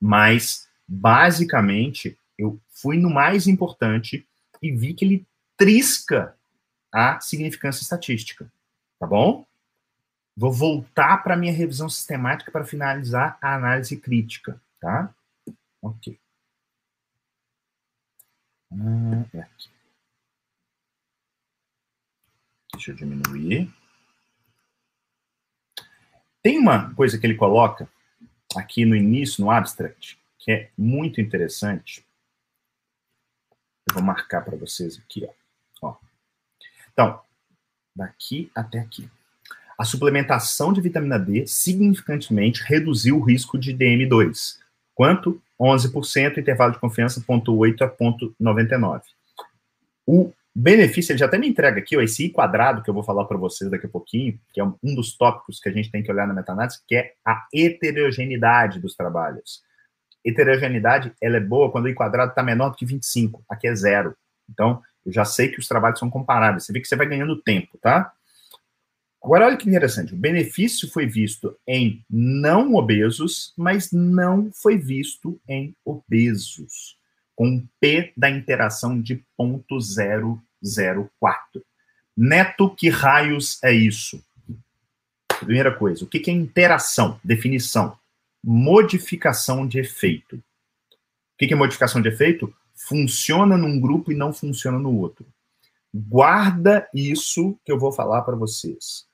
mas 0.00 0.68
basicamente 0.88 2.16
fui 2.80 2.96
no 2.96 3.10
mais 3.10 3.46
importante 3.46 4.26
e 4.62 4.72
vi 4.72 4.94
que 4.94 5.04
ele 5.04 5.26
trisca 5.56 6.36
a 6.92 7.20
significância 7.20 7.82
estatística, 7.82 8.50
tá 8.98 9.06
bom? 9.06 9.46
Vou 10.36 10.52
voltar 10.52 11.18
para 11.22 11.36
minha 11.36 11.52
revisão 11.52 11.88
sistemática 11.88 12.50
para 12.50 12.64
finalizar 12.64 13.38
a 13.40 13.54
análise 13.54 13.96
crítica, 13.96 14.60
tá? 14.80 15.14
Ok. 15.82 16.18
Ah, 18.72 19.24
é 19.34 19.40
aqui. 19.40 19.68
Deixa 22.72 22.92
eu 22.92 22.96
diminuir. 22.96 23.70
Tem 26.42 26.58
uma 26.58 26.94
coisa 26.94 27.18
que 27.18 27.26
ele 27.26 27.34
coloca 27.34 27.88
aqui 28.56 28.86
no 28.86 28.96
início, 28.96 29.44
no 29.44 29.50
abstract, 29.50 30.18
que 30.38 30.50
é 30.50 30.70
muito 30.78 31.20
interessante. 31.20 32.06
Eu 33.88 33.94
vou 33.94 34.02
marcar 34.02 34.44
para 34.44 34.56
vocês 34.56 34.98
aqui, 34.98 35.28
ó. 35.82 35.88
ó. 35.88 35.96
Então, 36.92 37.20
daqui 37.94 38.50
até 38.54 38.78
aqui. 38.78 39.08
A 39.78 39.84
suplementação 39.84 40.72
de 40.72 40.80
vitamina 40.80 41.18
D 41.18 41.46
significantemente 41.46 42.62
reduziu 42.62 43.16
o 43.16 43.22
risco 43.22 43.58
de 43.58 43.74
DM2. 43.74 44.58
Quanto? 44.94 45.40
11%, 45.58 46.38
intervalo 46.38 46.72
de 46.72 46.78
confiança 46.78 47.20
0,8 47.20 47.82
a 47.82 47.88
0,99. 47.88 49.02
O 50.06 50.32
benefício, 50.54 51.12
ele 51.12 51.18
já 51.18 51.26
até 51.26 51.38
me 51.38 51.48
entrega 51.48 51.80
aqui, 51.80 51.96
ó, 51.96 52.00
esse 52.00 52.26
I 52.26 52.30
quadrado 52.30 52.82
que 52.82 52.90
eu 52.90 52.94
vou 52.94 53.02
falar 53.02 53.24
para 53.24 53.38
vocês 53.38 53.70
daqui 53.70 53.86
a 53.86 53.88
pouquinho, 53.88 54.38
que 54.52 54.60
é 54.60 54.64
um 54.64 54.94
dos 54.94 55.16
tópicos 55.16 55.60
que 55.60 55.68
a 55.68 55.72
gente 55.72 55.90
tem 55.90 56.02
que 56.02 56.10
olhar 56.10 56.26
na 56.26 56.34
meta-análise, 56.34 56.80
que 56.86 56.96
é 56.96 57.14
a 57.24 57.46
heterogeneidade 57.54 58.80
dos 58.80 58.94
trabalhos. 58.94 59.62
Heterogeneidade, 60.24 61.12
ela 61.20 61.36
é 61.36 61.40
boa 61.40 61.70
quando 61.70 61.86
o 61.86 61.94
quadrado 61.94 62.30
está 62.30 62.42
menor 62.42 62.70
do 62.70 62.76
que 62.76 62.84
25, 62.84 63.44
aqui 63.48 63.66
é 63.66 63.74
zero. 63.74 64.16
Então, 64.48 64.82
eu 65.04 65.12
já 65.12 65.24
sei 65.24 65.48
que 65.48 65.58
os 65.58 65.68
trabalhos 65.68 65.98
são 65.98 66.10
comparáveis. 66.10 66.64
Você 66.64 66.72
vê 66.72 66.80
que 66.80 66.88
você 66.88 66.96
vai 66.96 67.06
ganhando 67.06 67.40
tempo, 67.40 67.78
tá? 67.78 68.12
Agora, 69.22 69.46
olha 69.46 69.56
que 69.56 69.68
interessante. 69.68 70.14
O 70.14 70.16
benefício 70.16 70.90
foi 70.90 71.06
visto 71.06 71.56
em 71.66 72.04
não 72.08 72.74
obesos, 72.74 73.52
mas 73.56 73.92
não 73.92 74.50
foi 74.52 74.78
visto 74.78 75.38
em 75.46 75.74
obesos 75.84 76.98
com 77.36 77.66
P 77.80 78.12
da 78.16 78.28
interação 78.30 79.00
de 79.00 79.24
0.004. 79.38 81.08
Neto, 82.16 82.74
que 82.74 82.88
raios 82.90 83.58
é 83.62 83.72
isso? 83.72 84.22
Primeira 85.38 85.74
coisa, 85.74 86.04
o 86.04 86.06
que 86.06 86.30
é 86.30 86.34
interação? 86.34 87.18
Definição. 87.24 87.96
Modificação 88.42 89.66
de 89.66 89.78
efeito. 89.78 90.36
O 90.36 90.42
que 91.38 91.52
é 91.52 91.56
modificação 91.56 92.00
de 92.00 92.08
efeito? 92.08 92.54
Funciona 92.74 93.56
num 93.56 93.80
grupo 93.80 94.10
e 94.10 94.14
não 94.14 94.32
funciona 94.32 94.78
no 94.78 94.96
outro. 94.98 95.26
Guarda 95.92 96.88
isso 96.94 97.58
que 97.64 97.72
eu 97.72 97.78
vou 97.78 97.92
falar 97.92 98.22
para 98.22 98.36
vocês. 98.36 99.06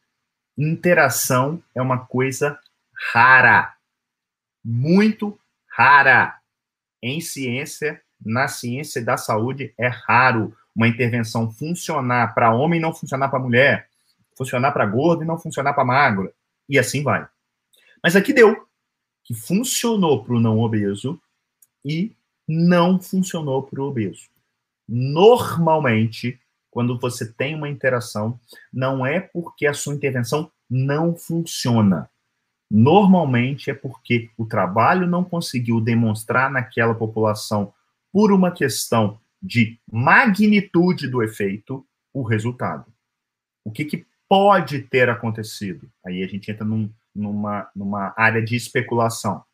Interação 0.57 1.63
é 1.75 1.83
uma 1.83 2.07
coisa 2.07 2.59
rara. 3.13 3.75
Muito 4.65 5.39
rara. 5.69 6.39
Em 7.03 7.21
ciência, 7.21 8.03
na 8.25 8.49
ciência 8.49 9.05
da 9.05 9.17
saúde 9.17 9.75
é 9.79 9.89
raro 9.89 10.57
uma 10.75 10.89
intervenção 10.89 11.51
funcionar 11.51 12.35
para 12.35 12.55
homem 12.55 12.79
e 12.79 12.83
não 12.83 12.95
funcionar 12.95 13.29
para 13.31 13.39
mulher, 13.39 13.89
funcionar 14.37 14.73
para 14.73 14.85
gordo 14.85 15.23
e 15.23 15.27
não 15.27 15.39
funcionar 15.39 15.73
para 15.73 15.85
magro, 15.85 16.33
e 16.69 16.79
assim 16.79 17.03
vai. 17.03 17.27
Mas 18.03 18.15
aqui 18.15 18.33
deu 18.33 18.67
que 19.27 19.35
funcionou 19.35 20.25
para 20.25 20.35
o 20.35 20.41
não 20.41 20.61
obeso 20.61 21.21
e 21.85 22.13
não 22.49 23.01
funcionou 23.01 23.63
para 23.65 23.83
o 23.83 23.89
obeso. 23.89 24.29
Normalmente, 24.89 26.39
quando 26.71 26.97
você 26.97 27.31
tem 27.33 27.55
uma 27.57 27.69
interação, 27.69 28.39
não 28.73 29.05
é 29.05 29.19
porque 29.19 29.67
a 29.67 29.75
sua 29.75 29.95
intervenção 29.95 30.51
não 30.71 31.17
funciona. 31.17 32.09
Normalmente 32.71 33.71
é 33.71 33.75
porque 33.75 34.31
o 34.37 34.47
trabalho 34.47 35.07
não 35.07 35.25
conseguiu 35.25 35.81
demonstrar 35.81 36.51
naquela 36.51 36.95
população 36.95 37.73
por 38.13 38.33
uma 38.33 38.53
questão 38.53 39.19
de 39.43 39.79
magnitude 39.91 41.09
do 41.09 41.23
efeito, 41.23 41.85
o 42.13 42.23
resultado. 42.23 42.87
O 43.65 43.71
que, 43.71 43.85
que 43.85 44.07
pode 44.29 44.83
ter 44.83 45.09
acontecido? 45.09 45.91
Aí 46.05 46.23
a 46.23 46.27
gente 46.29 46.51
entra 46.51 46.65
num, 46.65 46.91
numa, 47.17 47.71
numa 47.75 48.15
área 48.17 48.43
de 48.43 48.55
especulação. 48.55 49.45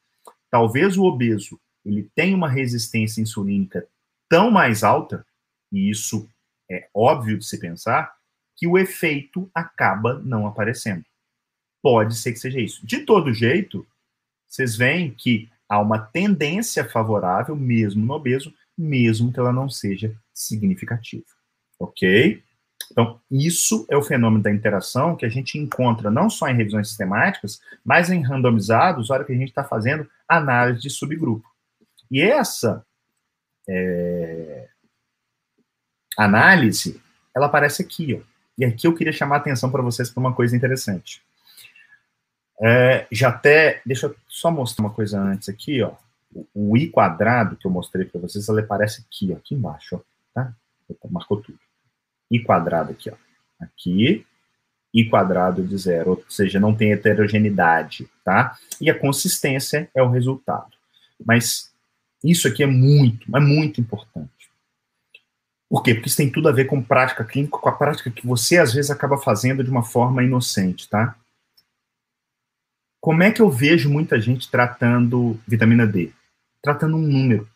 Talvez 0.50 0.96
o 0.96 1.04
obeso 1.04 1.58
ele 1.84 2.08
tenha 2.14 2.36
uma 2.36 2.48
resistência 2.48 3.20
insulínica 3.20 3.86
tão 4.28 4.50
mais 4.50 4.84
alta, 4.84 5.26
e 5.70 5.90
isso 5.90 6.28
é 6.70 6.88
óbvio 6.94 7.38
de 7.38 7.44
se 7.44 7.58
pensar, 7.58 8.14
que 8.56 8.66
o 8.66 8.78
efeito 8.78 9.50
acaba 9.54 10.20
não 10.20 10.46
aparecendo. 10.46 11.04
Pode 11.82 12.16
ser 12.16 12.32
que 12.32 12.38
seja 12.38 12.60
isso. 12.60 12.86
De 12.86 13.00
todo 13.00 13.32
jeito, 13.32 13.86
vocês 14.46 14.76
veem 14.76 15.10
que 15.10 15.50
há 15.68 15.80
uma 15.80 15.98
tendência 15.98 16.88
favorável, 16.88 17.56
mesmo 17.56 18.04
no 18.04 18.14
obeso, 18.14 18.54
mesmo 18.76 19.32
que 19.32 19.40
ela 19.40 19.52
não 19.52 19.68
seja 19.68 20.14
significativa. 20.32 21.24
Ok? 21.78 22.42
Então, 22.92 23.18
isso 23.30 23.86
é 23.90 23.96
o 23.96 24.02
fenômeno 24.02 24.42
da 24.42 24.52
interação 24.52 25.16
que 25.16 25.24
a 25.24 25.28
gente 25.28 25.58
encontra 25.58 26.10
não 26.10 26.28
só 26.28 26.46
em 26.48 26.54
revisões 26.54 26.88
sistemáticas, 26.88 27.60
mas 27.82 28.10
em 28.10 28.20
randomizados, 28.20 29.08
na 29.08 29.14
hora 29.14 29.24
que 29.24 29.32
a 29.32 29.36
gente 29.36 29.48
está 29.48 29.64
fazendo 29.64 30.08
análise 30.28 30.82
de 30.82 30.90
subgrupo. 30.90 31.48
E 32.10 32.20
essa 32.20 32.84
é, 33.66 34.68
análise, 36.18 37.00
ela 37.34 37.46
aparece 37.46 37.82
aqui, 37.82 38.14
ó. 38.20 38.32
E 38.58 38.64
aqui 38.64 38.86
eu 38.86 38.94
queria 38.94 39.12
chamar 39.12 39.36
a 39.36 39.38
atenção 39.38 39.70
para 39.70 39.82
vocês 39.82 40.10
para 40.10 40.20
uma 40.20 40.34
coisa 40.34 40.54
interessante. 40.54 41.22
É, 42.62 43.06
já 43.10 43.30
até, 43.30 43.80
deixa 43.86 44.06
eu 44.06 44.16
só 44.28 44.50
mostrar 44.50 44.84
uma 44.84 44.92
coisa 44.92 45.18
antes 45.18 45.48
aqui, 45.48 45.82
ó. 45.82 45.94
O, 46.54 46.76
I 46.76 46.88
quadrado 46.90 47.56
que 47.56 47.66
eu 47.66 47.70
mostrei 47.70 48.04
para 48.04 48.20
vocês, 48.20 48.48
ele 48.48 48.60
aparece 48.60 49.02
aqui, 49.06 49.32
ó, 49.32 49.36
aqui 49.36 49.54
embaixo, 49.54 49.96
ó, 49.96 50.00
tá? 50.34 50.52
Marcou 51.10 51.40
tudo. 51.40 51.58
I 52.32 52.42
quadrado 52.42 52.92
aqui, 52.92 53.10
ó. 53.10 53.14
Aqui, 53.60 54.26
I 54.94 55.08
quadrado 55.08 55.62
de 55.62 55.76
zero, 55.76 56.10
ou 56.10 56.24
seja, 56.28 56.58
não 56.58 56.74
tem 56.74 56.92
heterogeneidade, 56.92 58.08
tá? 58.24 58.56
E 58.80 58.90
a 58.90 58.98
consistência 58.98 59.90
é 59.94 60.02
o 60.02 60.10
resultado. 60.10 60.72
Mas 61.24 61.70
isso 62.24 62.48
aqui 62.48 62.62
é 62.62 62.66
muito, 62.66 63.36
é 63.36 63.40
muito 63.40 63.80
importante. 63.80 64.30
Por 65.68 65.82
quê? 65.82 65.94
Porque 65.94 66.08
isso 66.08 66.16
tem 66.16 66.30
tudo 66.30 66.48
a 66.48 66.52
ver 66.52 66.66
com 66.66 66.82
prática 66.82 67.24
clínica, 67.24 67.58
com 67.58 67.68
a 67.68 67.72
prática 67.72 68.10
que 68.10 68.26
você 68.26 68.58
às 68.58 68.74
vezes 68.74 68.90
acaba 68.90 69.16
fazendo 69.16 69.64
de 69.64 69.70
uma 69.70 69.82
forma 69.82 70.22
inocente, 70.22 70.88
tá? 70.88 71.16
Como 73.00 73.22
é 73.22 73.32
que 73.32 73.42
eu 73.42 73.50
vejo 73.50 73.90
muita 73.90 74.20
gente 74.20 74.50
tratando 74.50 75.40
vitamina 75.46 75.86
D? 75.86 76.12
Tratando 76.62 76.96
um 76.96 77.00
número. 77.00 77.48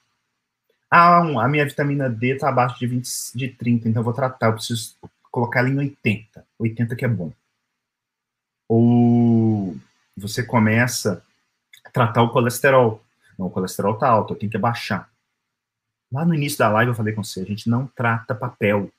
Ah, 0.98 1.18
a 1.18 1.46
minha 1.46 1.66
vitamina 1.66 2.08
D 2.08 2.28
está 2.28 2.48
abaixo 2.48 2.78
de, 2.78 2.86
20, 2.86 3.06
de 3.34 3.48
30, 3.50 3.86
então 3.86 4.00
eu 4.00 4.04
vou 4.04 4.14
tratar, 4.14 4.46
eu 4.46 4.54
preciso 4.54 4.96
colocar 5.30 5.60
ela 5.60 5.68
em 5.68 5.76
80. 5.76 6.46
80 6.58 6.96
que 6.96 7.04
é 7.04 7.08
bom. 7.08 7.30
Ou 8.66 9.76
você 10.16 10.42
começa 10.42 11.22
a 11.84 11.90
tratar 11.90 12.22
o 12.22 12.30
colesterol. 12.30 13.04
Não, 13.38 13.48
o 13.48 13.50
colesterol 13.50 13.92
está 13.92 14.08
alto, 14.08 14.32
eu 14.32 14.38
tenho 14.38 14.50
que 14.50 14.56
baixar. 14.56 15.10
Lá 16.10 16.24
no 16.24 16.34
início 16.34 16.58
da 16.60 16.70
live 16.70 16.92
eu 16.92 16.94
falei 16.94 17.12
com 17.12 17.22
você, 17.22 17.42
a 17.42 17.44
gente 17.44 17.68
não 17.68 17.86
trata 17.86 18.34
papel, 18.34 18.90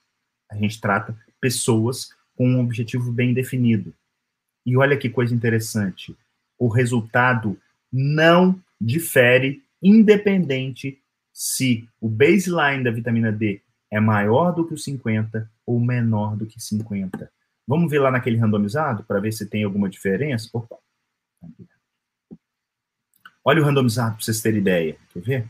a 0.51 0.55
gente 0.55 0.79
trata 0.79 1.17
pessoas 1.41 2.11
com 2.35 2.47
um 2.47 2.59
objetivo 2.59 3.11
bem 3.11 3.33
definido. 3.33 3.91
E 4.63 4.77
olha 4.77 4.97
que 4.97 5.09
coisa 5.09 5.33
interessante 5.33 6.15
o 6.59 6.67
resultado 6.67 7.59
não 7.91 8.61
difere, 8.79 9.63
independente 9.81 11.01
se 11.38 11.88
o 12.01 12.09
baseline 12.09 12.83
da 12.83 12.89
vitamina 12.89 13.31
D 13.31 13.61
é 13.91 13.99
maior 13.99 14.51
do 14.51 14.67
que 14.67 14.73
o 14.73 14.77
50 14.77 15.47
ou 15.67 15.79
menor 15.79 16.35
do 16.35 16.47
que 16.47 16.59
50. 16.59 17.31
Vamos 17.67 17.91
ver 17.91 17.99
lá 17.99 18.09
naquele 18.09 18.38
randomizado 18.38 19.03
para 19.03 19.19
ver 19.19 19.31
se 19.31 19.45
tem 19.45 19.63
alguma 19.63 19.88
diferença? 19.88 20.49
Opa. 20.51 20.79
Olha 23.45 23.61
o 23.61 23.63
randomizado 23.63 24.15
para 24.15 24.25
vocês 24.25 24.41
terem 24.41 24.61
ideia. 24.61 24.97
Quer 25.13 25.19
ver? 25.19 25.49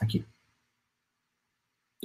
Aqui. 0.00 0.24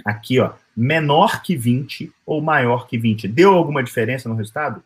Aqui, 0.04 0.38
ó, 0.42 0.54
menor 0.76 1.42
que 1.42 1.56
20 1.56 2.12
ou 2.26 2.42
maior 2.42 2.86
que 2.86 2.98
20. 2.98 3.30
Deu 3.30 3.54
alguma 3.54 3.82
diferença 3.82 4.28
no 4.28 4.36
resultado? 4.36 4.84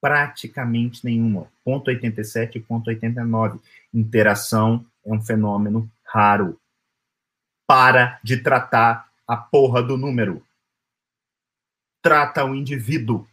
Praticamente 0.00 1.04
nenhuma. 1.04 1.48
Ponto 1.64 1.88
87 1.88 2.58
e 2.58 2.60
ponto 2.60 2.86
89. 2.86 3.58
Interação 3.92 4.86
é 5.04 5.12
um 5.12 5.20
fenômeno 5.20 5.90
raro. 6.04 6.56
Para 7.68 8.18
de 8.24 8.38
tratar 8.38 9.08
a 9.26 9.36
porra 9.36 9.82
do 9.82 9.98
número. 9.98 10.42
Trata 12.02 12.42
o 12.44 12.54
indivíduo. 12.54 13.28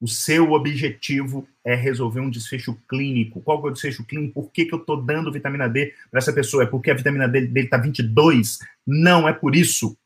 O 0.00 0.08
seu 0.08 0.52
objetivo 0.52 1.46
é 1.62 1.74
resolver 1.74 2.20
um 2.20 2.30
desfecho 2.30 2.74
clínico. 2.88 3.42
Qual 3.42 3.58
é 3.66 3.70
o 3.70 3.72
desfecho 3.72 4.04
clínico? 4.04 4.42
Por 4.42 4.50
que, 4.50 4.64
que 4.64 4.74
eu 4.74 4.78
estou 4.78 5.02
dando 5.02 5.32
vitamina 5.32 5.68
D 5.68 5.94
para 6.10 6.18
essa 6.18 6.32
pessoa? 6.32 6.62
É 6.62 6.66
porque 6.66 6.90
a 6.90 6.94
vitamina 6.94 7.28
D 7.28 7.46
dele 7.46 7.66
está 7.66 7.76
22? 7.76 8.58
Não 8.86 9.28
é 9.28 9.32
por 9.32 9.54
isso. 9.54 9.96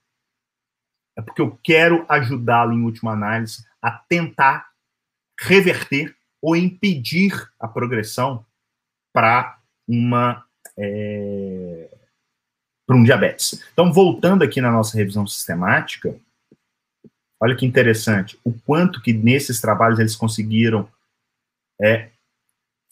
É 1.17 1.23
porque 1.23 1.43
eu 1.43 1.59
quero 1.63 2.05
ajudá-lo, 2.09 2.73
em 2.73 2.83
última 2.83 3.13
análise, 3.13 3.65
a 3.81 3.91
tentar 3.91 4.71
reverter 5.39 6.17
ou 6.43 6.57
impedir 6.57 7.33
a 7.59 7.69
progressão 7.69 8.45
para 9.13 9.61
uma 9.87 10.47
é, 10.77 12.00
para 12.91 12.97
um 12.97 13.05
diabetes. 13.05 13.65
Então, 13.73 13.93
voltando 13.93 14.43
aqui 14.43 14.61
na 14.61 14.73
nossa 14.73 14.97
revisão 14.97 15.25
sistemática, 15.25 16.13
olha 17.41 17.55
que 17.55 17.65
interessante, 17.65 18.37
o 18.43 18.53
quanto 18.53 19.01
que 19.01 19.13
nesses 19.13 19.61
trabalhos 19.61 20.01
eles 20.01 20.17
conseguiram 20.17 20.91
é, 21.81 22.11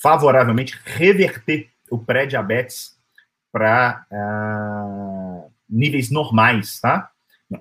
favoravelmente 0.00 0.78
reverter 0.84 1.68
o 1.90 1.98
pré-diabetes 1.98 2.96
para 3.50 4.06
uh, 4.08 5.52
níveis 5.68 6.12
normais, 6.12 6.78
tá? 6.78 7.10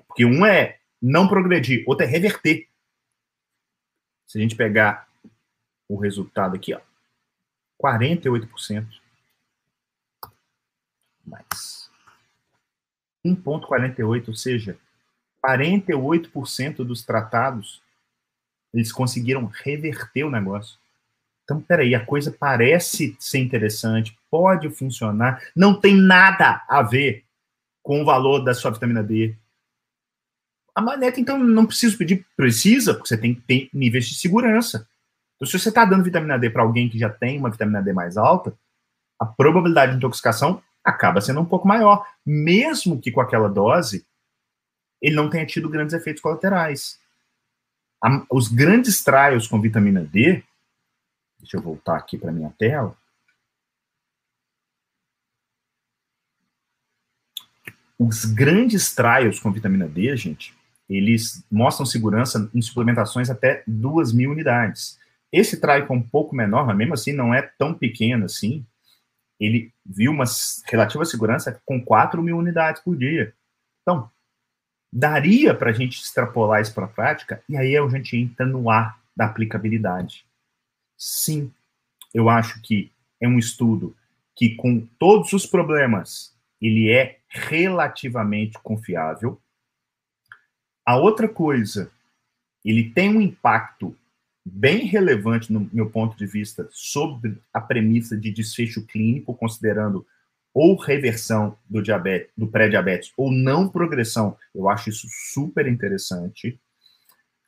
Porque 0.06 0.24
um 0.24 0.46
é 0.46 0.78
não 1.02 1.26
progredir, 1.26 1.82
outro 1.88 2.06
é 2.06 2.08
reverter. 2.08 2.68
Se 4.28 4.38
a 4.38 4.40
gente 4.40 4.54
pegar 4.54 5.08
o 5.88 5.96
resultado 5.96 6.54
aqui, 6.54 6.72
ó, 6.72 6.80
48%. 7.82 8.86
Mais 11.26 11.87
1,48, 13.24 14.28
ou 14.28 14.34
seja, 14.34 14.78
48% 15.44 16.76
dos 16.76 17.04
tratados 17.04 17.82
eles 18.72 18.92
conseguiram 18.92 19.46
reverter 19.46 20.24
o 20.24 20.30
negócio. 20.30 20.78
Então, 21.44 21.60
peraí, 21.60 21.94
a 21.94 22.04
coisa 22.04 22.30
parece 22.30 23.16
ser 23.18 23.38
interessante, 23.38 24.18
pode 24.30 24.68
funcionar, 24.70 25.42
não 25.56 25.80
tem 25.80 25.96
nada 25.96 26.62
a 26.68 26.82
ver 26.82 27.24
com 27.82 28.02
o 28.02 28.04
valor 28.04 28.40
da 28.40 28.52
sua 28.52 28.70
vitamina 28.70 29.02
D. 29.02 29.34
A 30.74 30.82
maneta, 30.82 31.18
então, 31.18 31.38
não 31.38 31.66
precisa 31.66 31.96
pedir, 31.96 32.26
precisa, 32.36 32.92
porque 32.92 33.08
você 33.08 33.16
tem 33.16 33.34
que 33.34 33.40
ter 33.40 33.70
níveis 33.72 34.06
de 34.06 34.16
segurança. 34.16 34.86
Então, 35.36 35.46
se 35.46 35.58
você 35.58 35.70
está 35.70 35.84
dando 35.84 36.04
vitamina 36.04 36.38
D 36.38 36.50
para 36.50 36.62
alguém 36.62 36.88
que 36.88 36.98
já 36.98 37.08
tem 37.08 37.38
uma 37.38 37.50
vitamina 37.50 37.82
D 37.82 37.92
mais 37.94 38.18
alta, 38.18 38.54
a 39.18 39.24
probabilidade 39.24 39.92
de 39.92 39.98
intoxicação 39.98 40.62
acaba 40.88 41.20
sendo 41.20 41.40
um 41.40 41.44
pouco 41.44 41.66
maior, 41.66 42.06
mesmo 42.24 43.00
que 43.00 43.10
com 43.10 43.20
aquela 43.20 43.48
dose 43.48 44.06
ele 45.00 45.14
não 45.14 45.30
tenha 45.30 45.46
tido 45.46 45.68
grandes 45.68 45.94
efeitos 45.94 46.22
colaterais. 46.22 46.98
Os 48.30 48.48
grandes 48.48 49.02
trials 49.02 49.46
com 49.46 49.60
vitamina 49.60 50.04
D 50.04 50.42
Deixa 51.38 51.56
eu 51.56 51.62
voltar 51.62 51.96
aqui 51.96 52.18
para 52.18 52.32
minha 52.32 52.50
tela. 52.58 52.96
Os 57.98 58.24
grandes 58.24 58.94
trials 58.94 59.40
com 59.40 59.50
vitamina 59.50 59.88
D, 59.88 60.16
gente, 60.16 60.54
eles 60.88 61.44
mostram 61.50 61.86
segurança 61.86 62.50
em 62.54 62.62
suplementações 62.62 63.28
até 63.28 63.62
2 63.66 64.12
mil 64.12 64.30
unidades. 64.30 64.98
Esse 65.32 65.60
trial 65.60 65.86
com 65.86 65.96
um 65.96 66.02
pouco 66.02 66.34
menor, 66.34 66.66
mas 66.66 66.76
mesmo 66.76 66.94
assim 66.94 67.12
não 67.12 67.34
é 67.34 67.42
tão 67.42 67.74
pequeno 67.74 68.24
assim, 68.24 68.64
ele 69.38 69.72
viu 69.84 70.12
uma 70.12 70.24
relativa 70.66 71.04
segurança 71.04 71.60
com 71.64 71.82
4 71.82 72.22
mil 72.22 72.36
unidades 72.36 72.82
por 72.82 72.96
dia. 72.96 73.34
Então, 73.82 74.10
daria 74.92 75.54
para 75.54 75.70
a 75.70 75.72
gente 75.72 76.00
extrapolar 76.00 76.60
isso 76.60 76.74
para 76.74 76.86
a 76.86 76.88
prática, 76.88 77.42
e 77.48 77.56
aí 77.56 77.76
a 77.76 77.88
gente 77.88 78.16
entra 78.16 78.44
no 78.44 78.70
ar 78.70 79.00
da 79.16 79.26
aplicabilidade. 79.26 80.26
Sim, 80.96 81.52
eu 82.12 82.28
acho 82.28 82.60
que 82.62 82.90
é 83.20 83.28
um 83.28 83.38
estudo 83.38 83.96
que, 84.36 84.54
com 84.56 84.80
todos 84.98 85.32
os 85.32 85.46
problemas, 85.46 86.36
ele 86.60 86.90
é 86.90 87.18
relativamente 87.28 88.58
confiável. 88.62 89.40
A 90.86 90.96
outra 90.96 91.28
coisa, 91.28 91.90
ele 92.64 92.90
tem 92.90 93.14
um 93.14 93.20
impacto 93.20 93.96
bem 94.52 94.86
relevante, 94.86 95.52
no 95.52 95.68
meu 95.72 95.90
ponto 95.90 96.16
de 96.16 96.26
vista, 96.26 96.68
sobre 96.70 97.38
a 97.52 97.60
premissa 97.60 98.16
de 98.16 98.30
desfecho 98.30 98.84
clínico, 98.86 99.34
considerando 99.34 100.06
ou 100.52 100.76
reversão 100.76 101.56
do 101.68 101.82
diabetes, 101.82 102.30
do 102.36 102.46
pré-diabetes, 102.46 103.12
ou 103.16 103.30
não 103.30 103.68
progressão. 103.68 104.36
Eu 104.54 104.68
acho 104.68 104.90
isso 104.90 105.06
super 105.32 105.66
interessante. 105.66 106.58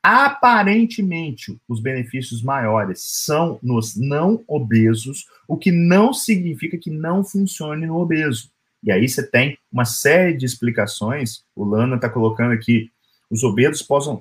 Aparentemente, 0.03 1.59
os 1.67 1.79
benefícios 1.79 2.41
maiores 2.41 3.01
são 3.01 3.59
nos 3.61 3.95
não 3.95 4.43
obesos, 4.47 5.27
o 5.47 5.57
que 5.57 5.71
não 5.71 6.13
significa 6.13 6.77
que 6.77 6.89
não 6.89 7.23
funcione 7.23 7.85
no 7.85 7.97
obeso. 7.97 8.49
E 8.83 8.91
aí 8.91 9.07
você 9.07 9.21
tem 9.21 9.57
uma 9.71 9.85
série 9.85 10.35
de 10.35 10.45
explicações. 10.45 11.43
O 11.55 11.63
Lana 11.63 11.97
está 11.97 12.09
colocando 12.09 12.51
aqui: 12.51 12.89
os 13.29 13.43
obesos 13.43 13.83
possam, 13.83 14.19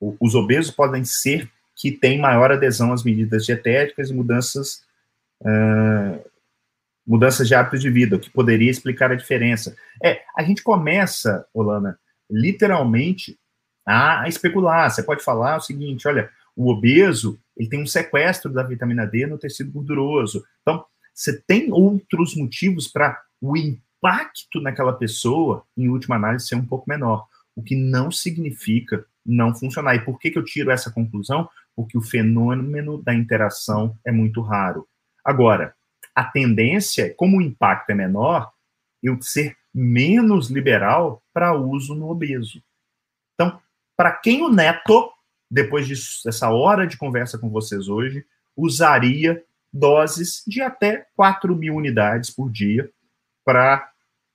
os 0.00 0.34
obesos 0.34 0.70
podem 0.70 1.04
ser 1.04 1.50
que 1.76 1.90
têm 1.90 2.18
maior 2.18 2.52
adesão 2.52 2.92
às 2.92 3.02
medidas 3.02 3.44
dietéticas 3.44 4.10
e 4.10 4.14
mudanças, 4.14 4.82
uh, 5.40 6.30
mudanças 7.06 7.48
de 7.48 7.54
hábitos 7.54 7.80
de 7.80 7.90
vida, 7.90 8.16
o 8.16 8.20
que 8.20 8.30
poderia 8.30 8.70
explicar 8.70 9.10
a 9.10 9.16
diferença. 9.16 9.74
É, 10.02 10.22
a 10.36 10.42
gente 10.42 10.62
começa, 10.62 11.46
Olana, 11.52 11.98
literalmente 12.30 13.38
a 13.86 14.28
especular. 14.28 14.90
Você 14.90 15.02
pode 15.02 15.24
falar 15.24 15.56
o 15.56 15.60
seguinte: 15.60 16.06
olha, 16.06 16.30
o 16.56 16.70
obeso 16.70 17.38
ele 17.56 17.68
tem 17.68 17.82
um 17.82 17.86
sequestro 17.86 18.52
da 18.52 18.62
vitamina 18.62 19.06
D 19.06 19.26
no 19.26 19.38
tecido 19.38 19.72
gorduroso. 19.72 20.44
Então, 20.62 20.84
você 21.12 21.40
tem 21.46 21.70
outros 21.70 22.34
motivos 22.34 22.88
para 22.88 23.20
o 23.40 23.56
impacto 23.56 24.60
naquela 24.60 24.92
pessoa, 24.92 25.64
em 25.76 25.88
última 25.88 26.16
análise, 26.16 26.46
ser 26.46 26.54
um 26.54 26.64
pouco 26.64 26.88
menor. 26.88 27.26
O 27.54 27.62
que 27.62 27.76
não 27.76 28.10
significa 28.10 29.04
não 29.24 29.54
funcionar. 29.54 29.94
E 29.94 30.04
por 30.04 30.18
que, 30.18 30.30
que 30.30 30.38
eu 30.38 30.44
tiro 30.44 30.70
essa 30.70 30.90
conclusão? 30.90 31.48
Porque 31.74 31.96
o 31.96 32.02
fenômeno 32.02 33.02
da 33.02 33.14
interação 33.14 33.98
é 34.04 34.12
muito 34.12 34.40
raro. 34.40 34.86
Agora, 35.24 35.74
a 36.14 36.24
tendência, 36.24 37.14
como 37.14 37.38
o 37.38 37.42
impacto 37.42 37.90
é 37.90 37.94
menor, 37.94 38.52
eu 39.02 39.20
ser 39.22 39.56
menos 39.74 40.50
liberal 40.50 41.22
para 41.32 41.56
uso 41.56 41.94
no 41.94 42.10
obeso. 42.10 42.62
Então, 43.34 43.60
para 43.96 44.12
quem 44.12 44.42
o 44.42 44.52
Neto, 44.52 45.10
depois 45.50 45.88
dessa 46.24 46.50
hora 46.50 46.86
de 46.86 46.96
conversa 46.96 47.38
com 47.38 47.48
vocês 47.48 47.88
hoje, 47.88 48.24
usaria 48.56 49.42
doses 49.72 50.42
de 50.46 50.60
até 50.60 51.06
4 51.16 51.56
mil 51.56 51.74
unidades 51.74 52.30
por 52.30 52.50
dia 52.50 52.90
para 53.44 53.90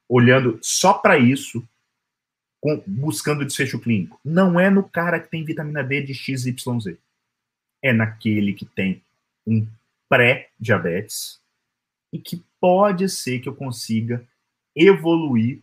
olhando 0.09 0.57
só 0.61 0.93
para 0.93 1.17
isso, 1.17 1.67
com, 2.59 2.81
buscando 2.87 3.45
desfecho 3.45 3.79
clínico. 3.79 4.19
Não 4.23 4.59
é 4.59 4.69
no 4.69 4.83
cara 4.83 5.19
que 5.19 5.29
tem 5.29 5.45
vitamina 5.45 5.83
D 5.83 6.01
de 6.01 6.13
XYZ. 6.13 6.97
É 7.81 7.93
naquele 7.93 8.53
que 8.53 8.65
tem 8.65 9.01
um 9.45 9.67
pré-diabetes 10.09 11.39
e 12.11 12.19
que 12.19 12.43
pode 12.59 13.07
ser 13.09 13.39
que 13.39 13.49
eu 13.49 13.55
consiga 13.55 14.25
evoluir, 14.75 15.61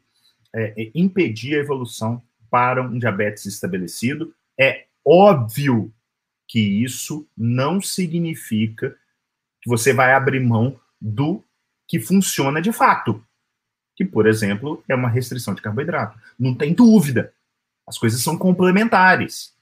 é, 0.54 0.82
é 0.82 0.90
impedir 0.94 1.56
a 1.56 1.60
evolução 1.60 2.22
para 2.50 2.82
um 2.82 2.98
diabetes 2.98 3.46
estabelecido. 3.46 4.34
É 4.58 4.86
óbvio 5.04 5.92
que 6.46 6.60
isso 6.60 7.26
não 7.36 7.80
significa 7.80 8.96
que 9.62 9.68
você 9.68 9.92
vai 9.92 10.12
abrir 10.12 10.40
mão 10.40 10.78
do 11.00 11.42
que 11.88 11.98
funciona 11.98 12.60
de 12.60 12.72
fato, 12.72 13.24
que, 13.96 14.04
por 14.04 14.26
exemplo, 14.26 14.82
é 14.88 14.94
uma 14.94 15.08
restrição 15.08 15.54
de 15.54 15.62
carboidrato. 15.62 16.18
Não 16.38 16.54
tem 16.54 16.72
dúvida. 16.72 17.32
As 17.86 17.98
coisas 17.98 18.22
são 18.22 18.38
complementares. 18.38 19.54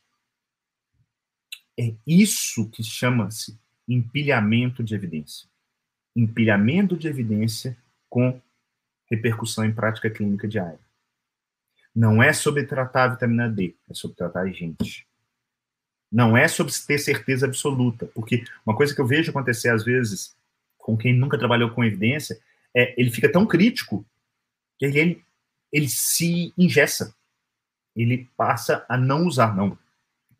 É 1.78 1.94
isso 2.06 2.68
que 2.68 2.82
chama-se 2.82 3.58
empilhamento 3.88 4.82
de 4.82 4.94
evidência. 4.94 5.48
Empilhamento 6.14 6.96
de 6.96 7.08
evidência 7.08 7.76
com 8.08 8.40
repercussão 9.10 9.64
em 9.64 9.72
prática 9.72 10.10
clínica 10.10 10.46
diária. 10.46 10.80
Não 11.94 12.22
é 12.22 12.32
sobre 12.32 12.64
tratar 12.64 13.04
a 13.04 13.08
vitamina 13.08 13.48
D, 13.48 13.74
é 13.88 13.94
sobre 13.94 14.16
tratar 14.16 14.42
a 14.42 14.50
gente. 14.50 15.06
Não 16.10 16.36
é 16.36 16.46
sobre 16.48 16.72
ter 16.86 16.98
certeza 16.98 17.46
absoluta, 17.46 18.06
porque 18.06 18.44
uma 18.66 18.76
coisa 18.76 18.94
que 18.94 19.00
eu 19.00 19.06
vejo 19.06 19.30
acontecer 19.30 19.70
às 19.70 19.84
vezes 19.84 20.36
com 20.76 20.96
quem 20.96 21.14
nunca 21.14 21.38
trabalhou 21.38 21.70
com 21.70 21.84
evidência 21.84 22.38
é 22.74 22.94
ele 23.00 23.10
fica 23.10 23.30
tão 23.30 23.46
crítico 23.46 24.04
ele, 24.86 25.24
ele 25.72 25.88
se 25.88 26.52
ingessa. 26.58 27.14
Ele 27.94 28.28
passa 28.36 28.84
a 28.88 28.96
não 28.96 29.26
usar. 29.26 29.54
Não, 29.54 29.78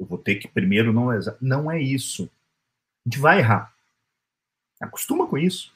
eu 0.03 0.07
vou 0.07 0.19
ter 0.19 0.37
que 0.37 0.49
primeiro 0.49 0.93
não 0.93 1.07
usar. 1.17 1.37
Não 1.41 1.71
é 1.71 1.81
isso. 1.81 2.31
A 3.05 3.09
gente 3.09 3.19
vai 3.19 3.39
errar. 3.39 3.73
Acostuma 4.81 5.27
com 5.27 5.39
isso. 5.39 5.73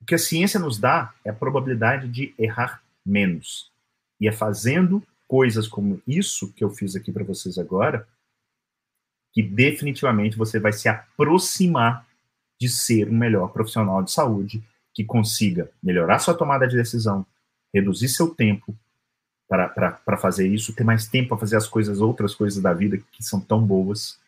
O 0.00 0.04
que 0.04 0.14
a 0.14 0.18
ciência 0.18 0.60
nos 0.60 0.78
dá 0.78 1.12
é 1.24 1.30
a 1.30 1.34
probabilidade 1.34 2.08
de 2.08 2.34
errar 2.38 2.82
menos. 3.04 3.70
E 4.20 4.28
é 4.28 4.32
fazendo 4.32 5.02
coisas 5.26 5.66
como 5.66 6.00
isso 6.06 6.52
que 6.52 6.62
eu 6.62 6.70
fiz 6.70 6.94
aqui 6.94 7.10
para 7.10 7.24
vocês 7.24 7.58
agora 7.58 8.06
que 9.32 9.42
definitivamente 9.42 10.36
você 10.36 10.60
vai 10.60 10.72
se 10.72 10.88
aproximar 10.88 12.06
de 12.60 12.68
ser 12.68 13.08
um 13.08 13.18
melhor 13.18 13.48
profissional 13.52 14.00
de 14.00 14.12
saúde 14.12 14.62
que 14.92 15.02
consiga 15.02 15.68
melhorar 15.82 16.20
sua 16.20 16.34
tomada 16.34 16.68
de 16.68 16.76
decisão, 16.76 17.26
reduzir 17.74 18.08
seu 18.08 18.32
tempo 18.32 18.76
para 19.48 20.16
fazer 20.16 20.48
isso, 20.48 20.74
ter 20.74 20.84
mais 20.84 21.06
tempo 21.06 21.30
para 21.30 21.38
fazer 21.38 21.56
as 21.56 21.68
coisas, 21.68 22.00
outras 22.00 22.34
coisas 22.34 22.62
da 22.62 22.72
vida 22.72 22.98
que 23.12 23.22
são 23.22 23.40
tão 23.40 23.64
boas, 23.64 24.18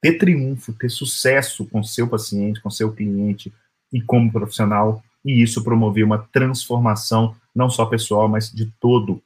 ter 0.00 0.18
triunfo, 0.18 0.72
ter 0.72 0.88
sucesso 0.88 1.66
com 1.66 1.82
seu 1.82 2.08
paciente, 2.08 2.60
com 2.60 2.70
seu 2.70 2.92
cliente 2.92 3.52
e 3.92 4.00
como 4.00 4.32
profissional, 4.32 5.02
e 5.24 5.42
isso 5.42 5.64
promover 5.64 6.04
uma 6.04 6.18
transformação 6.18 7.34
não 7.54 7.70
só 7.70 7.86
pessoal, 7.86 8.28
mas 8.28 8.50
de 8.50 8.70
todo 8.80 9.22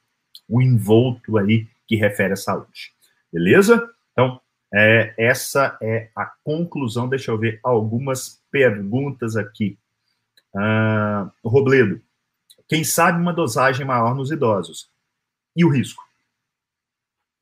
o 0.47 0.61
envolto 0.61 1.37
aí 1.37 1.67
que 1.87 1.95
refere 1.95 2.33
à 2.33 2.35
saúde. 2.35 2.93
Beleza? 3.31 3.89
Então, 4.11 4.39
é, 4.73 5.13
essa 5.17 5.77
é 5.81 6.09
a 6.15 6.31
conclusão. 6.43 7.09
Deixa 7.09 7.31
eu 7.31 7.37
ver 7.37 7.59
algumas 7.63 8.41
perguntas 8.51 9.35
aqui. 9.35 9.77
Uh, 10.53 11.29
Robledo, 11.43 12.01
quem 12.67 12.83
sabe 12.83 13.19
uma 13.19 13.33
dosagem 13.33 13.85
maior 13.85 14.15
nos 14.15 14.31
idosos? 14.31 14.89
E 15.55 15.65
o 15.65 15.69
risco? 15.69 16.03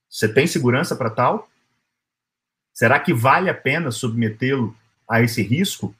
Você 0.09 0.31
tem 0.31 0.47
segurança 0.47 0.95
para 0.95 1.09
tal? 1.09 1.49
Será 2.73 2.99
que 2.99 3.13
vale 3.13 3.49
a 3.49 3.53
pena 3.53 3.91
submetê-lo 3.91 4.75
a 5.07 5.21
esse 5.21 5.41
risco? 5.41 5.95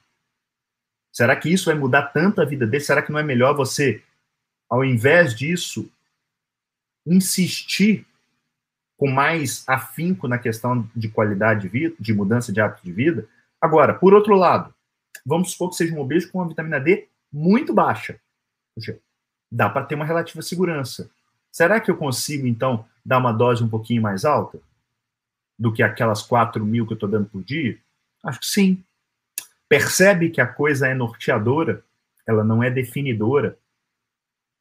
Será 1.12 1.34
que 1.36 1.52
isso 1.52 1.66
vai 1.66 1.74
mudar 1.74 2.08
tanto 2.08 2.40
a 2.40 2.44
vida 2.44 2.66
dele? 2.66 2.84
Será 2.84 3.02
que 3.02 3.10
não 3.10 3.18
é 3.18 3.22
melhor 3.22 3.54
você, 3.54 4.02
ao 4.68 4.84
invés 4.84 5.34
disso, 5.34 5.90
insistir 7.06 8.06
com 8.98 9.08
mais 9.08 9.66
afinco 9.66 10.26
na 10.26 10.38
questão 10.38 10.88
de 10.94 11.08
qualidade 11.08 11.62
de 11.62 11.68
vida, 11.68 11.94
de 11.98 12.12
mudança 12.12 12.52
de 12.52 12.60
hábito 12.60 12.82
de 12.82 12.92
vida. 12.92 13.28
Agora, 13.60 13.94
por 13.94 14.12
outro 14.12 14.34
lado, 14.34 14.74
vamos 15.24 15.52
supor 15.52 15.70
que 15.70 15.76
seja 15.76 15.94
um 15.94 16.00
obeso 16.00 16.30
com 16.30 16.38
uma 16.38 16.48
vitamina 16.48 16.80
D 16.80 17.08
muito 17.32 17.72
baixa. 17.72 18.20
Dá 19.50 19.70
para 19.70 19.86
ter 19.86 19.94
uma 19.94 20.04
relativa 20.04 20.42
segurança. 20.42 21.08
Será 21.50 21.80
que 21.80 21.90
eu 21.90 21.96
consigo, 21.96 22.46
então, 22.46 22.84
dar 23.04 23.18
uma 23.18 23.32
dose 23.32 23.62
um 23.62 23.68
pouquinho 23.68 24.02
mais 24.02 24.24
alta 24.24 24.60
do 25.58 25.72
que 25.72 25.82
aquelas 25.82 26.22
4 26.22 26.64
mil 26.64 26.86
que 26.86 26.92
eu 26.92 26.96
estou 26.96 27.08
dando 27.08 27.28
por 27.28 27.42
dia? 27.42 27.78
Acho 28.24 28.40
que 28.40 28.46
sim. 28.46 28.84
Percebe 29.68 30.30
que 30.30 30.40
a 30.40 30.46
coisa 30.46 30.88
é 30.88 30.94
norteadora, 30.94 31.84
ela 32.26 32.44
não 32.44 32.62
é 32.62 32.70
definidora, 32.70 33.58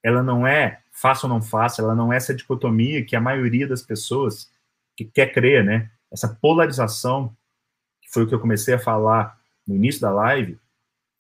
ela 0.04 0.24
não 0.24 0.46
é 0.48 0.82
faça 0.92 1.28
ou 1.28 1.34
não 1.34 1.42
faça, 1.42 1.82
ela 1.82 1.94
não 1.94 2.12
é 2.12 2.18
essa 2.18 2.34
dicotomia 2.34 3.06
que 3.06 3.16
a 3.16 3.22
maioria 3.22 3.68
das 3.68 3.84
pessoas 3.84 4.50
que 4.96 5.06
quer 5.06 5.32
crer, 5.32 5.64
né? 5.64 5.92
Essa 6.12 6.28
polarização, 6.28 7.36
que 8.02 8.10
foi 8.12 8.24
o 8.24 8.28
que 8.28 8.34
eu 8.34 8.40
comecei 8.40 8.74
a 8.74 8.80
falar 8.80 9.40
no 9.68 9.76
início 9.76 10.02
da 10.02 10.10
live, 10.10 10.58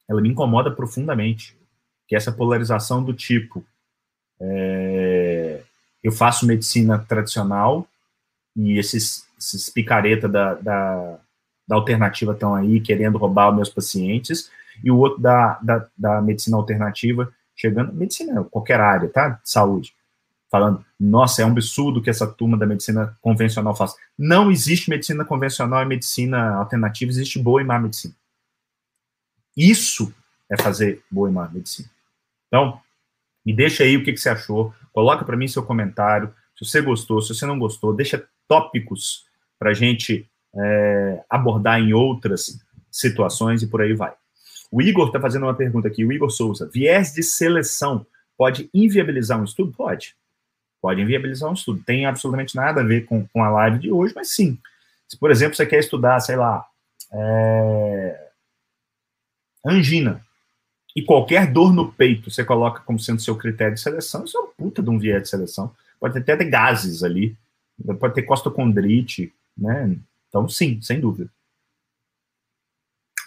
ela 0.10 0.22
me 0.22 0.30
incomoda 0.30 0.72
profundamente. 0.72 1.56
Que 2.08 2.16
é 2.16 2.18
essa 2.18 2.32
polarização 2.32 3.04
do 3.04 3.14
tipo, 3.14 3.64
é, 4.40 5.07
eu 6.08 6.12
faço 6.14 6.48
medicina 6.48 6.98
tradicional 7.00 7.86
e 8.56 8.78
esses, 8.80 9.28
esses 9.38 9.70
picareta 9.70 10.30
da, 10.30 10.54
da, 10.54 11.20
da 11.68 11.76
alternativa 11.76 12.32
estão 12.32 12.56
aí 12.56 12.80
querendo 12.80 13.18
roubar 13.18 13.50
os 13.50 13.56
meus 13.58 13.70
pacientes, 13.70 14.50
e 14.82 14.90
o 14.90 14.96
outro 14.96 15.22
da, 15.22 15.60
da, 15.62 15.86
da 15.98 16.22
medicina 16.22 16.56
alternativa 16.56 17.30
chegando, 17.54 17.92
medicina, 17.92 18.42
qualquer 18.46 18.80
área, 18.80 19.10
tá? 19.10 19.42
Saúde. 19.44 19.94
Falando, 20.50 20.86
nossa, 20.98 21.42
é 21.42 21.46
um 21.46 21.52
absurdo 21.52 22.02
que 22.02 22.10
essa 22.10 22.26
turma 22.26 22.58
da 22.58 22.66
medicina 22.66 23.18
convencional 23.20 23.76
faz. 23.76 23.94
Não 24.18 24.50
existe 24.50 24.90
medicina 24.90 25.26
convencional 25.26 25.84
e 25.84 25.86
medicina 25.86 26.56
alternativa, 26.56 27.12
existe 27.12 27.38
boa 27.38 27.62
e 27.62 27.66
má 27.66 27.78
medicina. 27.78 28.14
Isso 29.58 30.14
é 30.50 30.56
fazer 30.56 31.04
boa 31.12 31.30
e 31.30 31.34
má 31.34 31.50
medicina. 31.50 31.90
Então, 32.48 32.80
me 33.46 33.54
deixa 33.54 33.84
aí 33.84 33.98
o 33.98 34.04
que, 34.06 34.14
que 34.14 34.20
você 34.20 34.30
achou, 34.30 34.74
coloca 34.98 35.24
para 35.24 35.38
mim 35.38 35.48
seu 35.48 35.62
comentário, 35.62 36.34
se 36.58 36.66
você 36.66 36.82
gostou, 36.82 37.22
se 37.22 37.32
você 37.32 37.46
não 37.46 37.60
gostou, 37.60 37.94
deixa 37.96 38.28
tópicos 38.48 39.28
para 39.60 39.70
a 39.70 39.74
gente 39.74 40.28
é, 40.56 41.24
abordar 41.30 41.80
em 41.80 41.94
outras 41.94 42.60
situações 42.90 43.62
e 43.62 43.68
por 43.68 43.80
aí 43.80 43.94
vai. 43.94 44.12
O 44.72 44.82
Igor 44.82 45.06
está 45.06 45.22
fazendo 45.22 45.44
uma 45.44 45.54
pergunta 45.54 45.88
aqui, 45.88 46.04
o 46.04 46.12
Igor 46.12 46.32
Souza. 46.32 46.68
Viés 46.74 47.14
de 47.14 47.22
seleção 47.22 48.08
pode 48.36 48.72
inviabilizar 48.74 49.40
um 49.40 49.44
estudo? 49.44 49.72
Pode. 49.72 50.16
Pode 50.82 51.00
inviabilizar 51.00 51.52
um 51.52 51.54
estudo. 51.54 51.80
Tem 51.86 52.08
absolutamente 52.08 52.56
nada 52.56 52.82
a 52.82 52.84
ver 52.84 53.06
com, 53.06 53.28
com 53.28 53.44
a 53.44 53.52
live 53.52 53.78
de 53.78 53.92
hoje, 53.92 54.16
mas 54.16 54.34
sim. 54.34 54.58
Se, 55.08 55.16
por 55.16 55.30
exemplo, 55.30 55.56
você 55.56 55.68
quer 55.68 55.78
estudar, 55.78 56.20
sei 56.22 56.38
lá, 56.38 56.66
é... 57.14 58.30
angina, 59.64 60.26
e 60.98 61.04
qualquer 61.04 61.54
dor 61.54 61.72
no 61.72 61.92
peito 61.92 62.32
você 62.32 62.44
coloca 62.44 62.82
como 62.82 63.00
sendo 63.00 63.22
seu 63.22 63.36
critério 63.36 63.76
de 63.76 63.80
seleção, 63.82 64.26
isso 64.26 64.36
é 64.36 64.42
uma 64.42 64.50
puta 64.58 64.82
de 64.82 64.90
um 64.90 64.98
viés 64.98 65.22
de 65.22 65.30
seleção. 65.30 65.72
Pode 66.00 66.18
até 66.18 66.36
ter 66.36 66.50
gases 66.50 67.04
ali, 67.04 67.38
pode 68.00 68.16
ter 68.16 68.24
costocondrite, 68.24 69.32
né? 69.56 69.96
Então, 70.28 70.50
sim, 70.50 70.82
sem 70.82 71.00
dúvida. 71.00 71.30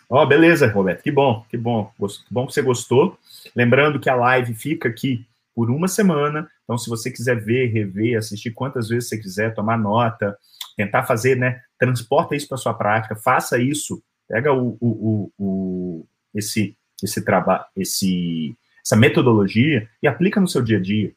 Ó, 0.09 0.21
oh, 0.21 0.27
beleza, 0.27 0.67
Roberto, 0.67 1.01
que 1.05 1.13
bom, 1.13 1.47
que 1.49 1.57
bom, 1.57 1.93
que 1.97 2.35
bom 2.35 2.45
que 2.45 2.53
você 2.53 2.61
gostou. 2.61 3.17
Lembrando 3.55 4.01
que 4.01 4.11
a 4.11 4.17
live 4.17 4.53
fica 4.53 4.89
aqui 4.89 5.25
por 5.55 5.71
uma 5.71 5.87
semana, 5.87 6.51
então 6.65 6.77
se 6.77 6.91
você 6.91 7.09
quiser 7.09 7.37
ver, 7.41 7.69
rever, 7.69 8.19
assistir 8.19 8.51
quantas 8.51 8.89
vezes 8.89 9.09
você 9.09 9.17
quiser, 9.17 9.55
tomar 9.55 9.79
nota, 9.79 10.37
tentar 10.77 11.05
fazer, 11.05 11.37
né, 11.37 11.63
transporta 11.79 12.35
isso 12.35 12.49
para 12.49 12.57
sua 12.57 12.75
prática, 12.75 13.15
faça 13.15 13.59
isso, 13.59 14.03
pega 14.29 14.53
o, 14.53 14.77
o, 14.81 14.89
o, 14.89 15.33
o 15.39 16.07
esse 16.35 16.77
esse 17.05 17.25
trabalho, 17.25 17.65
esse 17.77 18.57
essa 18.85 18.97
metodologia 18.97 19.89
e 20.03 20.09
aplica 20.09 20.41
no 20.41 20.49
seu 20.49 20.63
dia 20.63 20.79
a 20.79 20.81
dia. 20.81 21.13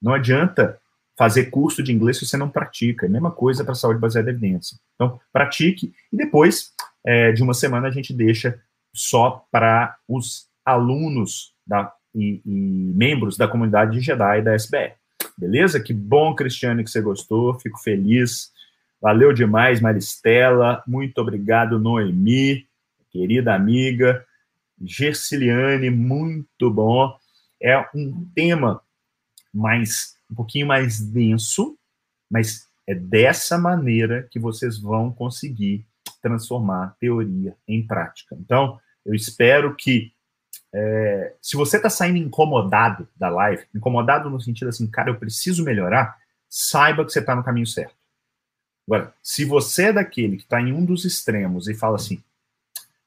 Não 0.00 0.14
adianta 0.14 0.78
fazer 1.16 1.46
curso 1.46 1.82
de 1.82 1.92
inglês 1.92 2.16
se 2.16 2.26
você 2.26 2.36
não 2.36 2.48
pratica. 2.48 3.06
É 3.06 3.08
a 3.08 3.12
mesma 3.12 3.30
coisa 3.30 3.64
para 3.64 3.74
saúde 3.74 3.98
baseada 3.98 4.30
em 4.30 4.34
evidência. 4.34 4.78
Então, 4.94 5.20
pratique 5.32 5.92
e 6.12 6.16
depois 6.16 6.72
é, 7.04 7.32
de 7.32 7.42
uma 7.42 7.54
semana 7.54 7.88
a 7.88 7.90
gente 7.90 8.14
deixa 8.14 8.60
só 8.94 9.44
para 9.50 9.96
os 10.08 10.46
alunos 10.64 11.52
da, 11.66 11.92
e, 12.14 12.40
e, 12.46 12.92
membros 12.94 13.36
da 13.36 13.48
comunidade 13.48 13.92
de 13.92 14.00
Jedi 14.00 14.42
da 14.42 14.54
SBR. 14.54 14.94
Beleza? 15.36 15.80
Que 15.80 15.92
bom, 15.92 16.34
Cristiane, 16.34 16.84
que 16.84 16.90
você 16.90 17.00
gostou. 17.00 17.58
Fico 17.58 17.78
feliz. 17.78 18.50
Valeu 19.00 19.32
demais, 19.32 19.80
Maristela. 19.80 20.82
Muito 20.86 21.18
obrigado, 21.18 21.78
Noemi, 21.78 22.66
querida 23.10 23.54
amiga. 23.54 24.24
Gersiliane, 24.80 25.90
muito 25.90 26.70
bom. 26.70 27.16
É 27.60 27.78
um 27.94 28.24
tema 28.34 28.80
mais 29.52 30.16
um 30.30 30.34
pouquinho 30.34 30.66
mais 30.66 31.00
denso, 31.00 31.76
mas 32.30 32.68
é 32.86 32.94
dessa 32.94 33.58
maneira 33.58 34.28
que 34.30 34.38
vocês 34.38 34.78
vão 34.78 35.12
conseguir 35.12 35.86
transformar 36.20 36.96
teoria 37.00 37.56
em 37.66 37.86
prática. 37.86 38.36
Então, 38.38 38.78
eu 39.04 39.14
espero 39.14 39.74
que, 39.74 40.12
é, 40.72 41.34
se 41.40 41.56
você 41.56 41.76
está 41.76 41.88
saindo 41.88 42.18
incomodado 42.18 43.08
da 43.16 43.28
live, 43.28 43.64
incomodado 43.74 44.28
no 44.28 44.40
sentido 44.40 44.68
assim, 44.68 44.86
cara, 44.86 45.10
eu 45.10 45.18
preciso 45.18 45.64
melhorar, 45.64 46.18
saiba 46.48 47.04
que 47.04 47.12
você 47.12 47.20
está 47.20 47.34
no 47.34 47.44
caminho 47.44 47.66
certo. 47.66 47.94
Agora, 48.86 49.14
se 49.22 49.44
você 49.44 49.86
é 49.86 49.92
daquele 49.92 50.36
que 50.36 50.44
está 50.44 50.60
em 50.60 50.72
um 50.72 50.84
dos 50.84 51.04
extremos 51.04 51.68
e 51.68 51.74
fala 51.74 51.96
assim, 51.96 52.22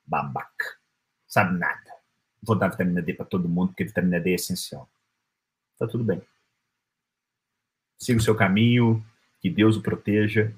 babaca, 0.05 0.80
sabe 1.31 1.57
nada, 1.57 1.91
vou 2.43 2.55
dar 2.55 2.67
vitamina 2.67 3.01
D 3.01 3.15
para 3.15 3.25
todo 3.25 3.49
mundo 3.49 3.69
porque 3.69 3.85
vitamina 3.85 4.19
D 4.19 4.31
é 4.31 4.35
essencial. 4.35 4.87
Tá 5.79 5.87
tudo 5.87 6.03
bem 6.03 6.21
siga 8.01 8.19
o 8.19 8.23
seu 8.23 8.33
caminho, 8.33 9.05
que 9.39 9.49
Deus 9.49 9.77
o 9.77 9.81
proteja, 9.81 10.51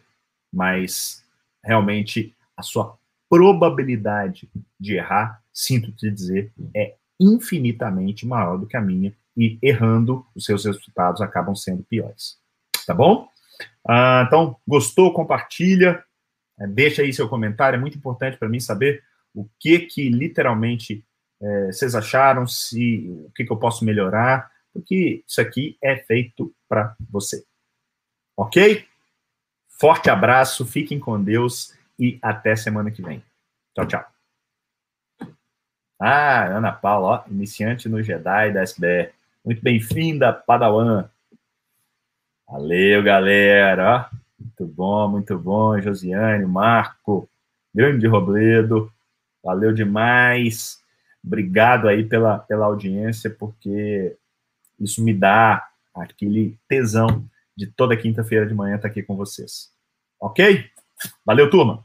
mas 0.52 1.24
realmente 1.62 2.34
a 2.56 2.64
sua 2.64 2.98
probabilidade 3.30 4.50
de 4.80 4.96
errar, 4.96 5.42
sinto 5.52 5.92
te 5.92 6.10
dizer, 6.10 6.52
é 6.74 6.96
infinitamente 7.20 8.26
maior 8.26 8.58
do 8.58 8.66
que 8.66 8.78
a 8.78 8.82
minha, 8.82 9.14
e 9.36 9.58
errando, 9.62 10.26
os 10.34 10.46
seus 10.46 10.64
resultados 10.64 11.22
acabam 11.22 11.56
sendo 11.56 11.84
piores. 11.84 12.38
Tá 12.86 12.94
bom? 12.94 13.28
Ah, 13.88 14.24
então, 14.28 14.56
gostou? 14.68 15.12
Compartilha, 15.14 16.04
é, 16.60 16.68
deixa 16.68 17.02
aí 17.02 17.12
seu 17.12 17.28
comentário, 17.28 17.78
é 17.78 17.80
muito 17.80 17.98
importante 17.98 18.38
para 18.38 18.48
mim 18.48 18.60
saber 18.60 19.04
o 19.34 19.50
que 19.60 19.80
que 19.80 20.10
literalmente 20.10 21.04
é, 21.42 21.68
vocês 21.68 21.96
acharam, 21.96 22.48
se 22.48 23.08
o 23.10 23.32
que, 23.36 23.44
que 23.44 23.52
eu 23.52 23.58
posso 23.58 23.84
melhorar, 23.84 24.52
porque 24.72 25.24
isso 25.28 25.42
aqui 25.42 25.78
é 25.82 25.98
feito 25.98 26.54
para 26.68 26.96
você. 27.10 27.44
Ok? 28.38 28.86
Forte 29.80 30.10
abraço, 30.10 30.66
fiquem 30.66 31.00
com 31.00 31.22
Deus 31.22 31.78
e 32.00 32.18
até 32.22 32.56
semana 32.56 32.92
que 32.92 33.02
vem. 33.02 33.24
Tchau, 33.76 33.88
tchau. 33.88 34.06
Ah, 36.00 36.46
Ana 36.46 36.72
Paula, 36.72 37.08
ó, 37.08 37.30
iniciante 37.30 37.88
no 37.88 38.02
Jedi 38.02 38.52
da 38.52 38.62
SBR. 38.62 39.12
Muito 39.44 39.62
bem-vinda, 39.62 40.34
Padawan. 40.34 41.10
Valeu, 42.48 43.04
galera. 43.04 44.10
Muito 44.38 44.66
bom, 44.66 45.08
muito 45.10 45.38
bom. 45.38 45.80
Josiane, 45.80 46.46
Marco, 46.46 47.30
grande 47.74 48.08
Robledo. 48.08 48.92
Valeu 49.44 49.74
demais. 49.74 50.82
Obrigado 51.24 51.88
aí 51.88 52.04
pela, 52.04 52.40
pela 52.40 52.66
audiência, 52.66 53.30
porque 53.30 54.16
isso 54.80 55.04
me 55.04 55.14
dá 55.14 55.68
aquele 55.94 56.58
tesão 56.68 57.26
de 57.56 57.68
toda 57.68 57.98
quinta-feira 57.98 58.46
de 58.46 58.54
manhã 58.54 58.76
estar 58.76 58.88
aqui 58.88 59.04
com 59.04 59.16
vocês. 59.16 59.72
Ok? 60.20 60.66
Valeu, 61.26 61.50
turma! 61.50 61.84